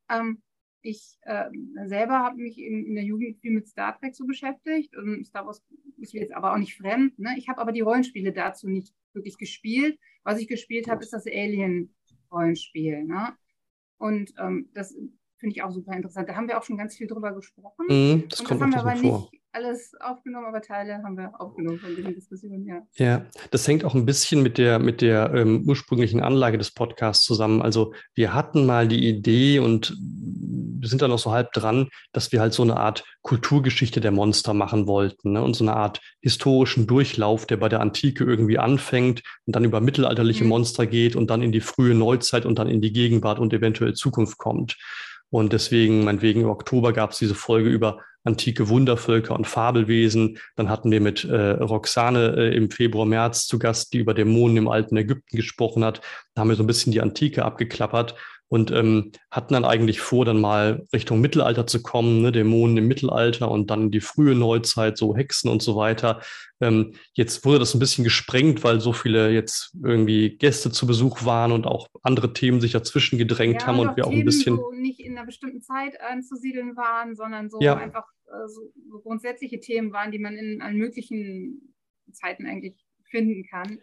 Ähm, 0.10 0.42
ich 0.84 1.18
äh, 1.22 1.50
selber 1.86 2.20
habe 2.20 2.38
mich 2.38 2.58
in, 2.58 2.86
in, 2.86 2.96
der 2.96 3.04
Jugend 3.04 3.40
viel 3.40 3.52
mit 3.52 3.68
Star 3.68 3.98
Trek 4.00 4.16
so 4.16 4.26
beschäftigt 4.26 4.96
und 4.96 5.26
Star 5.26 5.46
Wars 5.46 5.64
ist 5.98 6.14
mir 6.14 6.22
jetzt 6.22 6.34
aber 6.34 6.54
auch 6.54 6.58
nicht 6.58 6.76
fremd. 6.76 7.18
Ne? 7.20 7.36
Ich 7.38 7.50
habe 7.50 7.62
aber 7.62 7.72
die 7.72 7.82
Rollenspiele 7.82 8.34
dazu 8.34 8.68
nicht 8.68 8.94
wirklich 9.14 9.38
gespielt. 9.38 10.00
Was 10.24 10.40
ich 10.40 10.48
gespielt 10.48 10.88
habe, 10.88 11.04
ist 11.04 11.14
das 11.14 11.28
Alien-Rollenspiel. 11.28 13.04
Ne? 13.04 13.36
Und 13.98 14.34
ähm, 14.40 14.70
das 14.74 14.96
finde 15.42 15.56
ich 15.56 15.64
auch 15.64 15.72
super 15.72 15.94
interessant. 15.94 16.30
Da 16.30 16.36
haben 16.36 16.48
wir 16.48 16.58
auch 16.58 16.64
schon 16.64 16.78
ganz 16.78 16.96
viel 16.96 17.08
drüber 17.08 17.34
gesprochen. 17.34 17.86
Mm, 17.88 18.30
das 18.30 18.40
und 18.40 18.48
kommt 18.48 18.62
das 18.62 18.66
haben 18.68 18.86
wir 18.86 18.92
aber 18.92 18.96
vor. 18.96 19.30
nicht 19.32 19.42
alles 19.54 19.92
aufgenommen, 20.00 20.46
aber 20.46 20.62
Teile 20.62 21.04
haben 21.04 21.18
wir 21.18 21.34
aufgenommen 21.40 21.80
von 21.80 21.96
diesen 21.96 22.16
Diskussionen, 22.16 22.66
ja. 22.66 22.82
Ja, 22.96 23.26
das 23.50 23.68
hängt 23.68 23.84
auch 23.84 23.96
ein 23.96 24.06
bisschen 24.06 24.42
mit 24.42 24.58
der, 24.58 24.80
mit 24.80 25.02
der 25.02 25.34
ähm, 25.34 25.66
ursprünglichen 25.68 26.22
Anlage 26.22 26.58
des 26.58 26.72
Podcasts 26.72 27.26
zusammen. 27.26 27.62
Also 27.62 27.94
wir 28.14 28.34
hatten 28.34 28.66
mal 28.66 28.88
die 28.88 29.10
Idee 29.10 29.60
und 29.60 29.98
wir 30.00 30.88
sind 30.88 31.02
da 31.02 31.08
noch 31.08 31.20
so 31.20 31.32
halb 31.32 31.52
dran, 31.54 31.90
dass 32.12 32.32
wir 32.32 32.40
halt 32.40 32.54
so 32.54 32.64
eine 32.64 32.78
Art 32.78 33.04
Kulturgeschichte 33.22 34.02
der 34.02 34.12
Monster 34.12 34.54
machen 34.54 34.88
wollten 34.88 35.34
ne? 35.34 35.44
und 35.44 35.56
so 35.56 35.64
eine 35.64 35.76
Art 35.76 36.02
historischen 36.22 36.88
Durchlauf, 36.88 37.46
der 37.46 37.58
bei 37.58 37.70
der 37.70 37.82
Antike 37.82 38.24
irgendwie 38.24 38.58
anfängt 38.58 39.22
und 39.46 39.56
dann 39.56 39.66
über 39.66 39.82
mittelalterliche 39.82 40.44
mhm. 40.44 40.50
Monster 40.50 40.88
geht 40.88 41.16
und 41.16 41.30
dann 41.30 41.42
in 41.42 41.52
die 41.52 41.62
frühe 41.62 41.94
Neuzeit 41.94 42.46
und 42.46 42.58
dann 42.58 42.68
in 42.68 42.82
die 42.82 42.94
Gegenwart 42.94 43.38
und 43.38 43.54
eventuell 43.54 43.94
Zukunft 43.94 44.38
kommt. 44.38 44.78
Und 45.32 45.54
deswegen, 45.54 46.04
meinetwegen 46.04 46.42
im 46.42 46.50
Oktober 46.50 46.94
gab 46.94 47.12
es 47.12 47.18
diese 47.18 47.36
Folge 47.36 47.70
über 47.70 48.00
antike 48.24 48.70
Wundervölker 48.70 49.36
und 49.36 49.48
Fabelwesen. 49.48 50.38
Dann 50.56 50.70
hatten 50.70 50.92
wir 50.92 51.02
mit 51.02 51.24
äh, 51.24 51.52
Roxane 51.52 52.36
äh, 52.38 52.56
im 52.56 52.70
Februar, 52.70 53.06
März 53.06 53.48
zu 53.48 53.58
Gast, 53.58 53.94
die 53.94 54.00
über 54.00 54.14
Dämonen 54.14 54.58
im 54.58 54.68
alten 54.68 54.98
Ägypten 54.98 55.38
gesprochen 55.38 55.84
hat. 55.84 56.02
Da 56.36 56.42
haben 56.42 56.50
wir 56.50 56.56
so 56.56 56.64
ein 56.64 56.68
bisschen 56.68 56.92
die 56.92 57.02
Antike 57.02 57.44
abgeklappert 57.44 58.16
und 58.52 58.70
ähm, 58.72 59.14
hatten 59.32 59.54
dann 59.54 59.64
eigentlich 59.64 60.02
vor, 60.02 60.26
dann 60.26 60.42
mal 60.42 60.86
Richtung 60.92 61.22
Mittelalter 61.22 61.68
zu 61.68 61.82
kommen, 61.82 62.22
ne, 62.22 62.34
Dämonen 62.34 62.76
im 62.76 62.88
Mittelalter 62.90 63.50
und 63.50 63.72
dann 63.72 63.92
die 63.92 64.02
frühe 64.02 64.36
Neuzeit, 64.36 64.98
so 64.98 65.16
Hexen 65.16 65.50
und 65.50 65.62
so 65.62 65.78
weiter. 65.78 66.22
Ähm, 66.60 66.96
jetzt 67.14 67.46
wurde 67.46 67.60
das 67.60 67.74
ein 67.74 67.80
bisschen 67.80 68.04
gesprengt, 68.04 68.66
weil 68.66 68.82
so 68.82 68.92
viele 68.92 69.32
jetzt 69.32 69.74
irgendwie 69.82 70.36
Gäste 70.36 70.70
zu 70.70 70.86
Besuch 70.86 71.24
waren 71.24 71.54
und 71.54 71.66
auch 71.66 71.88
andere 72.04 72.34
Themen 72.34 72.60
sich 72.60 72.74
dazwischen 72.74 73.18
gedrängt 73.18 73.62
ja, 73.62 73.68
haben 73.68 73.80
und 73.80 73.96
wir 73.96 74.06
auch 74.06 74.12
ein 74.12 74.26
bisschen. 74.26 74.58
So 74.58 74.74
nicht 74.74 75.00
in 75.00 75.18
einer 75.18 75.26
bestimmten 75.26 75.62
Zeit 75.62 75.94
anzusiedeln 76.02 76.76
waren, 76.76 77.16
sondern 77.16 77.50
so 77.50 77.58
ja. 77.62 77.78
einfach 77.78 78.04
äh, 78.28 78.50
so 78.50 79.00
grundsätzliche 79.00 79.62
Themen 79.62 79.94
waren, 79.94 80.12
die 80.12 80.20
man 80.20 80.36
in 80.36 80.62
allen 80.62 80.78
möglichen 80.78 81.74
Zeiten 82.12 82.46
eigentlich 82.46 82.76
finden 83.10 83.46
kann. 83.50 83.80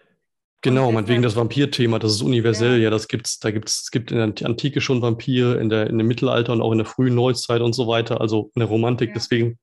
Genau, 0.60 0.90
meinetwegen 0.90 1.22
das 1.22 1.36
Vampir-Thema, 1.36 2.00
das 2.00 2.12
ist 2.12 2.22
universell, 2.22 2.78
ja, 2.78 2.84
ja 2.84 2.90
das 2.90 3.06
gibt's, 3.06 3.38
da 3.38 3.52
gibt's, 3.52 3.82
es 3.84 3.90
gibt 3.92 4.10
in 4.10 4.34
der 4.34 4.46
Antike 4.46 4.80
schon 4.80 5.02
Vampire, 5.02 5.56
in 5.60 5.68
der, 5.68 5.88
in 5.88 5.98
dem 5.98 6.08
Mittelalter 6.08 6.52
und 6.52 6.60
auch 6.60 6.72
in 6.72 6.78
der 6.78 6.86
frühen 6.86 7.14
Neuzeit 7.14 7.60
und 7.60 7.74
so 7.74 7.86
weiter, 7.86 8.20
also 8.20 8.50
in 8.54 8.60
der 8.60 8.68
Romantik, 8.68 9.10
ja. 9.10 9.14
deswegen 9.14 9.58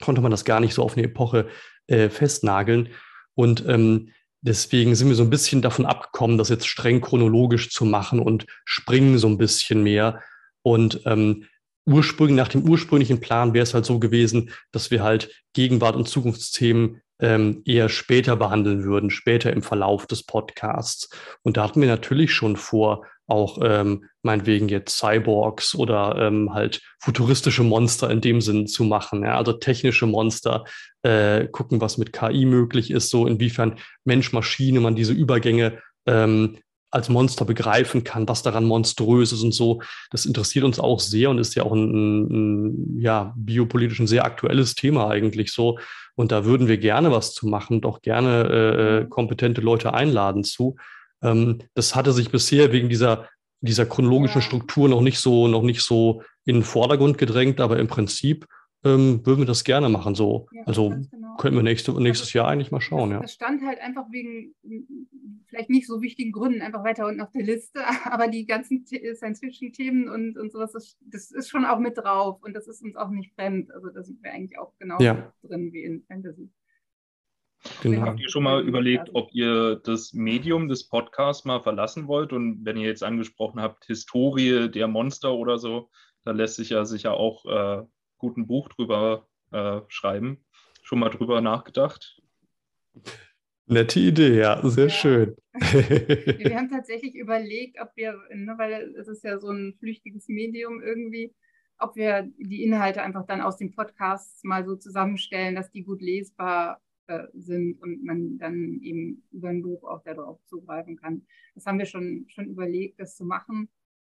konnte 0.00 0.20
man 0.20 0.30
das 0.30 0.44
gar 0.44 0.60
nicht 0.60 0.74
so 0.74 0.82
auf 0.82 0.96
eine 0.96 1.06
Epoche 1.06 1.48
äh, 1.86 2.10
festnageln. 2.10 2.90
Und 3.34 3.64
ähm, 3.66 4.10
deswegen 4.42 4.94
sind 4.94 5.08
wir 5.08 5.16
so 5.16 5.22
ein 5.22 5.30
bisschen 5.30 5.62
davon 5.62 5.86
abgekommen, 5.86 6.38
das 6.38 6.50
jetzt 6.50 6.66
streng 6.66 7.00
chronologisch 7.00 7.70
zu 7.70 7.84
machen 7.84 8.20
und 8.20 8.46
springen 8.64 9.18
so 9.18 9.28
ein 9.28 9.38
bisschen 9.38 9.82
mehr. 9.82 10.22
Und 10.62 11.00
ähm, 11.06 11.44
ursprünglich, 11.86 12.36
nach 12.36 12.48
dem 12.48 12.68
ursprünglichen 12.68 13.20
Plan 13.20 13.54
wäre 13.54 13.62
es 13.62 13.74
halt 13.74 13.86
so 13.86 13.98
gewesen, 13.98 14.50
dass 14.72 14.90
wir 14.90 15.02
halt 15.02 15.30
Gegenwart- 15.52 15.96
und 15.96 16.08
Zukunftsthemen 16.08 17.00
ähm, 17.20 17.62
eher 17.64 17.88
später 17.88 18.36
behandeln 18.36 18.84
würden, 18.84 19.10
später 19.10 19.52
im 19.52 19.62
Verlauf 19.62 20.06
des 20.06 20.24
Podcasts. 20.24 21.08
Und 21.42 21.56
da 21.56 21.64
hatten 21.64 21.80
wir 21.80 21.88
natürlich 21.88 22.32
schon 22.32 22.56
vor, 22.56 23.06
auch 23.26 23.58
ähm, 23.62 24.04
meinetwegen 24.22 24.68
jetzt 24.68 24.98
Cyborgs 24.98 25.74
oder 25.74 26.16
ähm, 26.18 26.52
halt 26.52 26.82
futuristische 27.00 27.62
Monster 27.62 28.10
in 28.10 28.20
dem 28.20 28.40
Sinn 28.40 28.66
zu 28.66 28.84
machen. 28.84 29.22
Ja? 29.24 29.36
Also 29.36 29.54
technische 29.54 30.06
Monster, 30.06 30.64
äh, 31.02 31.46
gucken, 31.46 31.80
was 31.80 31.98
mit 31.98 32.12
KI 32.12 32.44
möglich 32.44 32.90
ist, 32.90 33.10
so 33.10 33.26
inwiefern 33.26 33.78
Mensch-Maschine 34.04 34.80
man 34.80 34.94
diese 34.94 35.12
Übergänge 35.12 35.80
ähm, 36.06 36.58
als 36.94 37.08
Monster 37.08 37.44
begreifen 37.44 38.04
kann, 38.04 38.28
was 38.28 38.42
daran 38.42 38.64
monströs 38.64 39.32
ist 39.32 39.42
und 39.42 39.52
so. 39.52 39.82
Das 40.10 40.26
interessiert 40.26 40.64
uns 40.64 40.78
auch 40.78 41.00
sehr 41.00 41.28
und 41.30 41.38
ist 41.38 41.54
ja 41.54 41.64
auch 41.64 41.72
ein, 41.72 42.26
ein, 42.66 43.00
ja, 43.00 43.34
biopolitisch 43.36 43.98
ein 43.98 44.06
sehr 44.06 44.24
aktuelles 44.24 44.74
Thema 44.74 45.10
eigentlich 45.10 45.52
so. 45.52 45.78
Und 46.14 46.30
da 46.30 46.44
würden 46.44 46.68
wir 46.68 46.78
gerne 46.78 47.10
was 47.10 47.34
zu 47.34 47.48
machen 47.48 47.76
und 47.76 47.86
auch 47.86 48.00
gerne 48.00 48.48
äh, 48.48 48.98
äh, 48.98 49.06
kompetente 49.06 49.60
Leute 49.60 49.92
einladen 49.92 50.44
zu. 50.44 50.76
Ähm, 51.22 51.58
das 51.74 51.96
hatte 51.96 52.12
sich 52.12 52.30
bisher 52.30 52.70
wegen 52.70 52.88
dieser, 52.88 53.28
dieser 53.60 53.86
chronologischen 53.86 54.42
Struktur 54.42 54.88
noch 54.88 55.00
nicht 55.00 55.18
so, 55.18 55.48
noch 55.48 55.62
nicht 55.62 55.82
so 55.82 56.22
in 56.44 56.56
den 56.56 56.62
Vordergrund 56.62 57.18
gedrängt, 57.18 57.60
aber 57.60 57.78
im 57.80 57.88
Prinzip 57.88 58.46
ähm, 58.84 59.26
würden 59.26 59.40
wir 59.40 59.46
das 59.46 59.64
gerne 59.64 59.88
machen. 59.88 60.14
So. 60.14 60.46
Ja, 60.52 60.62
also 60.66 60.90
genau. 60.90 61.23
Könnten 61.38 61.56
wir 61.56 61.62
nächste, 61.62 61.92
nächstes 62.00 62.32
Jahr 62.32 62.48
eigentlich 62.48 62.70
mal 62.70 62.80
schauen. 62.80 63.10
Das, 63.10 63.16
ja. 63.16 63.22
das 63.22 63.32
stand 63.34 63.62
halt 63.62 63.80
einfach 63.80 64.10
wegen 64.10 64.54
vielleicht 65.46 65.70
nicht 65.70 65.86
so 65.86 66.02
wichtigen 66.02 66.32
Gründen 66.32 66.62
einfach 66.62 66.84
weiter 66.84 67.06
unten 67.06 67.20
auf 67.20 67.30
der 67.30 67.44
Liste, 67.44 67.80
aber 68.04 68.28
die 68.28 68.46
ganzen 68.46 68.84
Science-Fiction-Themen 68.86 70.08
und, 70.08 70.36
und 70.36 70.52
sowas, 70.52 70.72
das, 70.72 70.96
das, 71.00 71.30
ist 71.30 71.48
schon 71.48 71.64
auch 71.64 71.78
mit 71.78 71.96
drauf 71.98 72.42
und 72.42 72.54
das 72.54 72.66
ist 72.66 72.82
uns 72.82 72.96
auch 72.96 73.10
nicht 73.10 73.32
fremd. 73.34 73.70
Also 73.72 73.90
da 73.90 74.02
sind 74.02 74.22
wir 74.22 74.32
eigentlich 74.32 74.58
auch 74.58 74.72
genau 74.78 74.98
ja. 75.00 75.32
drin 75.42 75.72
wie 75.72 75.84
in 75.84 76.02
Fantasy. 76.08 76.50
Genau. 77.82 78.02
Habt 78.02 78.20
ihr 78.20 78.28
schon 78.28 78.42
mal 78.42 78.62
überlegt, 78.62 79.10
ob 79.14 79.32
ihr 79.32 79.76
das 79.76 80.12
Medium 80.12 80.68
des 80.68 80.86
Podcasts 80.88 81.44
mal 81.44 81.62
verlassen 81.62 82.08
wollt? 82.08 82.32
Und 82.32 82.64
wenn 82.64 82.76
ihr 82.76 82.86
jetzt 82.86 83.02
angesprochen 83.02 83.60
habt, 83.60 83.86
Historie 83.86 84.68
der 84.70 84.86
Monster 84.86 85.32
oder 85.32 85.58
so, 85.58 85.88
da 86.24 86.32
lässt 86.32 86.56
sich 86.56 86.70
ja 86.70 86.84
sicher 86.84 87.14
auch 87.14 87.44
äh, 87.46 87.82
gut 88.18 88.36
ein 88.36 88.46
Buch 88.46 88.68
drüber 88.68 89.26
äh, 89.52 89.80
schreiben. 89.88 90.44
Schon 90.84 90.98
mal 90.98 91.08
drüber 91.08 91.40
nachgedacht? 91.40 92.20
Nette 93.64 94.00
Idee, 94.00 94.36
ja, 94.36 94.60
sehr 94.68 94.88
ja. 94.88 94.90
schön. 94.90 95.36
wir 95.54 96.54
haben 96.56 96.68
tatsächlich 96.68 97.14
überlegt, 97.14 97.80
ob 97.80 97.88
wir, 97.96 98.20
ne, 98.34 98.52
weil 98.58 98.94
es 98.98 99.08
ist 99.08 99.24
ja 99.24 99.38
so 99.38 99.48
ein 99.48 99.74
flüchtiges 99.78 100.28
Medium 100.28 100.82
irgendwie, 100.82 101.34
ob 101.78 101.96
wir 101.96 102.30
die 102.36 102.62
Inhalte 102.62 103.02
einfach 103.02 103.24
dann 103.24 103.40
aus 103.40 103.56
den 103.56 103.74
Podcasts 103.74 104.44
mal 104.44 104.66
so 104.66 104.76
zusammenstellen, 104.76 105.54
dass 105.54 105.70
die 105.70 105.84
gut 105.84 106.02
lesbar 106.02 106.82
äh, 107.06 107.28
sind 107.32 107.80
und 107.80 108.04
man 108.04 108.36
dann 108.36 108.80
eben 108.82 109.24
über 109.30 109.48
ein 109.48 109.62
Buch 109.62 109.84
auch 109.84 110.02
darauf 110.02 110.38
zugreifen 110.44 110.96
kann. 110.96 111.26
Das 111.54 111.64
haben 111.64 111.78
wir 111.78 111.86
schon, 111.86 112.26
schon 112.28 112.44
überlegt, 112.44 113.00
das 113.00 113.16
zu 113.16 113.24
machen. 113.24 113.70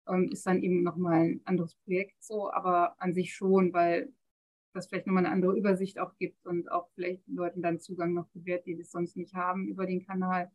Ähm, 0.06 0.28
ist 0.30 0.46
dann 0.46 0.62
eben 0.62 0.82
nochmal 0.82 1.20
ein 1.20 1.40
anderes 1.46 1.76
Projekt 1.76 2.22
so, 2.22 2.52
aber 2.52 3.00
an 3.00 3.14
sich 3.14 3.32
schon, 3.32 3.72
weil 3.72 4.12
das 4.72 4.86
vielleicht 4.86 5.06
nochmal 5.06 5.24
eine 5.24 5.32
andere 5.32 5.56
Übersicht 5.56 5.98
auch 5.98 6.16
gibt 6.18 6.46
und 6.46 6.70
auch 6.70 6.88
vielleicht 6.94 7.26
Leuten 7.26 7.62
dann 7.62 7.80
Zugang 7.80 8.14
noch 8.14 8.30
gewährt, 8.32 8.66
die 8.66 8.76
das 8.76 8.90
sonst 8.90 9.16
nicht 9.16 9.34
haben 9.34 9.68
über 9.68 9.86
den 9.86 10.04
Kanal. 10.06 10.50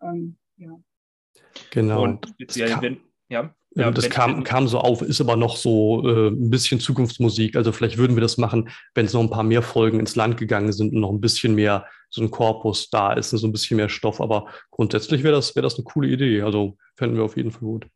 Ähm, 0.00 0.38
ja. 0.56 0.78
Genau. 1.70 2.04
Und 2.04 2.26
speziell, 2.26 2.70
kam, 2.70 2.82
wenn, 2.82 3.00
ja, 3.28 3.54
ja, 3.74 3.90
das 3.90 4.08
kam, 4.08 4.42
kam 4.44 4.66
so 4.66 4.78
auf, 4.78 5.02
ist 5.02 5.20
aber 5.20 5.36
noch 5.36 5.56
so 5.56 6.02
äh, 6.08 6.28
ein 6.28 6.50
bisschen 6.50 6.80
Zukunftsmusik. 6.80 7.54
Also 7.54 7.70
vielleicht 7.70 7.98
würden 7.98 8.16
wir 8.16 8.22
das 8.22 8.38
machen, 8.38 8.70
wenn 8.94 9.06
es 9.06 9.12
noch 9.12 9.20
ein 9.20 9.30
paar 9.30 9.44
mehr 9.44 9.62
Folgen 9.62 10.00
ins 10.00 10.16
Land 10.16 10.36
gegangen 10.36 10.72
sind 10.72 10.94
und 10.94 11.00
noch 11.00 11.10
ein 11.10 11.20
bisschen 11.20 11.54
mehr 11.54 11.86
so 12.08 12.22
ein 12.22 12.30
Korpus 12.30 12.88
da 12.88 13.12
ist, 13.12 13.30
so 13.30 13.46
ein 13.46 13.52
bisschen 13.52 13.76
mehr 13.76 13.88
Stoff. 13.88 14.20
Aber 14.20 14.48
grundsätzlich 14.70 15.22
wäre 15.22 15.34
das, 15.34 15.54
wär 15.54 15.62
das 15.62 15.76
eine 15.76 15.84
coole 15.84 16.08
Idee. 16.08 16.42
Also 16.42 16.76
fänden 16.96 17.16
wir 17.16 17.24
auf 17.24 17.36
jeden 17.36 17.52
Fall 17.52 17.60
gut. 17.60 17.86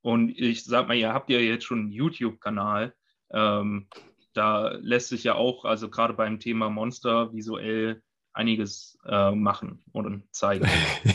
Und 0.00 0.30
ich 0.30 0.64
sag 0.64 0.88
mal, 0.88 0.96
ihr 0.96 1.12
habt 1.12 1.30
ja 1.30 1.38
jetzt 1.38 1.64
schon 1.64 1.80
einen 1.80 1.92
YouTube-Kanal. 1.92 2.94
Ähm, 3.32 3.86
da 4.34 4.72
lässt 4.80 5.08
sich 5.08 5.24
ja 5.24 5.34
auch, 5.34 5.64
also 5.64 5.90
gerade 5.90 6.14
beim 6.14 6.38
Thema 6.38 6.70
Monster 6.70 7.32
visuell 7.32 8.02
einiges 8.34 8.98
äh, 9.06 9.32
machen 9.32 9.82
und 9.92 10.24
zeigen. 10.34 10.66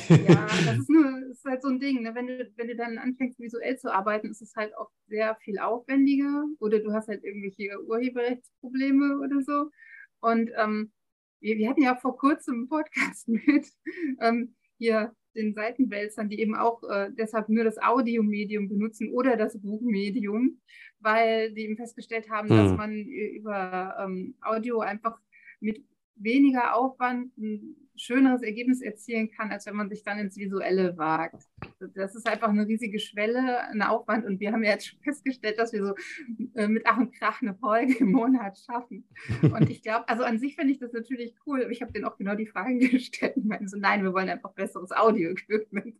Ja, 0.09 0.47
das 0.65 0.77
ist, 0.79 0.89
nur, 0.89 1.31
ist 1.31 1.45
halt 1.45 1.61
so 1.61 1.69
ein 1.69 1.79
Ding. 1.79 2.03
Ne? 2.03 2.13
Wenn, 2.13 2.27
du, 2.27 2.51
wenn 2.55 2.67
du 2.67 2.75
dann 2.75 2.97
anfängst, 2.97 3.39
visuell 3.39 3.77
zu 3.77 3.91
arbeiten, 3.91 4.29
ist 4.29 4.41
es 4.41 4.55
halt 4.55 4.75
auch 4.77 4.89
sehr 5.07 5.35
viel 5.37 5.59
aufwendiger 5.59 6.45
oder 6.59 6.79
du 6.79 6.93
hast 6.93 7.07
halt 7.07 7.23
irgendwelche 7.23 7.81
Urheberrechtsprobleme 7.83 9.19
oder 9.19 9.41
so. 9.41 9.71
Und 10.19 10.51
ähm, 10.57 10.91
wir, 11.39 11.57
wir, 11.57 11.69
hatten 11.69 11.83
ja 11.83 11.95
vor 11.95 12.17
kurzem 12.17 12.55
einen 12.55 12.69
Podcast 12.69 13.27
mit 13.27 13.67
ähm, 14.21 14.55
hier 14.77 15.13
den 15.35 15.53
Seitenwälzern, 15.53 16.29
die 16.29 16.39
eben 16.39 16.55
auch 16.55 16.81
äh, 16.89 17.09
deshalb 17.17 17.49
nur 17.49 17.63
das 17.63 17.77
Audiomedium 17.77 18.69
benutzen 18.69 19.11
oder 19.13 19.37
das 19.37 19.59
Buchmedium, 19.61 20.59
weil 20.99 21.53
die 21.53 21.61
eben 21.61 21.77
festgestellt 21.77 22.29
haben, 22.29 22.49
hm. 22.49 22.57
dass 22.57 22.77
man 22.77 22.93
über 22.93 23.95
ähm, 23.99 24.35
Audio 24.41 24.79
einfach 24.79 25.19
mit 25.59 25.83
weniger 26.15 26.75
Aufwand 26.75 27.37
ein 27.37 27.75
schöneres 27.95 28.43
Ergebnis 28.43 28.81
erzielen 28.81 29.29
kann, 29.31 29.51
als 29.51 29.65
wenn 29.65 29.75
man 29.75 29.89
sich 29.89 30.03
dann 30.03 30.19
ins 30.19 30.37
Visuelle 30.37 30.97
wagt. 30.97 31.43
Das 31.95 32.15
ist 32.15 32.27
einfach 32.27 32.49
eine 32.49 32.67
riesige 32.67 32.99
Schwelle, 32.99 33.61
ein 33.69 33.81
Aufwand 33.81 34.25
und 34.25 34.39
wir 34.39 34.51
haben 34.51 34.63
ja 34.63 34.71
jetzt 34.71 34.95
festgestellt, 35.03 35.57
dass 35.57 35.73
wir 35.73 35.83
so 35.83 35.95
äh, 36.55 36.67
mit 36.67 36.83
Ach 36.85 36.97
und 36.97 37.13
Krach 37.13 37.41
eine 37.41 37.55
Folge 37.55 37.95
im 37.99 38.11
Monat 38.11 38.57
schaffen. 38.59 39.07
Und 39.41 39.69
ich 39.69 39.81
glaube, 39.81 40.07
also 40.09 40.23
an 40.23 40.39
sich 40.39 40.55
finde 40.55 40.73
ich 40.73 40.79
das 40.79 40.93
natürlich 40.93 41.35
cool, 41.45 41.67
ich 41.71 41.81
habe 41.81 41.91
denen 41.91 42.05
auch 42.05 42.17
genau 42.17 42.35
die 42.35 42.47
Fragen 42.47 42.79
gestellt. 42.79 43.33
Ich 43.35 43.45
meine 43.45 43.67
so, 43.67 43.77
nein, 43.77 44.03
wir 44.03 44.13
wollen 44.13 44.29
einfach 44.29 44.53
besseres 44.53 44.91
Audio-Equipment. 44.91 45.95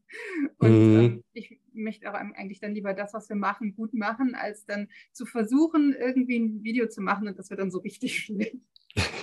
Und 0.57 0.69
mhm. 0.69 0.99
ähm, 0.99 1.23
ich 1.33 1.46
möchte 1.87 2.09
auch 2.09 2.13
eigentlich 2.13 2.59
dann 2.59 2.73
lieber 2.73 2.93
das, 2.93 3.13
was 3.13 3.29
wir 3.29 3.37
machen, 3.37 3.75
gut 3.75 3.93
machen, 3.93 4.35
als 4.35 4.65
dann 4.65 4.89
zu 5.13 5.25
versuchen, 5.25 5.95
irgendwie 5.97 6.37
ein 6.37 6.63
Video 6.63 6.87
zu 6.89 7.01
machen 7.01 7.27
und 7.27 7.39
das 7.39 7.49
wird 7.49 7.61
dann 7.61 7.71
so 7.71 7.79
richtig 7.79 8.19
schlecht. 8.25 8.57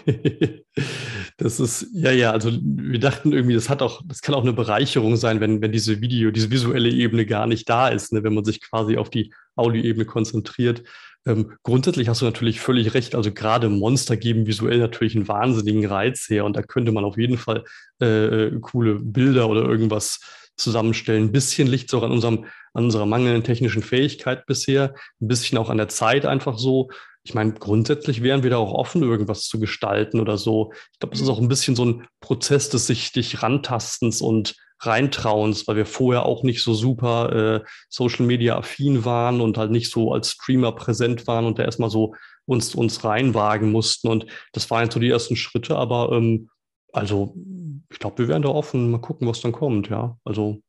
das 1.37 1.61
ist, 1.61 1.89
ja, 1.93 2.13
ja, 2.13 2.31
also 2.31 2.51
wir 2.63 3.01
dachten 3.01 3.33
irgendwie, 3.33 3.55
das 3.55 3.69
hat 3.69 3.83
auch, 3.83 4.03
das 4.07 4.23
kann 4.23 4.35
auch 4.35 4.43
eine 4.43 4.53
Bereicherung 4.53 5.17
sein, 5.17 5.41
wenn, 5.41 5.61
wenn 5.61 5.73
diese 5.73 6.01
Video, 6.01 6.31
diese 6.31 6.51
visuelle 6.51 6.91
Ebene 6.91 7.27
gar 7.27 7.47
nicht 7.47 7.69
da 7.69 7.89
ist, 7.89 8.13
ne, 8.13 8.23
wenn 8.23 8.35
man 8.35 8.45
sich 8.45 8.61
quasi 8.61 8.97
auf 8.97 9.11
die 9.11 9.33
Audioebene 9.57 10.05
konzentriert. 10.05 10.85
Ähm, 11.27 11.57
grundsätzlich 11.63 12.09
hast 12.09 12.21
du 12.21 12.27
natürlich 12.27 12.61
völlig 12.61 12.95
recht. 12.95 13.15
Also 13.15 13.33
gerade 13.33 13.69
Monster 13.69 14.17
geben 14.17 14.47
visuell 14.47 14.79
natürlich 14.79 15.17
einen 15.17 15.27
wahnsinnigen 15.27 15.87
Reiz 15.87 16.29
her 16.29 16.45
und 16.45 16.55
da 16.57 16.63
könnte 16.63 16.93
man 16.93 17.05
auf 17.05 17.19
jeden 17.19 17.39
Fall 17.39 17.65
äh, 18.01 18.47
äh 18.47 18.61
coole 18.61 18.97
Bilder 19.01 19.49
oder 19.49 19.63
irgendwas 19.65 20.21
zusammenstellen. 20.57 21.25
Ein 21.25 21.33
bisschen 21.33 21.69
liegt 21.69 21.89
es 21.89 21.95
auch 21.95 22.03
an, 22.03 22.13
unserem, 22.13 22.47
an 22.73 22.85
unserer 22.85 23.07
mangelnden 23.07 23.45
technischen 23.45 23.83
Fähigkeit 23.83 24.47
bisher, 24.47 24.95
ein 25.21 25.29
bisschen 25.29 25.59
auch 25.59 25.71
an 25.71 25.79
der 25.79 25.89
Zeit 25.89 26.27
einfach 26.27 26.59
so 26.59 26.89
ich 27.27 27.33
meine, 27.33 27.55
grundsätzlich 27.55 28.23
wären 28.23 28.43
wir 28.43 28.51
da 28.51 28.59
auch 28.59 28.75
offen, 28.75 29.03
irgendwas 29.03 29.45
zu 29.45 29.59
gestalten 29.59 30.21
oder 30.21 30.37
so. 30.37 30.73
Ich 30.93 30.99
glaube, 30.99 31.15
es 31.15 31.23
ist 31.23 31.29
mhm. 31.29 31.33
auch 31.33 31.41
ein 31.41 31.49
bisschen 31.49 31.75
so 31.75 31.85
ein 31.87 32.07
Prozess 32.21 32.69
des 32.69 32.87
sich 32.87 33.13
dich 33.13 33.43
rantastens 33.43 34.21
und 34.21 34.55
reintrauens, 34.81 35.67
weil 35.67 35.77
wir 35.77 35.87
vorher 35.87 36.27
auch 36.27 36.43
nicht 36.43 36.63
so 36.63 36.75
super 36.75 37.63
äh, 37.63 37.67
Social 37.89 38.27
Media 38.27 38.59
affin 38.59 39.07
waren 39.07 39.41
und 39.41 39.57
halt 39.57 39.71
nicht 39.71 39.91
so 39.91 40.13
als 40.13 40.33
Streamer 40.33 40.73
präsent 40.73 41.27
waren 41.27 41.47
und 41.47 41.59
da 41.59 41.65
erstmal 41.65 41.89
so 41.89 42.15
uns, 42.45 42.75
uns 42.75 43.03
reinwagen 43.05 43.73
mussten. 43.73 44.09
Und 44.09 44.27
das 44.53 44.71
waren 44.71 44.85
jetzt 44.85 44.95
so 44.95 45.01
die 45.01 45.09
ersten 45.09 45.37
Schritte, 45.37 45.77
aber 45.77 46.13
ähm, 46.13 46.51
also 46.93 47.35
ich 47.95 48.01
glaube, 48.01 48.19
wir 48.19 48.29
wären 48.29 48.43
da 48.43 48.49
offen, 48.49 48.91
mal 48.91 49.01
gucken, 49.01 49.29
was 49.29 49.41
dann 49.41 49.53
kommt, 49.53 49.89
ja. 49.89 50.19
Also 50.25 50.61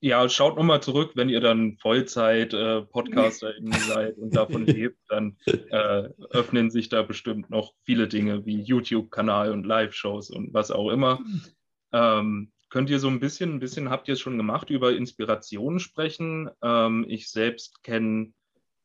ja, 0.00 0.28
schaut 0.28 0.56
nochmal 0.56 0.82
zurück, 0.82 1.12
wenn 1.14 1.30
ihr 1.30 1.40
dann 1.40 1.78
Vollzeit-PodcasterInnen 1.78 3.72
äh, 3.72 3.78
seid 3.88 4.18
und 4.18 4.36
davon 4.36 4.66
lebt, 4.66 4.98
dann 5.08 5.36
äh, 5.46 6.10
öffnen 6.30 6.70
sich 6.70 6.90
da 6.90 7.02
bestimmt 7.02 7.48
noch 7.48 7.72
viele 7.84 8.06
Dinge 8.06 8.44
wie 8.44 8.60
YouTube-Kanal 8.60 9.50
und 9.50 9.64
Live-Shows 9.64 10.30
und 10.30 10.52
was 10.52 10.70
auch 10.70 10.90
immer. 10.90 11.20
Ähm, 11.92 12.52
könnt 12.68 12.90
ihr 12.90 12.98
so 12.98 13.08
ein 13.08 13.18
bisschen, 13.18 13.54
ein 13.54 13.60
bisschen 13.60 13.88
habt 13.88 14.06
ihr 14.08 14.12
es 14.14 14.20
schon 14.20 14.36
gemacht, 14.36 14.68
über 14.70 14.92
Inspirationen 14.92 15.80
sprechen? 15.80 16.50
Ähm, 16.62 17.06
ich 17.08 17.30
selbst 17.30 17.82
kenne 17.82 18.32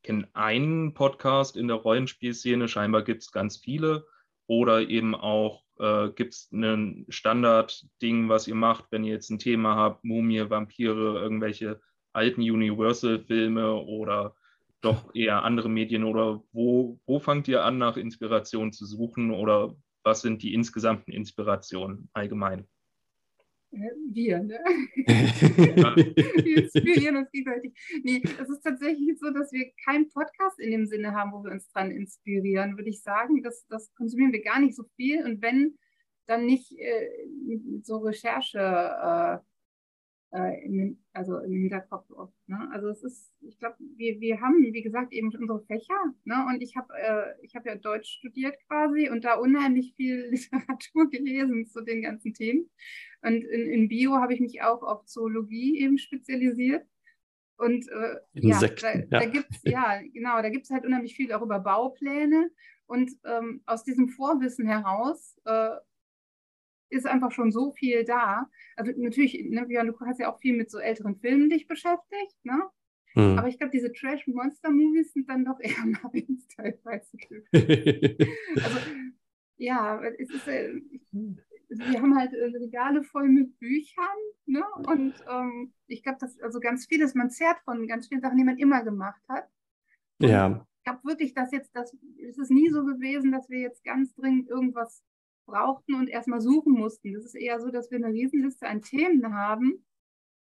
kenn 0.02 0.26
einen 0.32 0.94
Podcast 0.94 1.56
in 1.56 1.68
der 1.68 1.76
Rollenspielszene, 1.76 2.66
scheinbar 2.66 3.02
gibt 3.02 3.22
es 3.22 3.30
ganz 3.30 3.58
viele. 3.58 4.06
Oder 4.50 4.88
eben 4.88 5.14
auch 5.14 5.62
äh, 5.78 6.10
Gibt 6.10 6.34
es 6.34 6.50
ein 6.52 7.06
Standardding, 7.08 8.28
was 8.28 8.48
ihr 8.48 8.56
macht, 8.56 8.86
wenn 8.90 9.04
ihr 9.04 9.14
jetzt 9.14 9.30
ein 9.30 9.38
Thema 9.38 9.76
habt, 9.76 10.04
Mumie, 10.04 10.50
Vampire, 10.50 11.20
irgendwelche 11.20 11.80
alten 12.12 12.42
Universal-Filme 12.42 13.74
oder 13.74 14.34
doch 14.80 15.14
eher 15.14 15.44
andere 15.44 15.68
Medien? 15.68 16.02
Oder 16.02 16.42
wo, 16.52 16.98
wo 17.06 17.20
fangt 17.20 17.48
ihr 17.48 17.64
an, 17.64 17.78
nach 17.78 17.96
Inspiration 17.96 18.72
zu 18.72 18.84
suchen? 18.86 19.30
Oder 19.30 19.74
was 20.02 20.20
sind 20.20 20.42
die 20.42 20.52
insgesamten 20.52 21.12
Inspirationen 21.12 22.10
allgemein? 22.12 22.66
Wir, 23.72 24.40
ne? 24.40 24.58
wir 24.96 26.56
inspirieren 26.64 27.16
uns 27.18 27.30
gegenseitig. 27.30 27.72
Nee, 28.02 28.20
es 28.24 28.48
ist 28.48 28.62
tatsächlich 28.62 29.18
so, 29.18 29.30
dass 29.30 29.52
wir 29.52 29.70
keinen 29.84 30.08
Podcast 30.08 30.58
in 30.58 30.72
dem 30.72 30.86
Sinne 30.86 31.12
haben, 31.12 31.32
wo 31.32 31.44
wir 31.44 31.52
uns 31.52 31.68
dran 31.68 31.92
inspirieren, 31.92 32.76
würde 32.76 32.90
ich 32.90 33.02
sagen. 33.02 33.42
Das, 33.42 33.66
das 33.68 33.94
konsumieren 33.94 34.32
wir 34.32 34.42
gar 34.42 34.58
nicht 34.60 34.74
so 34.74 34.84
viel. 34.96 35.24
Und 35.24 35.40
wenn, 35.40 35.78
dann 36.26 36.46
nicht 36.46 36.72
äh, 36.78 37.08
so 37.82 37.98
Recherche 37.98 38.58
äh, 38.58 39.38
äh, 40.32 40.64
in, 40.64 40.98
also 41.12 41.38
im 41.38 41.52
Hinterkopf 41.52 42.10
oft. 42.10 42.34
Ne? 42.46 42.68
Also 42.72 42.88
es 42.88 43.02
ist, 43.02 43.32
ich 43.40 43.58
glaube, 43.58 43.76
wir, 43.96 44.20
wir 44.20 44.40
haben, 44.40 44.62
wie 44.62 44.82
gesagt, 44.82 45.12
eben 45.12 45.34
unsere 45.34 45.60
Fächer. 45.66 46.14
Ne? 46.24 46.46
Und 46.48 46.62
ich 46.62 46.76
habe 46.76 46.92
äh, 46.94 47.48
hab 47.54 47.66
ja 47.66 47.74
Deutsch 47.74 48.18
studiert 48.18 48.56
quasi 48.68 49.08
und 49.10 49.24
da 49.24 49.34
unheimlich 49.34 49.94
viel 49.96 50.26
Literatur 50.30 51.10
gelesen 51.10 51.66
zu 51.66 51.82
den 51.82 52.02
ganzen 52.02 52.32
Themen. 52.34 52.70
Und 53.22 53.44
in, 53.44 53.66
in 53.70 53.88
Bio 53.88 54.16
habe 54.16 54.34
ich 54.34 54.40
mich 54.40 54.62
auch 54.62 54.82
auf 54.82 55.04
Zoologie 55.06 55.78
eben 55.80 55.98
spezialisiert. 55.98 56.86
Und 57.56 57.86
äh, 57.88 58.16
ja, 58.32 58.58
da, 58.58 58.94
ja. 58.94 59.04
da 59.10 59.26
gibt 59.26 59.50
es, 59.50 59.60
ja, 59.64 60.00
genau, 60.14 60.40
da 60.40 60.48
gibt 60.48 60.64
es 60.64 60.70
halt 60.70 60.86
unheimlich 60.86 61.14
viel 61.14 61.32
auch 61.32 61.42
über 61.42 61.58
Baupläne. 61.58 62.50
Und 62.86 63.12
ähm, 63.24 63.62
aus 63.66 63.84
diesem 63.84 64.08
Vorwissen 64.08 64.66
heraus 64.66 65.36
äh, 65.44 65.76
ist 66.90 67.06
einfach 67.06 67.32
schon 67.32 67.52
so 67.52 67.72
viel 67.72 68.04
da. 68.04 68.48
Also 68.76 68.92
natürlich, 68.96 69.44
ne, 69.48 69.66
Björn, 69.66 69.86
du 69.86 69.98
hast 70.00 70.20
ja 70.20 70.32
auch 70.32 70.38
viel 70.40 70.56
mit 70.56 70.70
so 70.70 70.78
älteren 70.78 71.16
Filmen 71.16 71.48
dich 71.48 71.66
beschäftigt, 71.66 72.36
ne? 72.44 72.62
Hm. 73.14 73.38
Aber 73.38 73.48
ich 73.48 73.58
glaube, 73.58 73.72
diese 73.72 73.92
Trash-Monster-Movies 73.92 75.12
sind 75.12 75.28
dann 75.28 75.44
doch 75.44 75.58
eher 75.60 75.84
meins 75.84 76.46
teilweise. 76.48 77.18
also, 78.62 78.78
ja, 79.56 80.02
es 80.18 80.30
ist, 80.30 80.48
äh, 80.48 80.80
wir 81.68 82.02
haben 82.02 82.16
halt 82.16 82.32
äh, 82.32 82.44
Regale 82.44 83.02
voll 83.02 83.28
mit 83.28 83.58
Büchern, 83.58 84.04
ne? 84.46 84.64
Und 84.86 85.14
ähm, 85.30 85.72
ich 85.86 86.02
glaube, 86.02 86.18
dass 86.20 86.40
also 86.40 86.60
ganz 86.60 86.86
vieles, 86.86 87.14
man 87.14 87.30
zehrt 87.30 87.58
von 87.64 87.86
ganz 87.86 88.08
vielen 88.08 88.20
Sachen, 88.20 88.38
die 88.38 88.44
man 88.44 88.58
immer 88.58 88.82
gemacht 88.82 89.22
hat. 89.28 89.48
Und 90.20 90.28
ja. 90.28 90.66
Ich 90.78 90.84
glaube 90.84 91.04
wirklich, 91.04 91.34
dass 91.34 91.52
jetzt, 91.52 91.76
das, 91.76 91.94
es 92.26 92.38
ist 92.38 92.50
nie 92.50 92.70
so 92.70 92.84
gewesen, 92.84 93.32
dass 93.32 93.50
wir 93.50 93.60
jetzt 93.60 93.84
ganz 93.84 94.14
dringend 94.14 94.48
irgendwas 94.48 95.04
brauchten 95.50 95.94
und 95.94 96.08
erstmal 96.08 96.40
suchen 96.40 96.72
mussten. 96.72 97.12
Das 97.12 97.24
ist 97.24 97.34
eher 97.34 97.60
so, 97.60 97.70
dass 97.70 97.90
wir 97.90 97.98
eine 97.98 98.12
Riesenliste 98.12 98.66
an 98.66 98.82
Themen 98.82 99.34
haben, 99.34 99.84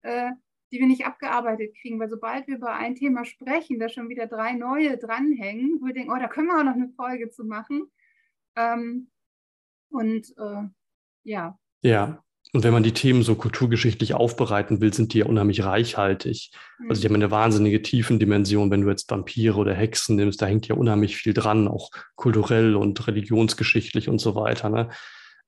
äh, 0.01 0.31
die 0.71 0.79
wir 0.79 0.87
nicht 0.87 1.05
abgearbeitet 1.05 1.75
kriegen, 1.79 1.99
weil 1.99 2.09
sobald 2.09 2.47
wir 2.47 2.57
über 2.57 2.73
ein 2.73 2.95
Thema 2.95 3.25
sprechen, 3.25 3.79
da 3.79 3.89
schon 3.89 4.09
wieder 4.09 4.27
drei 4.27 4.53
neue 4.53 4.97
dranhängen, 4.97 5.79
wo 5.81 5.87
wir 5.87 5.93
denken, 5.93 6.11
oh, 6.11 6.19
da 6.19 6.27
können 6.27 6.47
wir 6.47 6.59
auch 6.59 6.63
noch 6.63 6.73
eine 6.73 6.89
Folge 6.89 7.29
zu 7.29 7.45
machen. 7.45 7.89
Ähm, 8.55 9.09
und 9.89 10.33
äh, 10.37 10.63
ja. 11.23 11.57
Ja, 11.81 12.23
und 12.53 12.63
wenn 12.63 12.73
man 12.73 12.83
die 12.83 12.93
Themen 12.93 13.23
so 13.23 13.35
kulturgeschichtlich 13.35 14.13
aufbereiten 14.13 14.79
will, 14.79 14.93
sind 14.93 15.13
die 15.13 15.19
ja 15.19 15.25
unheimlich 15.25 15.63
reichhaltig. 15.63 16.51
Mhm. 16.79 16.89
Also 16.89 17.01
die 17.01 17.07
haben 17.07 17.15
eine 17.15 17.31
wahnsinnige 17.31 17.81
Tiefendimension. 17.81 18.71
Wenn 18.71 18.81
du 18.81 18.89
jetzt 18.89 19.11
Vampire 19.11 19.55
oder 19.55 19.73
Hexen 19.73 20.15
nimmst, 20.15 20.41
da 20.41 20.45
hängt 20.45 20.67
ja 20.67 20.75
unheimlich 20.75 21.17
viel 21.17 21.33
dran, 21.33 21.67
auch 21.67 21.91
kulturell 22.15 22.75
und 22.75 23.05
religionsgeschichtlich 23.07 24.07
und 24.07 24.19
so 24.19 24.35
weiter. 24.35 24.69
Ne? 24.69 24.89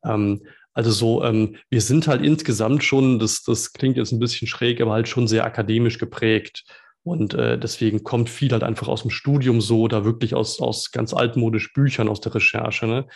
Ähm, 0.04 0.42
also 0.74 0.92
so, 0.92 1.24
ähm, 1.24 1.56
wir 1.70 1.82
sind 1.82 2.08
halt 2.08 2.24
insgesamt 2.24 2.84
schon, 2.84 3.18
das, 3.18 3.44
das 3.44 3.74
klingt 3.74 3.98
jetzt 3.98 4.12
ein 4.12 4.20
bisschen 4.20 4.48
schräg, 4.48 4.82
aber 4.82 4.92
halt 4.92 5.08
schon 5.08 5.28
sehr 5.28 5.46
akademisch 5.46 5.98
geprägt. 6.00 6.64
Und 7.04 7.34
äh, 7.34 7.58
deswegen 7.58 8.04
kommt 8.04 8.30
viel 8.30 8.52
halt 8.52 8.64
einfach 8.64 8.90
aus 8.90 9.02
dem 9.04 9.10
Studium 9.10 9.62
so 9.62 9.82
oder 9.82 10.04
wirklich 10.04 10.36
aus, 10.36 10.60
aus 10.60 10.92
ganz 10.92 11.14
altmodisch 11.14 11.74
Büchern 11.74 12.10
aus 12.10 12.20
der 12.20 12.36
Recherche. 12.36 12.88
Ne? 12.88 13.08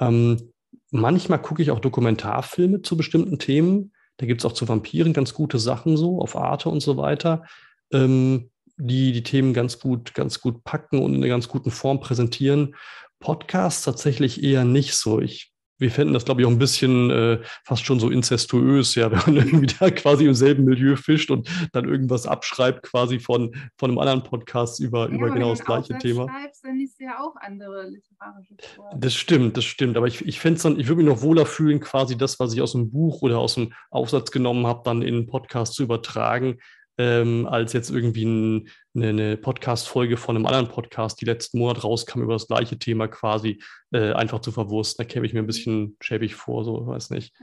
Ähm, 0.00 0.52
manchmal 0.90 1.40
gucke 1.40 1.62
ich 1.62 1.70
auch 1.70 1.80
Dokumentarfilme 1.80 2.82
zu 2.82 2.96
bestimmten 2.96 3.38
Themen. 3.38 3.92
Da 4.18 4.26
gibt 4.26 4.40
es 4.40 4.44
auch 4.44 4.52
zu 4.52 4.68
Vampiren 4.68 5.12
ganz 5.12 5.34
gute 5.34 5.58
Sachen 5.58 5.96
so 5.96 6.20
auf 6.20 6.36
Arte 6.36 6.68
und 6.68 6.80
so 6.80 6.96
weiter, 6.96 7.44
ähm, 7.92 8.50
die 8.76 9.12
die 9.12 9.22
Themen 9.22 9.54
ganz 9.54 9.78
gut, 9.78 10.14
ganz 10.14 10.40
gut 10.40 10.64
packen 10.64 11.02
und 11.02 11.14
in 11.14 11.22
einer 11.22 11.28
ganz 11.28 11.48
guten 11.48 11.70
Form 11.70 12.00
präsentieren. 12.00 12.74
Podcasts 13.20 13.82
tatsächlich 13.82 14.42
eher 14.42 14.64
nicht 14.64 14.94
so. 14.94 15.20
Ich 15.20 15.52
wir 15.78 15.90
fänden 15.90 16.14
das, 16.14 16.24
glaube 16.24 16.40
ich, 16.40 16.46
auch 16.46 16.50
ein 16.50 16.58
bisschen 16.58 17.10
äh, 17.10 17.38
fast 17.64 17.84
schon 17.84 18.00
so 18.00 18.10
incestuös, 18.10 18.94
ja, 18.94 19.10
wenn 19.26 19.34
man 19.34 19.46
irgendwie 19.46 19.74
da 19.78 19.90
quasi 19.90 20.26
im 20.26 20.34
selben 20.34 20.64
Milieu 20.64 20.96
fischt 20.96 21.30
und 21.30 21.48
dann 21.72 21.86
irgendwas 21.86 22.26
abschreibt, 22.26 22.82
quasi 22.82 23.18
von, 23.18 23.54
von 23.76 23.90
einem 23.90 23.98
anderen 23.98 24.22
Podcast 24.22 24.80
über, 24.80 25.08
ja, 25.08 25.14
über 25.14 25.30
genau 25.30 25.50
das 25.50 25.64
gleiche 25.64 25.98
Thema. 25.98 26.28
Schreibst, 26.28 26.64
dann 26.64 26.76
liest 26.76 27.00
du 27.00 27.04
ja 27.04 27.20
auch 27.20 27.34
andere 27.36 27.88
literarische 27.88 28.54
Worte. 28.76 28.98
Das 28.98 29.14
stimmt, 29.14 29.56
das 29.56 29.64
stimmt. 29.64 29.96
Aber 29.96 30.06
ich, 30.06 30.24
ich 30.26 30.40
fände 30.40 30.56
es 30.56 30.62
dann, 30.62 30.78
ich 30.78 30.88
würde 30.88 31.02
mich 31.02 31.12
noch 31.12 31.22
wohler 31.22 31.46
fühlen, 31.46 31.80
quasi 31.80 32.16
das, 32.16 32.40
was 32.40 32.54
ich 32.54 32.62
aus 32.62 32.72
dem 32.72 32.90
Buch 32.90 33.22
oder 33.22 33.38
aus 33.38 33.54
dem 33.54 33.72
Aufsatz 33.90 34.30
genommen 34.30 34.66
habe, 34.66 34.82
dann 34.84 35.02
in 35.02 35.14
einen 35.14 35.26
Podcast 35.26 35.74
zu 35.74 35.82
übertragen, 35.82 36.58
ähm, 36.98 37.46
als 37.46 37.72
jetzt 37.72 37.90
irgendwie 37.90 38.24
ein, 38.24 38.68
eine, 38.94 39.08
eine 39.08 39.36
Podcast-Folge 39.36 40.16
von 40.16 40.36
einem 40.36 40.46
anderen 40.46 40.68
Podcast, 40.68 41.20
die 41.20 41.26
letzten 41.26 41.58
Monat 41.58 41.84
rauskam, 41.84 42.22
über 42.22 42.34
das 42.34 42.46
gleiche 42.46 42.78
Thema 42.78 43.08
quasi 43.08 43.62
äh, 43.92 44.12
einfach 44.12 44.40
zu 44.40 44.52
verwursten. 44.52 45.04
Da 45.04 45.08
käme 45.08 45.26
ich 45.26 45.34
mir 45.34 45.40
ein 45.40 45.46
bisschen 45.46 45.96
schäbig 46.00 46.34
vor, 46.34 46.64
so 46.64 46.86
weiß 46.86 47.10
nicht. 47.10 47.34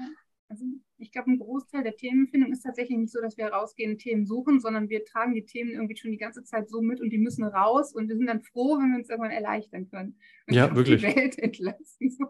Also 0.50 0.66
ich 0.98 1.12
glaube, 1.12 1.32
ein 1.32 1.40
Großteil 1.40 1.84
der 1.84 1.96
Themenfindung 1.96 2.52
ist 2.52 2.62
tatsächlich 2.62 2.98
nicht 2.98 3.12
so, 3.12 3.22
dass 3.22 3.38
wir 3.38 3.48
rausgehen, 3.48 3.98
Themen 3.98 4.26
suchen, 4.26 4.60
sondern 4.60 4.90
wir 4.90 5.04
tragen 5.04 5.34
die 5.34 5.46
Themen 5.46 5.72
irgendwie 5.72 5.98
schon 5.98 6.12
die 6.12 6.18
ganze 6.18 6.44
Zeit 6.44 6.70
so 6.70 6.82
mit 6.82 7.02
und 7.02 7.10
die 7.10 7.18
müssen 7.18 7.44
raus 7.44 7.94
und 7.94 8.08
wir 8.08 8.16
sind 8.16 8.28
dann 8.28 8.42
froh, 8.42 8.78
wenn 8.78 8.92
wir 8.92 9.00
uns 9.00 9.10
irgendwann 9.10 9.32
erleichtern 9.32 9.90
können. 9.90 10.18
Und 10.48 10.56
ja, 10.56 10.74
wirklich. 10.76 11.02
Die 11.02 11.16
Welt 11.16 11.38
entlassen. 11.40 12.10
So. 12.10 12.26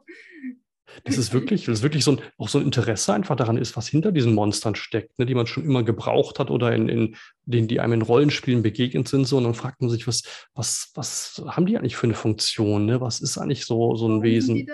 Das 1.03 1.17
ist 1.17 1.33
wirklich, 1.33 1.65
das 1.65 1.79
ist 1.79 1.83
wirklich 1.83 2.03
so 2.03 2.11
ein, 2.11 2.21
auch 2.37 2.47
so 2.47 2.59
ein 2.59 2.65
Interesse 2.65 3.13
einfach 3.13 3.35
daran 3.35 3.57
ist, 3.57 3.75
was 3.75 3.87
hinter 3.87 4.11
diesen 4.11 4.33
Monstern 4.33 4.75
steckt, 4.75 5.17
ne, 5.19 5.25
die 5.25 5.35
man 5.35 5.47
schon 5.47 5.65
immer 5.65 5.83
gebraucht 5.83 6.39
hat 6.39 6.49
oder 6.49 6.73
in, 6.73 6.89
in 6.89 7.15
denen, 7.45 7.67
die 7.67 7.79
einem 7.79 7.93
in 7.93 8.01
Rollenspielen 8.01 8.63
begegnet 8.63 9.07
sind. 9.07 9.25
So, 9.25 9.37
und 9.37 9.43
dann 9.43 9.53
fragt 9.53 9.81
man 9.81 9.89
sich, 9.89 10.07
was, 10.07 10.23
was, 10.55 10.91
was 10.95 11.43
haben 11.47 11.65
die 11.65 11.77
eigentlich 11.77 11.95
für 11.95 12.07
eine 12.07 12.13
Funktion? 12.13 12.85
Ne? 12.85 13.01
Was 13.01 13.19
ist 13.19 13.37
eigentlich 13.37 13.65
so, 13.65 13.95
so 13.95 14.05
ein 14.05 14.11
warum 14.11 14.23
Wesen? 14.23 14.67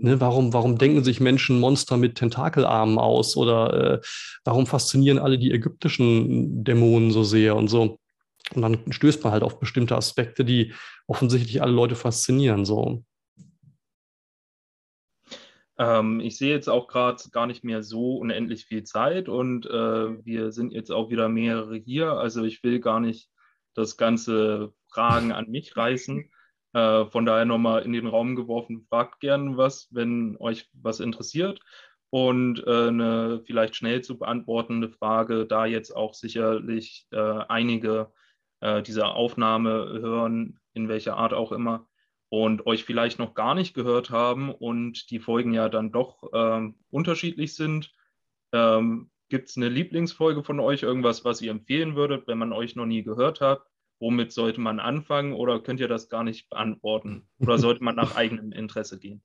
Ne, 0.00 0.20
warum, 0.20 0.52
warum 0.52 0.78
denken 0.78 1.04
sich 1.04 1.20
Menschen 1.20 1.60
Monster 1.60 1.96
mit 1.96 2.16
Tentakelarmen 2.16 2.98
aus? 2.98 3.36
Oder 3.36 3.94
äh, 3.94 4.00
warum 4.44 4.66
faszinieren 4.66 5.18
alle 5.18 5.38
die 5.38 5.52
ägyptischen 5.52 6.64
Dämonen 6.64 7.10
so 7.10 7.24
sehr 7.24 7.56
und 7.56 7.68
so? 7.68 7.98
Und 8.54 8.62
dann 8.62 8.78
stößt 8.90 9.24
man 9.24 9.32
halt 9.32 9.42
auf 9.42 9.58
bestimmte 9.58 9.96
Aspekte, 9.96 10.44
die 10.44 10.72
offensichtlich 11.06 11.62
alle 11.62 11.72
Leute 11.72 11.96
faszinieren. 11.96 12.64
So. 12.64 13.04
Ähm, 15.78 16.20
ich 16.20 16.36
sehe 16.38 16.50
jetzt 16.50 16.68
auch 16.68 16.86
gerade 16.88 17.22
gar 17.32 17.46
nicht 17.46 17.64
mehr 17.64 17.82
so 17.82 18.16
unendlich 18.16 18.66
viel 18.66 18.84
Zeit 18.84 19.28
und 19.28 19.66
äh, 19.66 20.24
wir 20.24 20.52
sind 20.52 20.72
jetzt 20.72 20.90
auch 20.90 21.10
wieder 21.10 21.28
mehrere 21.28 21.76
hier. 21.76 22.12
Also 22.12 22.44
ich 22.44 22.62
will 22.62 22.80
gar 22.80 23.00
nicht 23.00 23.30
das 23.74 23.96
ganze 23.96 24.72
Fragen 24.88 25.32
an 25.32 25.50
mich 25.50 25.76
reißen. 25.76 26.30
Äh, 26.74 27.06
von 27.06 27.24
daher 27.24 27.44
nochmal 27.44 27.82
in 27.82 27.92
den 27.92 28.08
Raum 28.08 28.34
geworfen, 28.34 28.84
fragt 28.88 29.20
gern 29.20 29.56
was, 29.56 29.86
wenn 29.92 30.36
euch 30.40 30.68
was 30.72 30.98
interessiert. 30.98 31.60
Und 32.10 32.66
äh, 32.66 32.88
eine 32.88 33.42
vielleicht 33.44 33.76
schnell 33.76 34.02
zu 34.02 34.18
beantwortende 34.18 34.88
Frage, 34.90 35.46
da 35.46 35.66
jetzt 35.66 35.94
auch 35.94 36.14
sicherlich 36.14 37.06
äh, 37.12 37.44
einige 37.46 38.12
äh, 38.58 38.82
dieser 38.82 39.14
Aufnahme 39.14 39.70
hören, 40.00 40.58
in 40.72 40.88
welcher 40.88 41.16
Art 41.16 41.32
auch 41.32 41.52
immer, 41.52 41.86
und 42.28 42.66
euch 42.66 42.84
vielleicht 42.84 43.18
noch 43.18 43.34
gar 43.34 43.54
nicht 43.54 43.74
gehört 43.74 44.10
haben 44.10 44.52
und 44.52 45.10
die 45.10 45.20
Folgen 45.20 45.54
ja 45.54 45.68
dann 45.68 45.92
doch 45.92 46.30
ähm, 46.32 46.76
unterschiedlich 46.90 47.54
sind. 47.54 47.92
Ähm, 48.52 49.10
Gibt 49.28 49.48
es 49.48 49.56
eine 49.56 49.68
Lieblingsfolge 49.68 50.44
von 50.44 50.60
euch, 50.60 50.82
irgendwas, 50.82 51.24
was 51.24 51.40
ihr 51.40 51.50
empfehlen 51.50 51.96
würdet, 51.96 52.26
wenn 52.26 52.38
man 52.38 52.52
euch 52.52 52.76
noch 52.76 52.86
nie 52.86 53.02
gehört 53.02 53.40
hat? 53.40 53.62
Womit 54.00 54.32
sollte 54.32 54.60
man 54.60 54.80
anfangen 54.80 55.32
oder 55.32 55.60
könnt 55.60 55.80
ihr 55.80 55.88
das 55.88 56.08
gar 56.08 56.24
nicht 56.24 56.50
beantworten? 56.50 57.28
Oder 57.38 57.58
sollte 57.58 57.82
man 57.82 57.96
nach 57.96 58.14
eigenem 58.16 58.52
Interesse 58.52 58.98
gehen? 58.98 59.22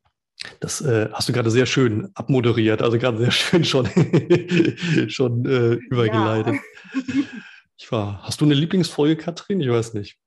Das 0.62 0.80
äh, 0.82 1.10
hast 1.12 1.28
du 1.28 1.34
gerade 1.34 1.52
sehr 1.52 1.66
schön 1.66 2.10
abmoderiert, 2.14 2.82
also 2.82 2.98
gerade 2.98 3.18
sehr 3.18 3.32
schön 3.32 3.66
schon, 3.66 3.88
schon 5.10 5.46
äh, 5.46 5.74
übergeleitet. 5.74 6.56
Ja. 6.56 7.24
Ich 7.78 7.92
war, 7.92 8.22
hast 8.24 8.40
du 8.40 8.46
eine 8.46 8.54
Lieblingsfolge, 8.54 9.18
Katrin? 9.18 9.60
Ich 9.62 9.70
weiß 9.70 9.94
nicht. 9.96 10.18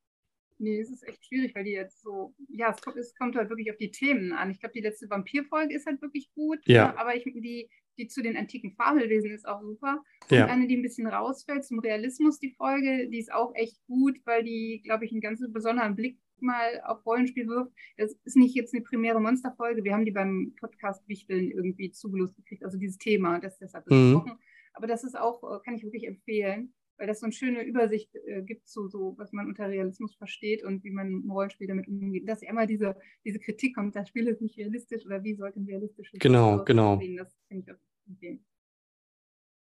Nee, 0.62 0.78
es 0.78 0.90
ist 0.90 1.02
echt 1.02 1.26
schwierig, 1.26 1.56
weil 1.56 1.64
die 1.64 1.72
jetzt 1.72 2.02
so, 2.02 2.36
ja, 2.48 2.70
es 2.70 2.80
kommt, 2.80 2.96
es 2.96 3.16
kommt 3.16 3.34
halt 3.34 3.50
wirklich 3.50 3.72
auf 3.72 3.76
die 3.78 3.90
Themen 3.90 4.32
an. 4.32 4.52
Ich 4.52 4.60
glaube, 4.60 4.74
die 4.74 4.80
letzte 4.80 5.10
Vampirfolge 5.10 5.74
ist 5.74 5.86
halt 5.86 6.00
wirklich 6.00 6.32
gut. 6.34 6.60
Ja. 6.66 6.96
Aber 6.96 7.16
ich, 7.16 7.24
die, 7.24 7.68
die 7.98 8.06
zu 8.06 8.22
den 8.22 8.36
antiken 8.36 8.72
Fabelwesen 8.76 9.32
ist 9.32 9.46
auch 9.46 9.60
super. 9.60 10.04
Und 10.30 10.36
ja. 10.36 10.46
eine, 10.46 10.68
die 10.68 10.76
ein 10.76 10.82
bisschen 10.82 11.08
rausfällt 11.08 11.64
zum 11.64 11.80
Realismus, 11.80 12.38
die 12.38 12.52
Folge, 12.52 13.08
die 13.08 13.18
ist 13.18 13.32
auch 13.32 13.52
echt 13.56 13.84
gut, 13.88 14.20
weil 14.24 14.44
die, 14.44 14.82
glaube 14.84 15.04
ich, 15.04 15.10
einen 15.10 15.20
ganz 15.20 15.42
besonderen 15.52 15.96
Blick 15.96 16.20
mal 16.38 16.80
auf 16.84 17.04
Rollenspiel 17.04 17.48
wirft. 17.48 17.72
Das 17.96 18.14
ist 18.24 18.36
nicht 18.36 18.54
jetzt 18.54 18.72
eine 18.72 18.84
primäre 18.84 19.20
Monsterfolge. 19.20 19.82
Wir 19.82 19.94
haben 19.94 20.04
die 20.04 20.12
beim 20.12 20.54
Podcast 20.60 21.08
Wichteln 21.08 21.50
irgendwie 21.50 21.90
zugelost 21.90 22.36
gekriegt, 22.36 22.64
also 22.64 22.78
dieses 22.78 22.98
Thema, 22.98 23.40
das 23.40 23.58
deshalb 23.58 23.90
mhm. 23.90 24.14
besprochen. 24.14 24.38
Aber 24.74 24.86
das 24.86 25.02
ist 25.02 25.18
auch, 25.18 25.42
äh, 25.42 25.60
kann 25.64 25.74
ich 25.74 25.82
wirklich 25.82 26.06
empfehlen 26.06 26.72
weil 27.02 27.08
das 27.08 27.18
so 27.18 27.26
eine 27.26 27.32
schöne 27.32 27.64
Übersicht 27.64 28.14
äh, 28.14 28.42
gibt 28.42 28.68
zu 28.68 28.86
so, 28.86 29.16
was 29.18 29.32
man 29.32 29.48
unter 29.48 29.68
Realismus 29.68 30.14
versteht 30.14 30.62
und 30.62 30.84
wie 30.84 30.92
man 30.92 31.08
im 31.08 31.30
Rollenspiel 31.32 31.66
damit 31.66 31.88
umgeht. 31.88 32.28
Dass 32.28 32.42
ja 32.42 32.50
immer 32.50 32.64
diese, 32.64 32.94
diese 33.24 33.40
Kritik 33.40 33.74
kommt, 33.74 33.96
das 33.96 34.08
Spiel 34.08 34.28
ist 34.28 34.40
nicht 34.40 34.56
realistisch 34.56 35.04
oder 35.04 35.24
wie 35.24 35.34
sollte 35.34 35.58
ein 35.58 35.66
realistisches 35.66 36.20
genau, 36.20 36.58
Spiel 36.58 36.64
genau. 36.66 36.94
aussehen. 36.94 37.16
Das 37.16 37.36
finde 37.48 37.64
ich 37.66 37.74
auch 37.74 37.80
empfehlen. 38.08 38.44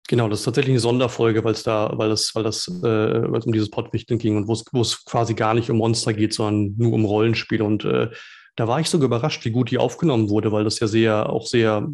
Genau, 0.07 0.27
das 0.27 0.39
ist 0.39 0.45
tatsächlich 0.45 0.71
eine 0.71 0.79
Sonderfolge, 0.79 1.43
weil 1.43 1.51
es 1.51 1.61
da, 1.61 1.93
weil 1.93 2.09
das, 2.09 2.33
weil 2.33 2.41
das, 2.41 2.67
äh, 2.67 2.81
weil 2.81 3.39
es 3.39 3.45
um 3.45 3.53
dieses 3.53 3.69
Pottwichteln 3.69 4.17
ging 4.17 4.35
und 4.35 4.47
wo 4.47 4.53
es, 4.53 4.65
wo 4.71 4.81
es 4.81 5.05
quasi 5.05 5.35
gar 5.35 5.53
nicht 5.53 5.69
um 5.69 5.77
Monster 5.77 6.15
geht, 6.15 6.33
sondern 6.33 6.73
nur 6.79 6.93
um 6.93 7.05
Rollenspiel. 7.05 7.61
Und 7.61 7.85
äh, 7.85 8.09
da 8.55 8.67
war 8.67 8.79
ich 8.79 8.89
sogar 8.89 9.05
überrascht, 9.05 9.45
wie 9.45 9.51
gut 9.51 9.69
die 9.69 9.77
aufgenommen 9.77 10.31
wurde, 10.31 10.51
weil 10.51 10.63
das 10.63 10.79
ja 10.79 10.87
sehr, 10.87 11.29
auch 11.29 11.45
sehr 11.45 11.87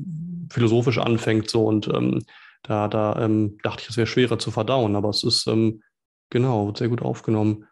philosophisch 0.49 0.97
anfängt 0.97 1.49
so 1.49 1.65
und 1.65 1.89
ähm, 1.89 2.23
da, 2.67 2.87
da 2.87 3.23
ähm, 3.23 3.57
dachte 3.63 3.83
ich, 3.83 3.89
es 3.89 3.97
wäre 3.97 4.07
schwerer 4.07 4.39
zu 4.39 4.51
verdauen, 4.51 4.95
aber 4.95 5.09
es 5.09 5.23
ist 5.23 5.47
ähm, 5.47 5.81
genau 6.29 6.73
sehr 6.75 6.89
gut 6.89 7.01
aufgenommen. 7.01 7.65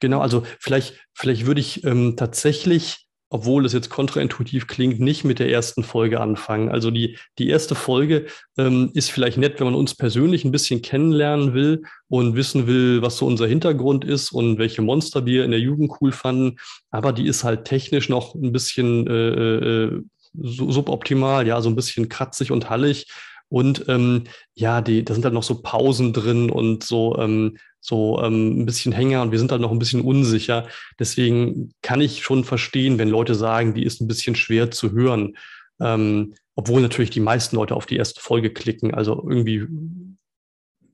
Genau, 0.00 0.20
also 0.20 0.42
vielleicht, 0.58 0.94
vielleicht 1.14 1.46
würde 1.46 1.60
ich 1.60 1.84
ähm, 1.84 2.14
tatsächlich, 2.16 3.06
obwohl 3.28 3.66
es 3.66 3.72
jetzt 3.72 3.90
kontraintuitiv 3.90 4.66
klingt, 4.66 5.00
nicht 5.00 5.24
mit 5.24 5.38
der 5.38 5.50
ersten 5.50 5.82
Folge 5.82 6.20
anfangen. 6.20 6.70
Also 6.70 6.90
die, 6.90 7.18
die 7.38 7.48
erste 7.48 7.74
Folge 7.74 8.26
ähm, 8.56 8.90
ist 8.94 9.10
vielleicht 9.10 9.36
nett, 9.36 9.58
wenn 9.58 9.66
man 9.66 9.74
uns 9.74 9.94
persönlich 9.94 10.44
ein 10.44 10.52
bisschen 10.52 10.80
kennenlernen 10.80 11.52
will 11.52 11.82
und 12.08 12.36
wissen 12.36 12.66
will, 12.66 13.02
was 13.02 13.18
so 13.18 13.26
unser 13.26 13.46
Hintergrund 13.46 14.04
ist 14.04 14.32
und 14.32 14.58
welche 14.58 14.82
Monster 14.82 15.26
wir 15.26 15.44
in 15.44 15.50
der 15.50 15.60
Jugend 15.60 15.92
cool 16.00 16.12
fanden. 16.12 16.56
Aber 16.90 17.12
die 17.12 17.26
ist 17.26 17.44
halt 17.44 17.64
technisch 17.64 18.08
noch 18.08 18.34
ein 18.34 18.52
bisschen 18.52 19.06
äh, 19.06 19.28
äh, 19.28 20.02
suboptimal, 20.38 21.46
ja, 21.46 21.60
so 21.60 21.68
ein 21.68 21.76
bisschen 21.76 22.08
kratzig 22.08 22.50
und 22.50 22.70
hallig. 22.70 23.06
Und 23.48 23.84
ähm, 23.88 24.24
ja, 24.54 24.80
die, 24.80 25.04
da 25.04 25.14
sind 25.14 25.24
halt 25.24 25.34
noch 25.34 25.42
so 25.42 25.62
Pausen 25.62 26.12
drin 26.12 26.50
und 26.50 26.82
so, 26.82 27.16
ähm, 27.18 27.58
so 27.80 28.20
ähm, 28.22 28.60
ein 28.60 28.66
bisschen 28.66 28.92
Hänger 28.92 29.22
und 29.22 29.30
wir 29.30 29.38
sind 29.38 29.52
halt 29.52 29.60
noch 29.60 29.70
ein 29.70 29.78
bisschen 29.78 30.00
unsicher. 30.00 30.66
Deswegen 30.98 31.72
kann 31.82 32.00
ich 32.00 32.22
schon 32.22 32.42
verstehen, 32.42 32.98
wenn 32.98 33.08
Leute 33.08 33.34
sagen, 33.34 33.74
die 33.74 33.84
ist 33.84 34.00
ein 34.00 34.08
bisschen 34.08 34.34
schwer 34.34 34.70
zu 34.70 34.92
hören. 34.92 35.36
Ähm, 35.80 36.34
obwohl 36.56 36.80
natürlich 36.80 37.10
die 37.10 37.20
meisten 37.20 37.54
Leute 37.54 37.76
auf 37.76 37.86
die 37.86 37.96
erste 37.96 38.20
Folge 38.20 38.50
klicken. 38.50 38.94
Also 38.94 39.24
irgendwie 39.28 39.66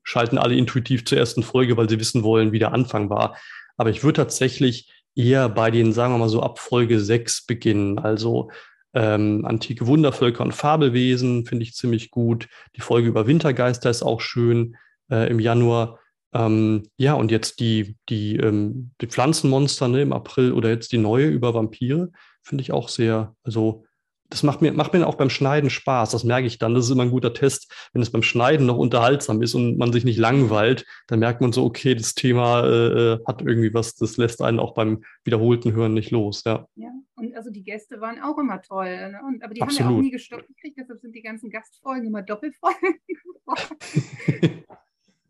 schalten 0.03 0.37
alle 0.37 0.57
intuitiv 0.57 1.05
zur 1.05 1.19
ersten 1.19 1.43
Folge, 1.43 1.77
weil 1.77 1.89
sie 1.89 2.01
wissen 2.01 2.25
wollen, 2.25 2.53
wie 2.53 2.59
der 2.59 2.75
Anfang 2.75 3.09
war. 3.09 3.37
Aber 3.77 3.91
ich 3.91 4.03
würde 4.03 4.17
tatsächlich 4.17 4.93
eher 5.15 5.49
bei 5.49 5.71
den, 5.71 5.93
sagen 5.93 6.15
wir 6.15 6.19
mal 6.19 6.29
so, 6.29 6.43
ab 6.43 6.59
Folge 6.59 7.01
6 7.01 7.47
beginnen. 7.47 7.99
Also 7.99 8.51
ähm, 8.95 9.45
antike 9.45 9.87
Wundervölker 9.87 10.45
und 10.45 10.53
Fabelwesen 10.53 11.47
finde 11.47 11.65
ich 11.65 11.75
ziemlich 11.75 12.11
gut. 12.11 12.49
Die 12.77 12.81
Folge 12.81 13.09
über 13.09 13.27
Wintergeister 13.27 13.91
ist 13.91 14.03
auch 14.03 14.21
schön 14.21 14.77
äh, 15.11 15.31
im 15.31 15.39
Januar. 15.39 15.99
Ähm, 16.35 16.85
ja, 16.97 17.15
und 17.15 17.31
jetzt 17.31 17.61
die, 17.61 17.97
die, 18.09 18.37
ähm, 18.37 18.93
die 19.01 19.07
Pflanzenmonster 19.07 19.89
ne, 19.89 20.03
im 20.03 20.13
April 20.13 20.53
oder 20.53 20.71
jetzt 20.71 20.93
die 20.93 20.99
neue 20.99 21.29
über 21.29 21.55
Vampire 21.55 22.11
finde 22.43 22.63
ich 22.63 22.73
auch 22.73 22.89
sehr, 22.89 23.35
also 23.45 23.85
das 24.33 24.43
macht 24.43 24.63
mir, 24.63 24.73
macht 24.73 24.95
mir 24.95 25.07
auch 25.07 25.17
beim 25.17 25.31
Schneiden 25.31 25.69
Spaß. 25.69 26.11
Das 26.11 26.25
merke 26.25 26.47
ich 26.47 26.59
dann. 26.59 26.75
Das 26.75 26.87
ist 26.87 26.91
immer 26.91 27.03
ein 27.03 27.11
guter 27.11 27.35
Test. 27.35 27.71
Wenn 27.93 28.01
es 28.01 28.11
beim 28.11 28.23
Schneiden 28.23 28.67
noch 28.67 28.79
unterhaltsam 28.79 29.43
ist 29.43 29.55
und 29.55 29.77
man 29.77 29.93
sich 29.93 30.05
nicht 30.05 30.19
langweilt, 30.19 30.87
dann 31.07 31.19
merkt 31.19 31.43
man 31.43 31.53
so, 31.53 31.65
okay, 31.65 31.95
das 31.95 32.15
Thema 32.15 32.65
äh, 32.65 33.13
äh 33.15 33.19
hat 33.27 33.43
irgendwie 33.43 33.75
was, 33.75 33.95
das 33.95 34.17
lässt 34.17 34.41
einen 34.41 34.59
auch 34.59 34.75
beim 34.75 35.05
wiederholten 35.25 35.73
Hören 35.73 35.93
nicht 35.93 36.11
los. 36.11 36.43
Ja, 36.45 36.67
ja 36.75 36.91
und 37.15 37.37
also 37.37 37.51
die 37.51 37.63
Gäste 37.63 38.01
waren 38.01 38.21
auch 38.21 38.39
immer 38.39 38.63
toll. 38.63 39.11
Ne? 39.11 39.21
Und, 39.27 39.45
aber 39.45 39.53
die 39.53 39.63
Absolut. 39.63 39.85
haben 39.85 39.93
ja 39.93 39.99
auch 39.99 40.03
nie 40.03 40.11
gestoppt 40.11 40.49
gekriegt, 40.49 40.79
deshalb 40.79 41.01
sind 41.01 41.15
die 41.15 41.23
ganzen 41.23 41.51
Gastfolgen 41.51 42.07
immer 42.07 42.23
Doppelfolgen 42.23 42.99
geworden. 43.07 44.65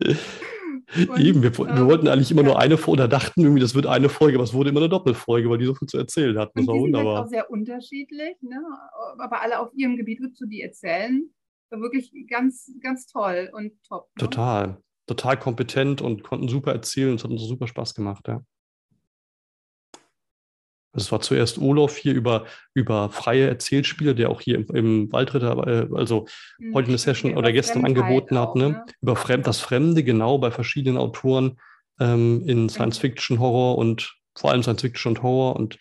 Und, 0.95 1.21
Eben, 1.21 1.43
wir, 1.43 1.57
wir 1.57 1.69
ähm, 1.69 1.87
wollten 1.87 2.09
eigentlich 2.09 2.31
immer 2.31 2.43
ja. 2.43 2.49
nur 2.49 2.59
eine 2.59 2.77
Folge 2.77 3.03
oder 3.03 3.09
dachten 3.09 3.41
irgendwie, 3.41 3.63
das 3.63 3.75
wird 3.75 3.87
eine 3.87 4.09
Folge, 4.09 4.37
aber 4.37 4.45
es 4.45 4.53
wurde 4.53 4.71
immer 4.71 4.81
eine 4.81 4.89
Doppelfolge, 4.89 5.49
weil 5.49 5.59
die 5.59 5.65
so 5.65 5.75
viel 5.75 5.89
zu 5.89 5.97
erzählen 5.97 6.39
hatten. 6.39 6.53
Das 6.59 6.67
war 6.67 6.75
die 6.75 6.81
wunderbar. 6.81 7.17
Sind 7.17 7.25
auch 7.25 7.31
sehr 7.31 7.51
unterschiedlich, 7.51 8.37
ne? 8.43 8.61
aber 9.19 9.41
alle 9.41 9.61
auf 9.61 9.71
ihrem 9.75 9.97
Gebiet 9.97 10.21
zu 10.37 10.47
die 10.47 10.61
erzählen. 10.61 11.31
Wirklich 11.71 12.13
ganz, 12.29 12.71
ganz 12.83 13.07
toll 13.07 13.51
und 13.55 13.73
top. 13.89 14.09
Ne? 14.17 14.21
Total, 14.21 14.77
total 15.07 15.39
kompetent 15.39 16.03
und 16.03 16.23
konnten 16.23 16.49
super 16.49 16.73
erzählen. 16.73 17.15
Es 17.15 17.25
hat 17.25 17.31
uns 17.31 17.43
super 17.43 17.67
Spaß 17.67 17.95
gemacht, 17.95 18.29
ja. 18.29 18.43
Also 20.93 21.07
es 21.07 21.13
war 21.13 21.21
zuerst 21.21 21.59
Olof 21.59 21.97
hier 21.97 22.13
über, 22.13 22.45
über 22.75 23.09
freie 23.09 23.49
Erzählspiele, 23.49 24.15
der 24.15 24.31
auch 24.31 24.41
hier 24.43 24.57
im, 24.57 24.67
im 24.75 25.13
Waldritter, 25.13 25.67
äh, 25.67 25.89
also 25.97 26.27
mhm. 26.59 26.75
heute 26.75 26.89
eine 26.89 26.99
Session 26.99 27.37
oder 27.37 27.51
gestern 27.53 27.87
angeboten 27.87 28.39
hat, 28.39 28.57
ne? 28.57 28.71
ne? 28.71 28.85
über 29.01 29.17
Fremd, 29.17 29.47
das 29.47 29.61
Fremde, 29.61 30.05
genau, 30.05 30.39
bei 30.39 30.51
verschiedenen 30.51 30.99
Autoren 30.99 31.59
ähm, 31.99 32.43
in 32.47 32.69
Science 32.69 32.99
Fiction, 32.99 33.41
Horror 33.41 33.79
und 33.79 34.15
vor 34.37 34.51
allem 34.51 34.63
Science 34.63 34.83
Fiction 34.83 35.17
und 35.17 35.23
Horror 35.23 35.57
und 35.57 35.79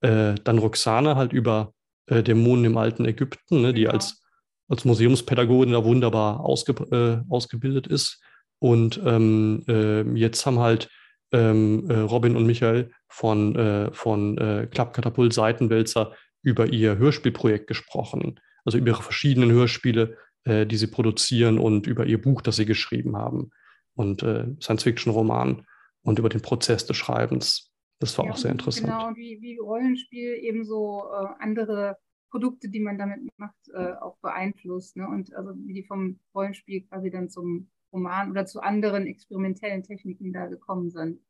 äh, 0.00 0.34
dann 0.42 0.58
Roxane 0.58 1.16
halt 1.16 1.32
über 1.32 1.74
äh, 2.06 2.22
Dämonen 2.22 2.64
im 2.64 2.78
alten 2.78 3.04
Ägypten, 3.04 3.60
ne, 3.60 3.74
die 3.74 3.82
genau. 3.82 3.94
als, 3.94 4.22
als 4.68 4.84
Museumspädagogin 4.84 5.72
da 5.72 5.84
wunderbar 5.84 6.40
ausge, 6.40 6.72
äh, 6.90 7.30
ausgebildet 7.30 7.86
ist. 7.86 8.22
Und 8.60 9.00
ähm, 9.04 9.62
äh, 9.68 10.02
jetzt 10.14 10.44
haben 10.46 10.58
halt 10.58 10.88
ähm, 11.32 11.88
äh, 11.90 11.98
Robin 11.98 12.36
und 12.36 12.46
Michael 12.46 12.90
von, 13.08 13.56
äh, 13.56 13.92
von 13.92 14.38
äh, 14.38 14.68
Klappkatapult 14.70 15.32
Seitenwälzer 15.32 16.14
über 16.42 16.66
ihr 16.66 16.98
Hörspielprojekt 16.98 17.66
gesprochen. 17.66 18.40
Also 18.64 18.78
über 18.78 18.88
ihre 18.88 19.02
verschiedenen 19.02 19.50
Hörspiele, 19.50 20.16
äh, 20.44 20.66
die 20.66 20.76
sie 20.76 20.86
produzieren 20.86 21.58
und 21.58 21.86
über 21.86 22.06
ihr 22.06 22.20
Buch, 22.20 22.42
das 22.42 22.56
sie 22.56 22.66
geschrieben 22.66 23.16
haben. 23.16 23.50
Und 23.94 24.22
äh, 24.22 24.46
Science-Fiction-Roman 24.60 25.66
und 26.02 26.18
über 26.18 26.28
den 26.28 26.42
Prozess 26.42 26.86
des 26.86 26.96
Schreibens. 26.96 27.72
Das 27.98 28.16
war 28.16 28.26
ja, 28.26 28.32
auch 28.32 28.36
sehr 28.36 28.52
interessant. 28.52 28.86
Genau, 28.86 29.10
wie, 29.16 29.38
wie 29.40 29.58
Rollenspiel 29.58 30.38
ebenso 30.40 31.04
äh, 31.10 31.26
andere 31.40 31.96
Produkte, 32.30 32.68
die 32.68 32.80
man 32.80 32.98
damit 32.98 33.20
macht, 33.38 33.56
äh, 33.74 33.94
auch 34.00 34.18
beeinflusst. 34.18 34.96
Ne? 34.96 35.08
Und 35.08 35.34
also 35.34 35.54
wie 35.56 35.74
die 35.74 35.84
vom 35.84 36.20
Rollenspiel 36.34 36.82
quasi 36.82 37.10
dann 37.10 37.28
zum 37.28 37.70
Roman 37.92 38.30
oder 38.30 38.46
zu 38.46 38.60
anderen 38.60 39.06
experimentellen 39.06 39.82
Techniken 39.82 40.32
da 40.32 40.46
gekommen 40.46 40.90
sind. 40.90 41.20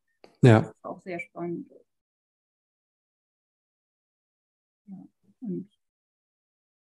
Ja. 0.41 0.61
Das 0.61 0.69
ist 0.69 0.85
auch 0.85 1.01
sehr 1.01 1.19
spannend. 1.19 1.69
Ja. 4.87 5.07
Und 5.41 5.69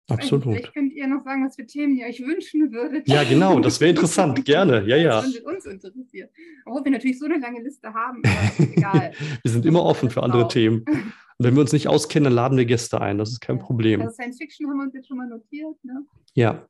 Absolut. 0.10 0.43
Vielleicht 0.43 0.74
könnt 0.74 0.93
ihr 0.93 1.08
noch 1.08 1.24
sagen, 1.24 1.45
was 1.45 1.56
für 1.56 1.66
Themen 1.66 1.95
ihr 1.95 2.06
euch 2.06 2.20
wünschen 2.20 2.72
würdet. 2.72 3.08
Ja, 3.08 3.24
genau, 3.24 3.60
das 3.60 3.80
wäre 3.80 3.89
interessant, 3.91 4.43
gerne. 4.43 4.86
Ja, 4.86 4.97
ja. 4.97 5.22
Das 5.22 5.39
uns 5.39 5.66
interessiert. 5.66 6.30
Obwohl 6.66 6.84
wir 6.84 6.91
natürlich 6.91 7.20
so 7.20 7.26
eine 7.26 7.38
lange 7.38 7.62
Liste 7.62 7.93
haben, 7.93 8.22
aber 8.26 8.72
egal. 8.72 9.12
wir 9.43 9.51
sind 9.51 9.66
immer 9.66 9.84
offen 9.84 10.10
für 10.10 10.22
andere 10.22 10.47
Themen. 10.47 10.84
Und 10.88 11.14
wenn 11.39 11.56
wir 11.56 11.62
uns 11.62 11.72
nicht 11.72 11.88
auskennen, 11.88 12.26
dann 12.26 12.34
laden 12.34 12.58
wir 12.58 12.66
Gäste 12.66 12.99
ein, 12.99 13.18
das 13.18 13.32
ist 13.32 13.39
kein 13.39 13.58
ja. 13.58 13.64
Problem. 13.64 14.01
Also 14.01 14.14
Science 14.14 14.38
Fiction 14.38 14.70
haben 14.70 14.78
wir 14.78 14.84
uns 14.84 14.93
jetzt 14.93 15.08
schon 15.08 15.18
mal 15.18 15.28
notiert, 15.28 15.84
ne? 15.84 16.06
Ja. 16.34 16.68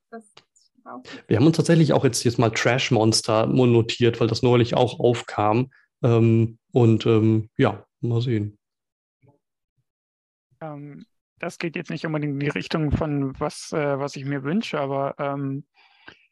Wir 1.27 1.37
haben 1.37 1.47
uns 1.47 1.55
tatsächlich 1.55 1.93
auch 1.93 2.03
jetzt, 2.03 2.23
jetzt 2.25 2.37
mal 2.37 2.49
Trash 2.49 2.91
Monster 2.91 3.47
notiert, 3.47 4.19
weil 4.19 4.27
das 4.27 4.43
neulich 4.43 4.75
auch 4.75 4.99
aufkam. 4.99 5.71
Ähm, 6.03 6.59
und 6.71 7.05
ähm, 7.05 7.49
ja, 7.57 7.85
mal 8.01 8.21
sehen. 8.21 8.57
Ähm, 10.61 11.05
das 11.39 11.57
geht 11.57 11.75
jetzt 11.75 11.89
nicht 11.89 12.05
unbedingt 12.05 12.33
in 12.33 12.39
die 12.39 12.49
Richtung 12.49 12.91
von 12.91 13.39
was, 13.39 13.71
äh, 13.73 13.99
was 13.99 14.15
ich 14.15 14.25
mir 14.25 14.43
wünsche, 14.43 14.79
aber 14.79 15.15
ähm, 15.17 15.65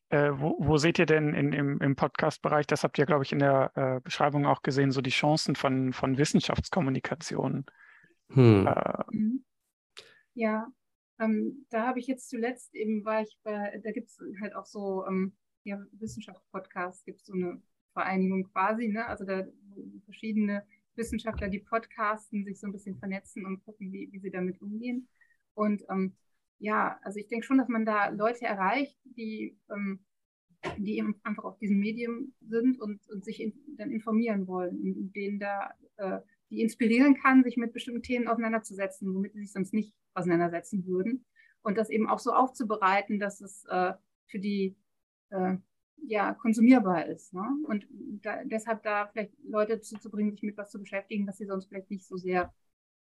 äh, 0.09 0.32
wo, 0.34 0.57
wo, 0.59 0.78
seht 0.78 0.99
ihr 0.99 1.05
denn 1.05 1.34
in, 1.34 1.53
im, 1.53 1.80
im 1.80 1.95
Podcast-Bereich, 1.95 2.67
das 2.67 2.84
habt 2.84 2.97
ihr, 2.97 3.05
glaube 3.05 3.24
ich, 3.24 3.32
in 3.32 3.39
der 3.39 3.72
äh, 3.76 4.01
Beschreibung 4.01 4.45
auch 4.45 4.61
gesehen, 4.61 4.91
so 4.91 5.01
die 5.01 5.09
Chancen 5.09 5.55
von, 5.55 5.93
von 5.93 6.17
Wissenschaftskommunikation? 6.17 7.65
Hm. 8.30 8.67
Äh, 8.67 9.03
mhm. 9.11 9.45
ja, 10.34 10.67
ähm, 11.19 11.65
da 11.69 11.88
habe 11.88 11.99
ich 11.99 12.07
jetzt 12.07 12.30
zuletzt 12.30 12.74
eben, 12.76 13.05
war 13.05 13.22
ich 13.22 13.38
bei, 13.43 13.80
da 13.84 13.91
gibt 13.91 14.09
es 14.09 14.19
halt 14.41 14.55
auch 14.55 14.65
so 14.65 15.05
ähm, 15.07 15.36
ja, 15.63 15.78
Wissenschaftspodcasts, 15.91 17.05
gibt 17.05 17.19
es 17.19 17.26
so 17.26 17.34
eine 17.34 17.61
Vereinigung 17.94 18.44
quasi, 18.52 18.88
ne? 18.88 19.06
Also 19.06 19.26
da 19.26 19.46
verschiedene 20.06 20.64
Wissenschaftler, 20.96 21.50
die 21.50 21.60
podcasten, 21.60 22.44
sich 22.46 22.60
so 22.60 22.68
ein 22.68 22.74
bisschen 22.74 22.98
vernetzen 22.98 23.46
und 23.46 23.64
gucken, 23.64 23.92
wie, 23.92 24.10
wie 24.12 24.20
sie 24.20 24.32
damit 24.32 24.62
umgehen. 24.62 25.08
Und 25.54 25.84
ähm, 25.89 26.16
ja, 26.60 27.00
also 27.04 27.20
ich 27.20 27.28
denke 27.28 27.46
schon, 27.46 27.58
dass 27.58 27.70
man 27.70 27.86
da 27.86 28.10
Leute 28.10 28.46
erreicht, 28.46 28.98
die, 29.04 29.58
ähm, 29.70 30.00
die 30.78 30.98
eben 30.98 31.20
einfach 31.24 31.44
auf 31.44 31.58
diesem 31.58 31.80
Medium 31.80 32.34
sind 32.42 32.80
und, 32.80 33.02
und 33.10 33.26
sich 33.26 33.42
in, 33.42 33.54
dann 33.78 33.92
informieren 33.92 34.48
wollen 34.48 34.80
und 34.80 35.16
denen 35.16 35.39
da 35.39 35.74
äh, 35.98 36.20
die 36.52 36.62
inspirieren 36.62 37.16
kann, 37.16 37.44
sich 37.44 37.58
mit 37.58 37.74
bestimmten 37.74 38.04
Themen 38.04 38.28
auseinanderzusetzen, 38.28 39.14
womit 39.14 39.34
sie 39.34 39.39
sich 39.39 39.54
sonst 39.54 39.74
nicht 39.74 39.96
auseinandersetzen 40.14 40.86
würden. 40.86 41.26
Und 41.64 41.78
das 41.78 41.89
eben 41.89 42.10
auch 42.10 42.20
so 42.20 42.34
aufzubereiten, 42.34 43.20
dass 43.20 43.39
es 43.39 43.66
äh, 43.70 43.94
für 44.28 44.39
die 44.39 44.76
äh, 45.30 45.56
ja, 46.08 46.34
konsumierbar 46.34 47.06
ist. 47.08 47.34
Ne? 47.34 47.43
Und 47.64 47.88
da, 48.22 48.43
deshalb 48.43 48.84
da 48.84 49.08
vielleicht 49.08 49.34
Leute 49.43 49.82
zuzubringen, 49.82 50.32
sich 50.32 50.43
mit 50.43 50.58
was 50.58 50.72
zu 50.72 50.80
beschäftigen, 50.80 51.28
was 51.28 51.38
sie 51.38 51.45
sonst 51.45 51.66
vielleicht 51.68 51.89
nicht 51.89 52.06
so 52.06 52.18
sehr 52.18 52.54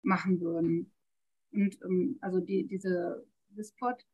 machen 0.01 0.39
würden. 0.41 0.91
Und 1.51 1.77
ähm, 1.83 2.17
also 2.21 2.39
die, 2.39 2.67
diese 2.67 3.25
Wispod, 3.49 4.05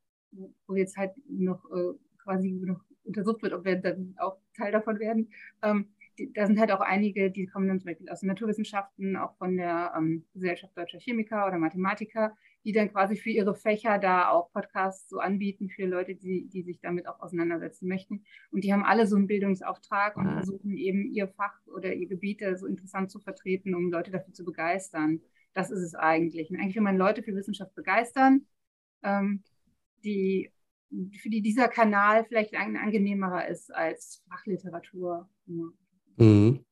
wo 0.67 0.75
jetzt 0.75 0.97
halt 0.97 1.13
noch 1.27 1.65
äh, 1.71 1.93
quasi 2.23 2.51
noch 2.51 2.82
untersucht 3.03 3.41
wird, 3.41 3.53
ob 3.53 3.65
wir 3.65 3.77
dann 3.77 4.15
auch 4.19 4.38
Teil 4.55 4.71
davon 4.71 4.99
werden, 4.99 5.32
ähm, 5.63 5.89
da 6.34 6.45
sind 6.45 6.59
halt 6.59 6.71
auch 6.71 6.82
einige, 6.82 7.32
die 7.32 7.47
kommen 7.47 7.67
dann 7.67 7.80
zum 7.80 7.88
Beispiel 7.88 8.09
aus 8.09 8.19
den 8.19 8.27
Naturwissenschaften, 8.27 9.15
auch 9.15 9.38
von 9.38 9.55
der 9.55 9.93
ähm, 9.95 10.25
Gesellschaft 10.34 10.77
Deutscher 10.77 10.99
Chemiker 10.99 11.47
oder 11.47 11.57
Mathematiker, 11.57 12.36
die 12.66 12.72
dann 12.72 12.91
quasi 12.91 13.16
für 13.16 13.30
ihre 13.30 13.55
Fächer 13.55 13.99
da 13.99 14.30
auch 14.30 14.51
Podcasts 14.51 15.10
so 15.10 15.20
anbieten 15.20 15.70
für 15.70 15.86
Leute, 15.86 16.16
die, 16.16 16.47
die 16.49 16.64
sich 16.64 16.80
damit 16.82 17.07
auch 17.07 17.20
auseinandersetzen 17.20 17.88
möchten. 17.88 18.24
Und 18.51 18.64
die 18.64 18.74
haben 18.74 18.84
alle 18.84 19.07
so 19.07 19.16
einen 19.16 19.28
Bildungsauftrag 19.28 20.18
und 20.18 20.30
versuchen 20.34 20.76
eben 20.78 21.12
ihr 21.12 21.28
Fach 21.28 21.55
oder 21.68 21.93
ihr 21.93 22.07
Gebiete 22.07 22.57
so 22.57 22.68
interessant 22.68 23.12
zu 23.12 23.20
vertreten, 23.20 23.76
um 23.76 23.91
Leute 23.91 24.12
dafür 24.12 24.34
zu 24.34 24.43
begeistern. 24.43 25.22
Das 25.53 25.72
ist 25.72 25.82
es 25.82 25.95
eigentlich. 25.95 26.51
Und 26.51 26.57
eigentlich 26.57 26.76
will 26.76 26.84
man 26.84 26.97
Leute 26.97 27.24
für 27.24 27.36
Wissenschaft 27.36 27.74
begeistern, 27.76 28.45
ähm, 29.03 29.43
die, 30.03 30.51
für 31.18 31.30
die 31.30 31.41
dieser 31.41 31.70
Kanal 31.70 32.26
vielleicht 32.26 32.55
ein 32.55 32.78
angenehmerer 32.78 33.47
ist 33.47 33.74
als 33.74 34.24
Fachliteratur. 34.30 35.30
Mhm. 36.18 36.66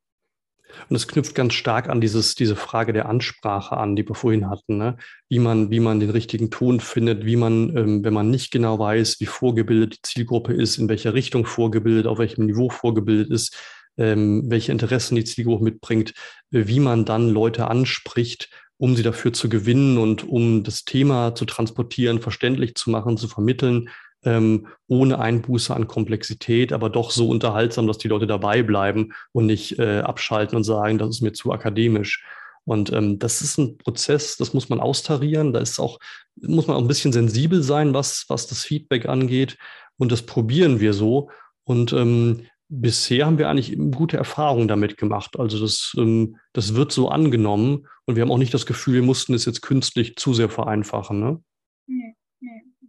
Und 0.89 0.95
es 0.95 1.07
knüpft 1.07 1.35
ganz 1.35 1.53
stark 1.53 1.89
an 1.89 2.01
dieses, 2.01 2.35
diese 2.35 2.55
Frage 2.55 2.93
der 2.93 3.07
Ansprache 3.07 3.77
an, 3.77 3.95
die 3.95 4.07
wir 4.07 4.15
vorhin 4.15 4.49
hatten, 4.49 4.77
ne? 4.77 4.97
wie, 5.29 5.39
man, 5.39 5.71
wie 5.71 5.79
man 5.79 5.99
den 5.99 6.09
richtigen 6.09 6.51
Ton 6.51 6.79
findet, 6.79 7.25
wie 7.25 7.35
man, 7.35 7.75
ähm, 7.75 8.03
wenn 8.03 8.13
man 8.13 8.29
nicht 8.29 8.51
genau 8.51 8.79
weiß, 8.79 9.19
wie 9.19 9.25
vorgebildet 9.25 9.97
die 9.97 10.01
Zielgruppe 10.01 10.53
ist, 10.53 10.77
in 10.77 10.89
welcher 10.89 11.13
Richtung 11.13 11.45
vorgebildet, 11.45 12.07
auf 12.07 12.19
welchem 12.19 12.45
Niveau 12.45 12.69
vorgebildet 12.69 13.31
ist, 13.31 13.57
ähm, 13.97 14.43
welche 14.47 14.71
Interessen 14.71 15.15
die 15.15 15.23
Zielgruppe 15.23 15.63
mitbringt, 15.63 16.13
äh, 16.51 16.67
wie 16.67 16.79
man 16.79 17.05
dann 17.05 17.29
Leute 17.29 17.67
anspricht, 17.67 18.49
um 18.77 18.95
sie 18.95 19.03
dafür 19.03 19.33
zu 19.33 19.49
gewinnen 19.49 19.97
und 19.97 20.23
um 20.27 20.63
das 20.63 20.85
Thema 20.85 21.33
zu 21.33 21.45
transportieren, 21.45 22.21
verständlich 22.21 22.75
zu 22.75 22.91
machen, 22.91 23.17
zu 23.17 23.27
vermitteln 23.27 23.89
ähm, 24.23 24.67
ohne 24.87 25.19
Einbuße 25.19 25.75
an 25.75 25.87
Komplexität, 25.87 26.73
aber 26.73 26.89
doch 26.89 27.11
so 27.11 27.29
unterhaltsam, 27.29 27.87
dass 27.87 27.97
die 27.97 28.07
Leute 28.07 28.27
dabei 28.27 28.63
bleiben 28.63 29.13
und 29.31 29.45
nicht 29.45 29.79
äh, 29.79 29.99
abschalten 29.99 30.55
und 30.57 30.63
sagen, 30.63 30.97
das 30.97 31.09
ist 31.09 31.21
mir 31.21 31.33
zu 31.33 31.51
akademisch. 31.51 32.25
Und 32.65 32.91
ähm, 32.91 33.17
das 33.17 33.41
ist 33.41 33.57
ein 33.57 33.77
Prozess, 33.77 34.35
das 34.35 34.53
muss 34.53 34.67
man 34.67 34.81
austarieren. 34.81 35.53
Da 35.53 35.59
ist 35.59 35.79
auch, 35.79 35.99
muss 36.35 36.67
man 36.67 36.75
auch 36.75 36.81
ein 36.81 36.87
bisschen 36.87 37.13
sensibel 37.13 37.63
sein, 37.63 37.93
was, 37.93 38.25
was 38.27 38.47
das 38.47 38.63
Feedback 38.65 39.07
angeht. 39.07 39.57
Und 39.97 40.11
das 40.11 40.23
probieren 40.23 40.81
wir 40.81 40.93
so. 40.93 41.29
Und 41.63 41.93
ähm, 41.93 42.41
bisher 42.69 43.25
haben 43.25 43.37
wir 43.37 43.49
eigentlich 43.49 43.77
gute 43.91 44.17
Erfahrungen 44.17 44.67
damit 44.67 44.97
gemacht. 44.97 45.39
Also 45.39 45.59
das, 45.59 45.95
ähm, 45.97 46.37
das 46.53 46.75
wird 46.75 46.91
so 46.91 47.09
angenommen 47.09 47.87
und 48.05 48.15
wir 48.15 48.21
haben 48.21 48.31
auch 48.31 48.37
nicht 48.37 48.53
das 48.53 48.65
Gefühl, 48.65 48.95
wir 48.95 49.03
mussten 49.03 49.33
es 49.33 49.45
jetzt 49.45 49.61
künstlich 49.61 50.15
zu 50.15 50.33
sehr 50.33 50.49
vereinfachen. 50.49 51.19
Ne? 51.19 51.41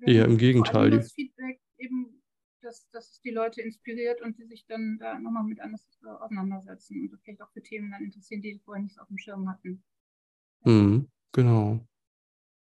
Eher 0.03 0.25
im 0.25 0.39
Gegenteil. 0.39 0.91
Das 0.91 1.13
Feedback 1.13 1.61
eben, 1.79 2.23
dass, 2.61 2.89
dass 2.91 3.13
es 3.13 3.21
die 3.21 3.31
Leute 3.31 3.63
inspiriert 3.63 4.21
und 4.23 4.39
die 4.39 4.45
sich 4.45 4.67
dann 4.67 4.99
da 4.99 5.19
nochmal 5.19 5.45
mit 5.45 5.61
anders 5.61 5.87
auseinandersetzen 6.03 7.01
und 7.01 7.21
vielleicht 7.23 7.43
auch 7.43 7.51
für 7.53 7.63
Themen 7.63 7.91
dann 7.91 8.05
interessieren, 8.05 8.43
die 8.43 8.61
vorher 8.65 8.83
nicht 8.83 8.99
auf 8.99 9.09
dem 9.09 9.19
Schirm 9.19 9.49
hatten. 9.49 9.83
Mhm, 10.65 11.09
genau. 11.33 11.87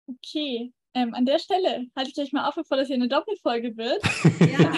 Okay, 0.07 0.73
ähm, 0.95 1.15
an 1.15 1.27
der 1.27 1.39
Stelle 1.39 1.87
halte 1.97 2.11
ich 2.11 2.19
euch 2.19 2.33
mal 2.33 2.49
auf, 2.49 2.55
bevor 2.55 2.77
das 2.77 2.87
hier 2.87 2.97
eine 2.97 3.09
Doppelfolge 3.09 3.77
wird. 3.77 4.03
Ja. 4.45 4.73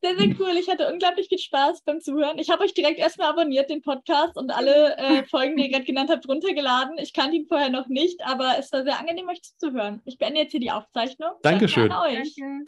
sehr, 0.00 0.16
sehr 0.16 0.36
cool. 0.38 0.56
Ich 0.58 0.68
hatte 0.68 0.90
unglaublich 0.92 1.28
viel 1.28 1.38
Spaß 1.38 1.82
beim 1.84 2.00
Zuhören. 2.00 2.38
Ich 2.38 2.50
habe 2.50 2.62
euch 2.62 2.74
direkt 2.74 2.98
erstmal 2.98 3.30
abonniert, 3.30 3.70
den 3.70 3.82
Podcast, 3.82 4.36
und 4.36 4.50
alle 4.50 4.96
äh, 4.96 5.24
Folgen, 5.24 5.56
die 5.56 5.64
ihr 5.64 5.70
gerade 5.70 5.84
genannt 5.84 6.10
habt, 6.10 6.28
runtergeladen. 6.28 6.98
Ich 6.98 7.12
kannte 7.12 7.36
ihn 7.36 7.46
vorher 7.46 7.70
noch 7.70 7.88
nicht, 7.88 8.20
aber 8.24 8.56
es 8.58 8.72
war 8.72 8.84
sehr 8.84 8.98
angenehm, 8.98 9.28
euch 9.28 9.42
zuzuhören. 9.42 10.00
Ich 10.04 10.18
beende 10.18 10.40
jetzt 10.40 10.52
hier 10.52 10.60
die 10.60 10.70
Aufzeichnung. 10.70 11.30
Dankeschön. 11.42 11.88
Danke 11.88 12.04
an 12.04 12.16
euch. 12.16 12.34
Danke. 12.36 12.64